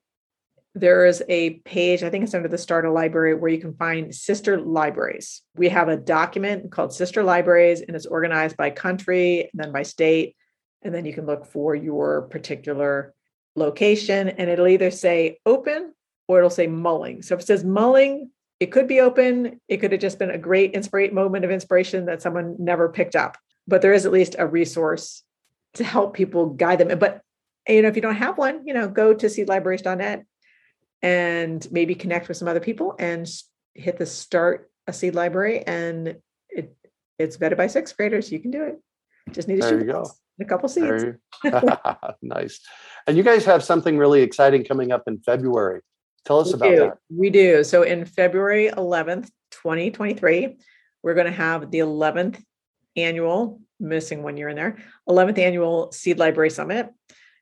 there 0.74 1.04
is 1.04 1.22
a 1.28 1.50
page, 1.60 2.02
I 2.02 2.08
think 2.08 2.24
it's 2.24 2.34
under 2.34 2.48
the 2.48 2.56
Start 2.56 2.86
a 2.86 2.90
Library, 2.90 3.34
where 3.34 3.50
you 3.50 3.60
can 3.60 3.74
find 3.74 4.14
sister 4.14 4.58
libraries. 4.58 5.42
We 5.54 5.68
have 5.68 5.88
a 5.88 5.96
document 5.96 6.72
called 6.72 6.94
Sister 6.94 7.22
Libraries, 7.22 7.82
and 7.82 7.94
it's 7.94 8.06
organized 8.06 8.56
by 8.56 8.70
country 8.70 9.42
and 9.42 9.50
then 9.54 9.72
by 9.72 9.82
state. 9.82 10.34
And 10.80 10.94
then 10.94 11.04
you 11.04 11.12
can 11.12 11.26
look 11.26 11.46
for 11.46 11.74
your 11.74 12.22
particular 12.22 13.12
location, 13.54 14.30
and 14.30 14.48
it'll 14.48 14.66
either 14.66 14.90
say 14.90 15.38
open 15.44 15.92
or 16.26 16.38
it'll 16.38 16.50
say 16.50 16.66
mulling. 16.66 17.20
So 17.22 17.34
if 17.34 17.42
it 17.42 17.46
says 17.46 17.64
mulling, 17.64 18.30
it 18.58 18.72
could 18.72 18.88
be 18.88 19.00
open. 19.00 19.60
It 19.68 19.78
could 19.78 19.92
have 19.92 20.00
just 20.00 20.18
been 20.18 20.30
a 20.30 20.38
great 20.38 20.72
inspirate 20.72 21.12
moment 21.12 21.44
of 21.44 21.50
inspiration 21.50 22.06
that 22.06 22.22
someone 22.22 22.56
never 22.58 22.88
picked 22.88 23.16
up. 23.16 23.36
But 23.68 23.82
there 23.82 23.92
is 23.92 24.06
at 24.06 24.12
least 24.12 24.36
a 24.38 24.46
resource 24.46 25.22
to 25.74 25.84
help 25.84 26.14
people 26.14 26.46
guide 26.46 26.78
them. 26.78 26.98
But 26.98 27.20
you 27.68 27.82
know, 27.82 27.88
if 27.88 27.96
you 27.96 28.02
don't 28.02 28.16
have 28.16 28.38
one, 28.38 28.66
you 28.66 28.72
know, 28.72 28.88
go 28.88 29.12
to 29.12 29.26
seedlibraries.net 29.26 30.24
and 31.02 31.66
maybe 31.72 31.94
connect 31.94 32.28
with 32.28 32.36
some 32.36 32.48
other 32.48 32.60
people 32.60 32.94
and 32.98 33.28
hit 33.74 33.98
the 33.98 34.06
start 34.06 34.70
a 34.86 34.92
seed 34.92 35.14
library 35.14 35.64
and 35.66 36.16
it 36.48 36.76
it's 37.18 37.36
vetted 37.36 37.56
by 37.56 37.66
sixth 37.66 37.96
graders 37.96 38.32
you 38.32 38.40
can 38.40 38.50
do 38.50 38.64
it. 38.64 38.80
Just 39.30 39.48
need 39.48 39.60
to 39.60 39.66
there 39.66 39.78
you 39.78 39.92
go. 39.92 40.10
a 40.40 40.44
couple 40.44 40.68
seeds. 40.68 41.04
nice. 42.22 42.60
And 43.06 43.16
you 43.16 43.22
guys 43.22 43.44
have 43.44 43.62
something 43.62 43.96
really 43.96 44.22
exciting 44.22 44.64
coming 44.64 44.92
up 44.92 45.04
in 45.06 45.18
february. 45.20 45.80
Tell 46.24 46.40
us 46.40 46.48
we 46.48 46.54
about 46.54 46.68
do. 46.68 46.76
that. 46.76 46.98
We 47.10 47.30
do. 47.30 47.64
So 47.64 47.82
in 47.82 48.04
february 48.04 48.70
11th 48.70 49.30
2023 49.50 50.56
we're 51.02 51.14
going 51.14 51.26
to 51.26 51.32
have 51.32 51.70
the 51.70 51.80
11th 51.80 52.42
annual 52.96 53.60
missing 53.80 54.22
one 54.22 54.36
year 54.36 54.48
in 54.48 54.56
there 54.56 54.78
11th 55.08 55.38
annual 55.38 55.92
seed 55.92 56.18
library 56.18 56.50
summit. 56.50 56.90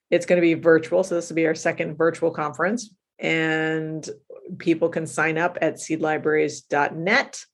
It's 0.09 0.25
going 0.25 0.37
to 0.37 0.41
be 0.41 0.55
virtual 0.55 1.03
so 1.03 1.15
this 1.15 1.29
will 1.29 1.35
be 1.35 1.47
our 1.47 1.55
second 1.55 1.97
virtual 1.97 2.31
conference 2.31 2.93
and 3.21 4.09
people 4.57 4.89
can 4.89 5.07
sign 5.07 5.37
up 5.37 5.57
at 5.61 5.75
seedlibraries.net. 5.75 7.45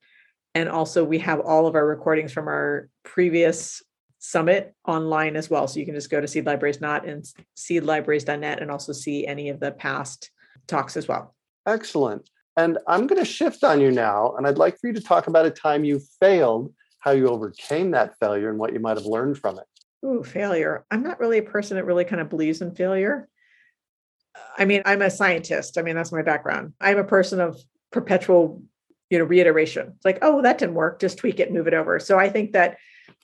And 0.56 0.70
also, 0.70 1.04
we 1.04 1.20
have 1.20 1.42
all 1.42 1.68
of 1.68 1.76
our 1.76 1.86
recordings 1.86 2.32
from 2.32 2.48
our 2.48 2.90
previous 3.04 3.84
summit 4.18 4.74
online 4.88 5.36
as 5.36 5.50
well. 5.50 5.68
So 5.68 5.80
you 5.80 5.86
can 5.86 5.94
just 5.94 6.10
go 6.10 6.20
to 6.20 6.26
seedlibraries.net 6.26 7.06
and 7.06 7.24
seedlibraries.net 7.56 8.62
and 8.62 8.72
also 8.72 8.94
see 8.94 9.28
any 9.28 9.50
of 9.50 9.60
the 9.60 9.72
past 9.72 10.32
talks 10.66 10.98
as 10.98 11.08
well. 11.08 11.36
Excellent. 11.68 12.28
And 12.56 12.80
I'm 12.88 13.06
going 13.06 13.24
to 13.24 13.30
shift 13.30 13.64
on 13.64 13.80
you 13.80 13.92
now. 13.92 14.34
And 14.36 14.48
I'd 14.48 14.58
like 14.58 14.80
for 14.80 14.88
you 14.88 14.94
to 14.94 15.02
talk 15.02 15.28
about 15.28 15.46
a 15.46 15.52
time 15.52 15.84
you 15.84 16.02
failed, 16.20 16.74
how 17.00 17.12
you 17.12 17.28
overcame 17.28 17.92
that 17.92 18.18
failure, 18.20 18.50
and 18.50 18.58
what 18.58 18.74
you 18.74 18.80
might 18.80 18.98
have 18.98 19.06
learned 19.06 19.38
from 19.38 19.60
it. 19.60 19.66
Ooh, 20.06 20.24
failure. 20.24 20.86
I'm 20.90 21.04
not 21.04 21.20
really 21.20 21.38
a 21.38 21.44
person 21.44 21.76
that 21.78 21.86
really 21.86 22.06
kind 22.06 22.22
of 22.22 22.30
believes 22.30 22.62
in 22.62 22.74
failure. 22.74 23.30
I 24.58 24.66
mean, 24.66 24.82
I'm 24.86 25.02
a 25.02 25.10
scientist. 25.10 25.78
I 25.78 25.82
mean, 25.82 25.96
that's 25.96 26.12
my 26.12 26.22
background. 26.22 26.74
I'm 26.82 26.98
a 26.98 27.04
person 27.04 27.40
of 27.40 27.62
perpetual, 27.92 28.62
you 29.10 29.20
know, 29.20 29.26
reiteration. 29.26 29.94
It's 29.96 30.06
like, 30.06 30.20
oh, 30.22 30.42
that 30.42 30.58
didn't 30.58 30.76
work. 30.76 31.00
Just 31.00 31.18
tweak 31.18 31.40
it, 31.40 31.54
move 31.54 31.68
it 31.68 31.74
over. 31.74 32.00
So 32.00 32.18
I 32.18 32.30
think 32.30 32.54
that 32.54 32.78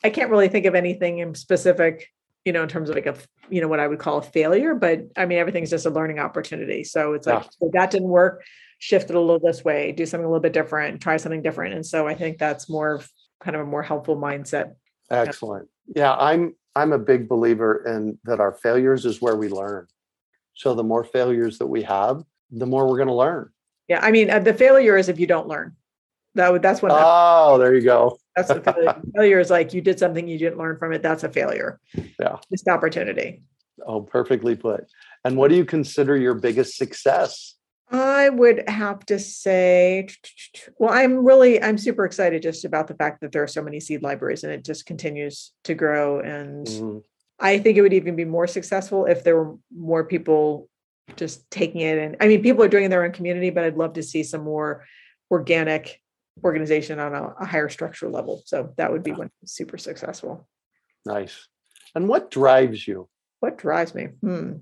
I 0.04 0.10
can't 0.10 0.30
really 0.30 0.48
think 0.48 0.66
of 0.66 0.76
anything 0.76 1.20
in 1.20 1.36
specific, 1.36 2.10
you 2.46 2.54
know, 2.54 2.64
in 2.64 2.70
terms 2.70 2.90
of 2.90 2.96
like 2.96 3.06
a, 3.06 3.16
you 3.50 3.62
know, 3.62 3.68
what 3.68 3.80
I 3.80 3.88
would 3.88 4.00
call 4.00 4.20
a 4.20 4.22
failure. 4.22 4.76
But 4.76 5.02
I 5.18 5.26
mean, 5.26 5.40
everything's 5.40 5.70
just 5.70 5.86
a 5.86 5.90
learning 5.90 6.20
opportunity. 6.20 6.84
So 6.84 7.14
it's 7.14 7.26
like, 7.28 7.44
yeah. 7.44 7.50
so 7.60 7.70
that 7.74 7.92
didn't 7.92 8.10
work. 8.10 8.44
Shift 8.80 9.10
it 9.10 9.16
a 9.16 9.20
little 9.20 9.40
this 9.40 9.64
way. 9.64 9.92
Do 9.94 10.06
something 10.06 10.26
a 10.26 10.28
little 10.28 10.42
bit 10.42 10.54
different. 10.54 11.02
Try 11.02 11.18
something 11.18 11.42
different. 11.42 11.74
And 11.74 11.86
so 11.86 12.06
I 12.08 12.16
think 12.16 12.38
that's 12.38 12.70
more 12.70 12.96
of 12.96 13.10
kind 13.40 13.56
of 13.56 13.62
a 13.62 13.66
more 13.66 13.84
helpful 13.84 14.18
mindset. 14.18 14.74
Excellent. 15.10 15.70
Yeah, 15.96 16.14
I'm 16.14 16.56
I'm 16.76 16.92
a 16.92 17.00
big 17.00 17.30
believer 17.30 17.84
in 17.86 18.18
that 18.24 18.40
our 18.40 18.54
failures 18.54 19.06
is 19.06 19.22
where 19.22 19.36
we 19.36 19.50
learn. 19.50 19.88
So 20.54 20.74
the 20.74 20.84
more 20.84 21.04
failures 21.04 21.58
that 21.58 21.68
we 21.68 21.84
have, 21.84 22.24
the 22.52 22.66
more 22.66 22.88
we're 22.88 22.98
going 22.98 23.08
to 23.08 23.14
learn. 23.14 23.50
Yeah, 23.88 24.00
I 24.02 24.12
mean, 24.12 24.30
uh, 24.30 24.40
the 24.40 24.54
failure 24.54 24.98
is 24.98 25.10
if 25.10 25.20
you 25.20 25.28
don't 25.28 25.48
learn. 25.48 25.76
That 26.36 26.52
would 26.52 26.62
that's 26.62 26.82
what. 26.82 26.92
Oh, 26.94 27.58
there 27.60 27.76
you 27.76 27.82
go. 27.82 28.18
That's 28.36 28.50
a 28.50 28.60
failure. 28.60 29.02
failure 29.16 29.40
is 29.40 29.52
like 29.52 29.74
you 29.74 29.82
did 29.82 30.00
something 30.00 30.28
you 30.28 30.40
didn't 30.40 30.58
learn 30.58 30.78
from 30.78 30.94
it. 30.94 31.04
That's 31.04 31.24
a 31.24 31.30
failure. 31.30 31.80
Yeah. 32.20 32.38
Missed 32.50 32.68
opportunity. 32.68 33.44
Oh, 33.86 34.02
perfectly 34.02 34.56
put. 34.56 34.86
And 35.24 35.38
what 35.38 35.50
do 35.50 35.56
you 35.56 35.66
consider 35.66 36.18
your 36.18 36.34
biggest 36.34 36.78
success? 36.78 37.56
I 37.92 38.30
would 38.30 38.68
have 38.68 39.06
to 39.08 39.20
say, 39.20 40.08
well, 40.80 40.92
I'm 40.92 41.24
really, 41.24 41.62
I'm 41.62 41.78
super 41.78 42.06
excited 42.06 42.42
just 42.42 42.66
about 42.66 42.88
the 42.88 42.96
fact 42.96 43.22
that 43.22 43.32
there 43.32 43.44
are 43.44 43.48
so 43.48 43.62
many 43.62 43.80
seed 43.80 44.02
libraries 44.02 44.44
and 44.44 44.52
it 44.52 44.66
just 44.66 44.86
continues 44.86 45.52
to 45.66 45.76
grow. 45.76 46.20
And 46.20 46.66
mm-hmm. 46.66 46.98
I 47.40 47.60
think 47.60 47.78
it 47.78 47.82
would 47.82 47.94
even 47.94 48.16
be 48.16 48.26
more 48.26 48.48
successful 48.48 49.06
if 49.06 49.24
there 49.24 49.36
were 49.36 49.56
more 49.76 50.04
people 50.04 50.70
just 51.16 51.50
taking 51.52 51.82
it. 51.82 51.98
And 51.98 52.16
I 52.22 52.28
mean, 52.28 52.42
people 52.42 52.64
are 52.64 52.70
doing 52.70 52.84
it 52.84 52.86
in 52.86 52.92
their 52.92 53.04
own 53.04 53.12
community, 53.12 53.50
but 53.50 53.64
I'd 53.64 53.78
love 53.78 53.94
to 53.94 54.04
see 54.04 54.24
some 54.24 54.44
more 54.44 54.86
organic 55.30 56.00
organization 56.44 57.00
on 57.00 57.14
a, 57.14 57.34
a 57.40 57.46
higher 57.46 57.70
structural 57.70 58.12
level. 58.12 58.42
So 58.46 58.74
that 58.78 58.92
would 58.92 59.04
be 59.04 59.12
one 59.12 59.30
super 59.46 59.78
successful. 59.78 60.48
Nice. 61.06 61.48
And 61.96 62.08
what 62.08 62.32
drives 62.32 62.88
you? 62.88 63.10
What 63.40 63.58
drives 63.58 63.94
me? 63.94 64.06
Hmm. 64.22 64.54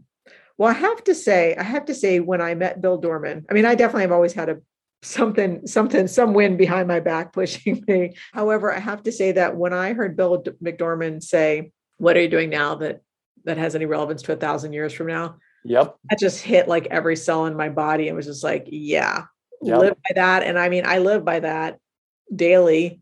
Well, 0.57 0.69
I 0.69 0.73
have 0.73 1.03
to 1.05 1.15
say, 1.15 1.55
I 1.55 1.63
have 1.63 1.85
to 1.85 1.95
say, 1.95 2.19
when 2.19 2.41
I 2.41 2.55
met 2.55 2.81
Bill 2.81 2.97
Dorman, 2.97 3.45
I 3.49 3.53
mean, 3.53 3.65
I 3.65 3.75
definitely 3.75 4.03
have 4.03 4.11
always 4.11 4.33
had 4.33 4.49
a 4.49 4.57
something, 5.01 5.65
something, 5.65 6.07
some 6.07 6.33
wind 6.33 6.57
behind 6.57 6.87
my 6.87 6.99
back 6.99 7.33
pushing 7.33 7.83
me. 7.87 8.15
However, 8.33 8.73
I 8.73 8.79
have 8.79 9.03
to 9.03 9.11
say 9.11 9.31
that 9.33 9.55
when 9.55 9.73
I 9.73 9.93
heard 9.93 10.15
Bill 10.15 10.43
McDorman 10.63 11.23
say, 11.23 11.71
what 12.01 12.17
are 12.17 12.21
you 12.21 12.27
doing 12.27 12.49
now 12.49 12.73
that 12.75 13.01
that 13.43 13.57
has 13.57 13.75
any 13.75 13.85
relevance 13.85 14.23
to 14.23 14.33
a 14.33 14.35
thousand 14.35 14.73
years 14.73 14.91
from 14.91 15.07
now? 15.07 15.35
Yep. 15.63 15.95
That 16.09 16.19
just 16.19 16.41
hit 16.41 16.67
like 16.67 16.87
every 16.87 17.15
cell 17.15 17.45
in 17.45 17.55
my 17.55 17.69
body 17.69 18.07
and 18.07 18.17
was 18.17 18.25
just 18.25 18.43
like, 18.43 18.65
yeah, 18.67 19.25
yep. 19.61 19.79
live 19.79 19.93
by 19.93 20.13
that. 20.15 20.43
And 20.43 20.57
I 20.57 20.69
mean, 20.69 20.83
I 20.85 20.97
live 20.97 21.23
by 21.23 21.41
that 21.41 21.77
daily. 22.35 23.01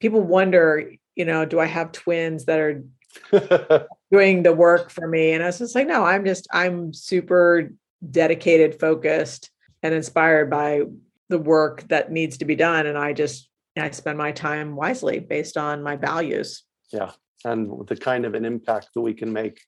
People 0.00 0.20
wonder, 0.20 0.92
you 1.14 1.24
know, 1.24 1.46
do 1.46 1.58
I 1.58 1.64
have 1.64 1.92
twins 1.92 2.44
that 2.44 2.58
are 2.58 2.84
doing 4.12 4.42
the 4.42 4.52
work 4.52 4.90
for 4.90 5.08
me? 5.08 5.32
And 5.32 5.42
I 5.42 5.46
was 5.46 5.58
just 5.58 5.74
like, 5.74 5.86
no, 5.86 6.04
I'm 6.04 6.26
just, 6.26 6.46
I'm 6.52 6.92
super 6.92 7.72
dedicated, 8.10 8.78
focused, 8.78 9.50
and 9.82 9.94
inspired 9.94 10.50
by 10.50 10.82
the 11.30 11.38
work 11.38 11.88
that 11.88 12.12
needs 12.12 12.36
to 12.38 12.44
be 12.44 12.54
done. 12.54 12.86
And 12.86 12.98
I 12.98 13.14
just, 13.14 13.48
I 13.78 13.90
spend 13.90 14.18
my 14.18 14.32
time 14.32 14.76
wisely 14.76 15.20
based 15.20 15.56
on 15.56 15.82
my 15.82 15.96
values. 15.96 16.62
Yeah 16.92 17.12
and 17.44 17.86
the 17.86 17.96
kind 17.96 18.24
of 18.24 18.34
an 18.34 18.44
impact 18.44 18.88
that 18.94 19.00
we 19.00 19.14
can 19.14 19.32
make 19.32 19.60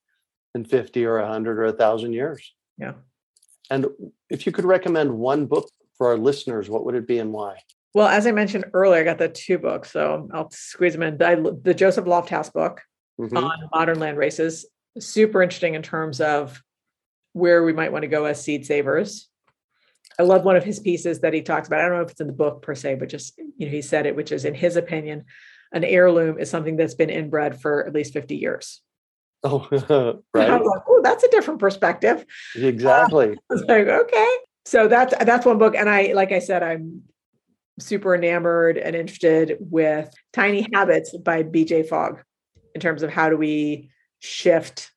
in 0.54 0.64
50 0.64 1.04
or 1.04 1.20
100 1.20 1.58
or 1.58 1.66
1,000 1.66 2.12
years. 2.12 2.54
Yeah. 2.78 2.94
And 3.70 3.86
if 4.30 4.46
you 4.46 4.52
could 4.52 4.64
recommend 4.64 5.12
one 5.12 5.46
book 5.46 5.68
for 5.96 6.08
our 6.08 6.16
listeners, 6.16 6.70
what 6.70 6.84
would 6.84 6.94
it 6.94 7.06
be 7.06 7.18
and 7.18 7.32
why? 7.32 7.58
Well, 7.94 8.08
as 8.08 8.26
I 8.26 8.32
mentioned 8.32 8.66
earlier, 8.72 9.00
I 9.00 9.04
got 9.04 9.18
the 9.18 9.28
two 9.28 9.58
books, 9.58 9.90
so 9.90 10.28
I'll 10.32 10.50
squeeze 10.50 10.92
them 10.92 11.02
in. 11.02 11.18
The, 11.18 11.58
the 11.62 11.74
Joseph 11.74 12.04
Lofthouse 12.04 12.52
book 12.52 12.82
mm-hmm. 13.20 13.36
on 13.36 13.68
modern 13.74 13.98
landraces, 13.98 14.64
super 14.98 15.42
interesting 15.42 15.74
in 15.74 15.82
terms 15.82 16.20
of 16.20 16.62
where 17.32 17.64
we 17.64 17.72
might 17.72 17.92
want 17.92 18.02
to 18.02 18.08
go 18.08 18.24
as 18.24 18.42
seed 18.42 18.66
savers. 18.66 19.28
I 20.18 20.24
love 20.24 20.44
one 20.44 20.56
of 20.56 20.64
his 20.64 20.80
pieces 20.80 21.20
that 21.20 21.32
he 21.32 21.42
talks 21.42 21.68
about. 21.68 21.80
I 21.80 21.88
don't 21.88 21.98
know 21.98 22.04
if 22.04 22.10
it's 22.10 22.20
in 22.20 22.26
the 22.26 22.32
book 22.32 22.62
per 22.62 22.74
se, 22.74 22.96
but 22.96 23.08
just 23.08 23.38
you 23.38 23.66
know, 23.66 23.70
he 23.70 23.82
said 23.82 24.06
it, 24.06 24.16
which 24.16 24.32
is 24.32 24.44
in 24.44 24.54
his 24.54 24.76
opinion, 24.76 25.24
an 25.72 25.84
heirloom 25.84 26.38
is 26.38 26.50
something 26.50 26.76
that's 26.76 26.94
been 26.94 27.10
inbred 27.10 27.60
for 27.60 27.86
at 27.86 27.92
least 27.92 28.12
50 28.12 28.36
years. 28.36 28.80
Oh, 29.44 29.68
right. 30.34 30.50
Like, 30.50 30.82
oh, 30.88 31.00
that's 31.02 31.24
a 31.24 31.30
different 31.30 31.60
perspective. 31.60 32.24
Exactly. 32.56 33.30
Uh, 33.30 33.34
I 33.50 33.54
was 33.54 33.64
like, 33.64 33.86
okay. 33.86 34.36
So 34.64 34.88
that's 34.88 35.14
that's 35.24 35.46
one 35.46 35.58
book. 35.58 35.74
And 35.74 35.88
I, 35.88 36.12
like 36.12 36.32
I 36.32 36.40
said, 36.40 36.62
I'm 36.62 37.02
super 37.78 38.14
enamored 38.14 38.76
and 38.76 38.94
interested 38.94 39.56
with 39.60 40.12
Tiny 40.32 40.66
Habits 40.74 41.16
by 41.16 41.42
BJ 41.42 41.88
Fogg 41.88 42.22
in 42.74 42.80
terms 42.80 43.02
of 43.02 43.10
how 43.10 43.30
do 43.30 43.36
we 43.36 43.90
shift 44.18 44.90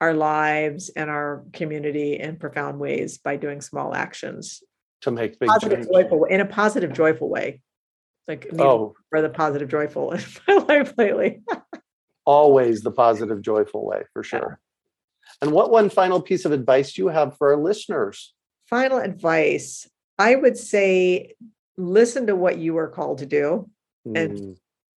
our 0.00 0.14
lives 0.14 0.90
and 0.90 1.10
our 1.10 1.44
community 1.52 2.18
in 2.18 2.36
profound 2.36 2.78
ways 2.78 3.18
by 3.18 3.36
doing 3.36 3.60
small 3.60 3.94
actions 3.94 4.62
to 5.00 5.10
make 5.10 5.38
big 5.38 5.48
positive, 5.48 5.78
change. 5.80 5.88
joyful 5.92 6.24
in 6.24 6.40
a 6.40 6.46
positive, 6.46 6.92
joyful 6.92 7.28
way. 7.28 7.60
Like 8.28 8.46
oh, 8.58 8.94
for 9.08 9.22
the 9.22 9.30
positive, 9.30 9.68
joyful 9.68 10.12
in 10.12 10.22
my 10.46 10.54
life 10.56 10.92
lately. 10.98 11.40
Always 12.26 12.82
the 12.82 12.90
positive, 12.90 13.40
joyful 13.40 13.86
way 13.86 14.02
for 14.12 14.22
sure. 14.22 14.60
Yeah. 14.60 15.38
And 15.40 15.52
what 15.52 15.70
one 15.70 15.88
final 15.88 16.20
piece 16.20 16.44
of 16.44 16.52
advice 16.52 16.92
do 16.92 17.02
you 17.02 17.08
have 17.08 17.36
for 17.38 17.52
our 17.52 17.56
listeners? 17.56 18.34
Final 18.68 18.98
advice. 18.98 19.88
I 20.18 20.34
would 20.34 20.58
say 20.58 21.34
listen 21.78 22.26
to 22.26 22.36
what 22.36 22.58
you 22.58 22.76
are 22.76 22.88
called 22.88 23.18
to 23.18 23.26
do. 23.26 23.70
Mm. 24.06 24.24
And, 24.24 24.56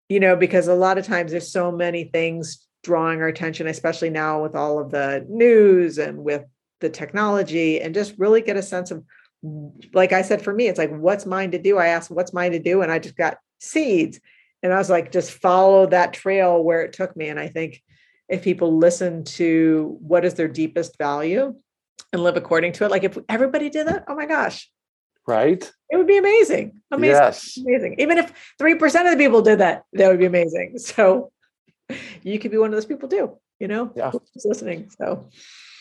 you 0.10 0.20
know, 0.20 0.36
because 0.36 0.68
a 0.68 0.76
lot 0.76 0.98
of 0.98 1.06
times 1.06 1.32
there's 1.32 1.52
so 1.52 1.72
many 1.72 2.06
things 2.06 2.68
drawing 2.84 3.22
our 3.22 3.28
attention, 3.28 3.68
especially 3.68 4.10
now 4.10 4.42
with 4.42 4.56
all 4.56 4.80
of 4.80 4.92
the 4.92 5.26
news 5.30 6.00
and 6.00 6.18
with 6.18 6.44
the 6.82 6.90
technology, 6.90 7.80
and 7.80 7.94
just 7.94 8.16
really 8.18 8.42
get 8.42 8.58
a 8.58 8.64
sense 8.64 8.92
of, 8.92 9.04
like 9.94 10.12
I 10.12 10.22
said, 10.22 10.42
for 10.42 10.54
me, 10.54 10.68
it's 10.68 10.78
like, 10.78 10.92
what's 10.92 11.26
mine 11.26 11.52
to 11.52 11.58
do? 11.58 11.78
I 11.78 11.88
asked, 11.88 12.12
what's 12.12 12.34
mine 12.34 12.52
to 12.52 12.60
do? 12.60 12.82
And 12.82 12.92
I 12.92 13.00
just 13.00 13.16
got 13.16 13.38
seeds. 13.60 14.20
And 14.64 14.72
I 14.72 14.78
was 14.78 14.90
like, 14.90 15.12
just 15.12 15.32
follow 15.32 15.88
that 15.88 16.14
trail 16.14 16.64
where 16.64 16.84
it 16.84 16.94
took 16.94 17.16
me. 17.16 17.30
And 17.30 17.40
I 17.40 17.48
think 17.48 17.82
if 18.30 18.44
people 18.44 18.78
listen 18.78 19.24
to 19.24 19.98
what 20.00 20.24
is 20.24 20.36
their 20.36 20.48
deepest 20.48 20.98
value 20.98 21.56
and 22.14 22.24
live 22.24 22.38
according 22.38 22.74
to 22.74 22.86
it, 22.86 22.92
like 22.92 23.04
if 23.04 23.18
everybody 23.28 23.70
did 23.70 23.88
that, 23.88 24.06
oh 24.08 24.16
my 24.16 24.26
gosh. 24.26 24.70
Right. 25.28 25.72
It 25.90 25.98
would 25.98 26.08
be 26.08 26.18
amazing. 26.18 26.82
Amazing. 26.92 27.16
Yes. 27.16 27.58
Amazing. 27.58 27.96
Even 28.00 28.18
if 28.18 28.56
3% 28.60 28.84
of 28.84 29.18
the 29.18 29.24
people 29.24 29.42
did 29.42 29.60
that, 29.60 29.84
that 29.94 30.08
would 30.08 30.20
be 30.20 30.26
amazing. 30.26 30.76
So 30.78 31.32
you 32.24 32.40
could 32.40 32.52
be 32.52 32.58
one 32.58 32.70
of 32.70 32.74
those 32.74 32.86
people 32.86 33.10
too, 33.10 33.38
you 33.60 33.68
know, 33.68 33.92
yeah. 33.96 34.12
Who's 34.12 34.46
listening. 34.46 34.90
So, 34.98 35.30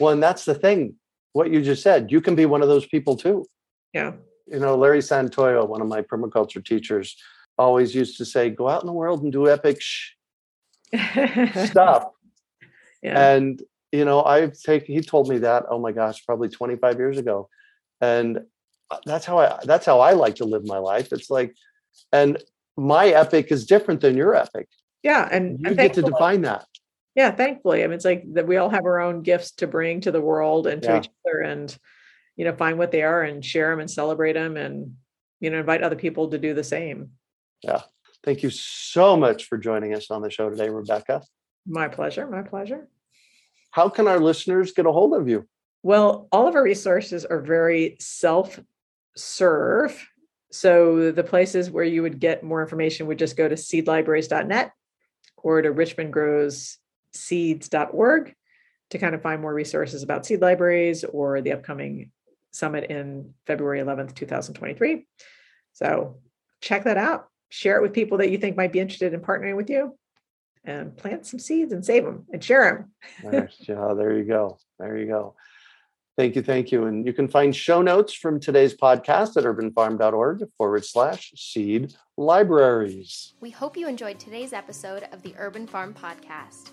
well, 0.01 0.13
and 0.13 0.23
that's 0.23 0.45
the 0.45 0.55
thing, 0.55 0.97
what 1.33 1.51
you 1.51 1.63
just 1.63 1.83
said, 1.83 2.11
you 2.11 2.21
can 2.21 2.35
be 2.35 2.47
one 2.47 2.63
of 2.63 2.69
those 2.69 2.87
people 2.87 3.17
too. 3.17 3.45
Yeah. 3.93 4.13
You 4.47 4.59
know, 4.59 4.77
Larry 4.77 4.99
Santoyo, 4.99 5.69
one 5.69 5.81
of 5.81 5.89
my 5.89 6.03
permaculture 6.03 6.65
teachers, 6.65 7.17
always 7.57 7.95
used 7.95 8.17
to 8.19 8.25
say, 8.25 8.51
go 8.51 8.69
out 8.69 8.83
in 8.83 8.87
the 8.87 8.93
world 8.93 9.23
and 9.23 9.33
do 9.33 9.49
epic 9.49 9.81
sh- 9.81 10.13
stuff. 11.67 12.07
Yeah. 13.03 13.33
And, 13.33 13.63
you 13.93 14.05
know, 14.05 14.23
I've 14.25 14.59
taken, 14.59 14.95
he 14.95 15.01
told 15.01 15.29
me 15.29 15.39
that, 15.39 15.67
oh 15.69 15.79
my 15.79 15.93
gosh, 15.93 16.25
probably 16.25 16.49
25 16.49 16.99
years 16.99 17.19
ago. 17.19 17.49
And 18.01 18.41
uh, 18.91 18.99
that's 19.05 19.25
how 19.25 19.39
I, 19.39 19.59
that's 19.65 19.87
how 19.87 20.01
I 20.01 20.13
like 20.13 20.37
to 20.37 20.45
live 20.45 20.67
my 20.67 20.79
life. 20.79 21.13
It's 21.13 21.31
like, 21.31 21.55
and 22.13 22.43
my 22.77 23.09
epic 23.09 23.53
is 23.53 23.67
different 23.67 24.01
than 24.01 24.17
your 24.17 24.35
epic. 24.35 24.69
Yeah, 25.03 25.29
and 25.31 25.59
you 25.61 25.75
get 25.75 25.95
to 25.95 26.03
define 26.03 26.43
that. 26.43 26.67
Yeah, 27.15 27.31
thankfully. 27.33 27.83
I 27.83 27.87
mean, 27.87 27.95
it's 27.95 28.05
like 28.05 28.25
that 28.35 28.47
we 28.47 28.57
all 28.57 28.71
have 28.71 28.85
our 28.85 29.01
own 29.01 29.23
gifts 29.23 29.53
to 29.53 29.67
bring 29.67 30.01
to 30.03 30.13
the 30.13 30.21
world 30.21 30.67
and 30.67 30.83
to 30.83 30.89
yeah. 30.89 30.99
each 30.99 31.11
other, 31.27 31.41
and 31.41 31.77
you 32.37 32.45
know, 32.45 32.55
find 32.55 32.79
what 32.79 32.93
they 32.93 33.03
are 33.03 33.23
and 33.23 33.45
share 33.45 33.71
them 33.71 33.81
and 33.81 33.91
celebrate 33.91 34.35
them, 34.35 34.57
and 34.57 34.95
you 35.41 35.51
know, 35.51 35.59
invite 35.59 35.83
other 35.83 35.97
people 35.97 36.29
to 36.31 36.39
do 36.39 36.55
the 36.55 36.65
same. 36.65 37.11
Yeah. 37.63 37.83
Thank 38.23 38.43
you 38.43 38.51
so 38.51 39.17
much 39.17 39.45
for 39.45 39.57
joining 39.57 39.95
us 39.95 40.11
on 40.11 40.23
the 40.23 40.31
show 40.31 40.51
today, 40.51 40.69
Rebecca. 40.69 41.23
My 41.67 41.89
pleasure. 41.89 42.27
My 42.27 42.43
pleasure. 42.43 42.89
How 43.71 43.89
can 43.89 44.09
our 44.09 44.19
listeners 44.19 44.73
get 44.73 44.87
a 44.87 44.93
hold 44.93 45.15
of 45.15 45.29
you? 45.29 45.49
Well, 45.83 46.29
all 46.31 46.47
of 46.47 46.55
our 46.55 46.63
resources 46.63 47.25
are 47.25 47.41
very 47.41 47.97
self 47.99 48.61
serve. 49.17 50.07
So 50.53 51.13
the 51.13 51.25
places 51.25 51.71
where 51.71 51.85
you 51.85 52.03
would 52.03 52.19
get 52.19 52.43
more 52.43 52.61
information 52.61 53.07
would 53.07 53.19
just 53.19 53.37
go 53.37 53.49
to 53.49 53.55
seedlibraries.net 53.55 54.73
or 55.37 55.63
to 55.63 55.71
richmondgrowsseeds.org 57.15 58.35
to 58.91 58.99
kind 58.99 59.15
of 59.15 59.23
find 59.23 59.41
more 59.41 59.55
resources 59.55 60.03
about 60.03 60.27
seed 60.27 60.41
libraries 60.41 61.05
or 61.05 61.41
the 61.41 61.53
upcoming 61.53 62.11
summit 62.51 62.91
in 62.91 63.33
February 63.47 63.81
11th, 63.81 64.15
2023. 64.15 65.07
So 65.73 66.17
check 66.61 66.85
that 66.85 66.97
out. 66.97 67.29
Share 67.51 67.77
it 67.77 67.83
with 67.83 67.93
people 67.93 68.19
that 68.19 68.31
you 68.31 68.39
think 68.39 68.57
might 68.57 68.73
be 68.73 68.81
interested 68.81 69.15
in 69.15 69.21
partnering 69.21 69.57
with 69.57 69.71
you 69.71 69.97
and 70.65 70.97
plant 70.97 71.27
some 71.27 71.39
seeds 71.41 71.73
and 71.73 71.85
save 71.85 72.05
them 72.05 72.27
and 72.33 72.43
share 72.43 72.91
them. 73.23 73.49
yeah, 73.61 73.95
there 73.95 74.17
you 74.17 74.25
go. 74.25 74.59
There 74.79 74.97
you 74.97 75.07
go. 75.07 75.35
Thank 76.17 76.37
you. 76.37 76.43
Thank 76.43 76.71
you. 76.71 76.85
And 76.85 77.07
you 77.07 77.13
can 77.13 77.29
find 77.29 77.55
show 77.55 77.81
notes 77.81 78.13
from 78.13 78.41
today's 78.41 78.77
podcast 78.77 79.37
at 79.37 79.45
urbanfarm.org 79.45 80.45
forward 80.59 80.85
slash 80.85 81.33
seed 81.35 81.95
libraries. 82.17 83.35
We 83.41 83.51
hope 83.51 83.77
you 83.77 83.89
enjoyed 83.89 84.19
today's 84.19 84.53
episode 84.53 85.09
of 85.13 85.23
the 85.23 85.35
Urban 85.39 85.67
Farm 85.67 85.95
Podcast. 85.95 86.73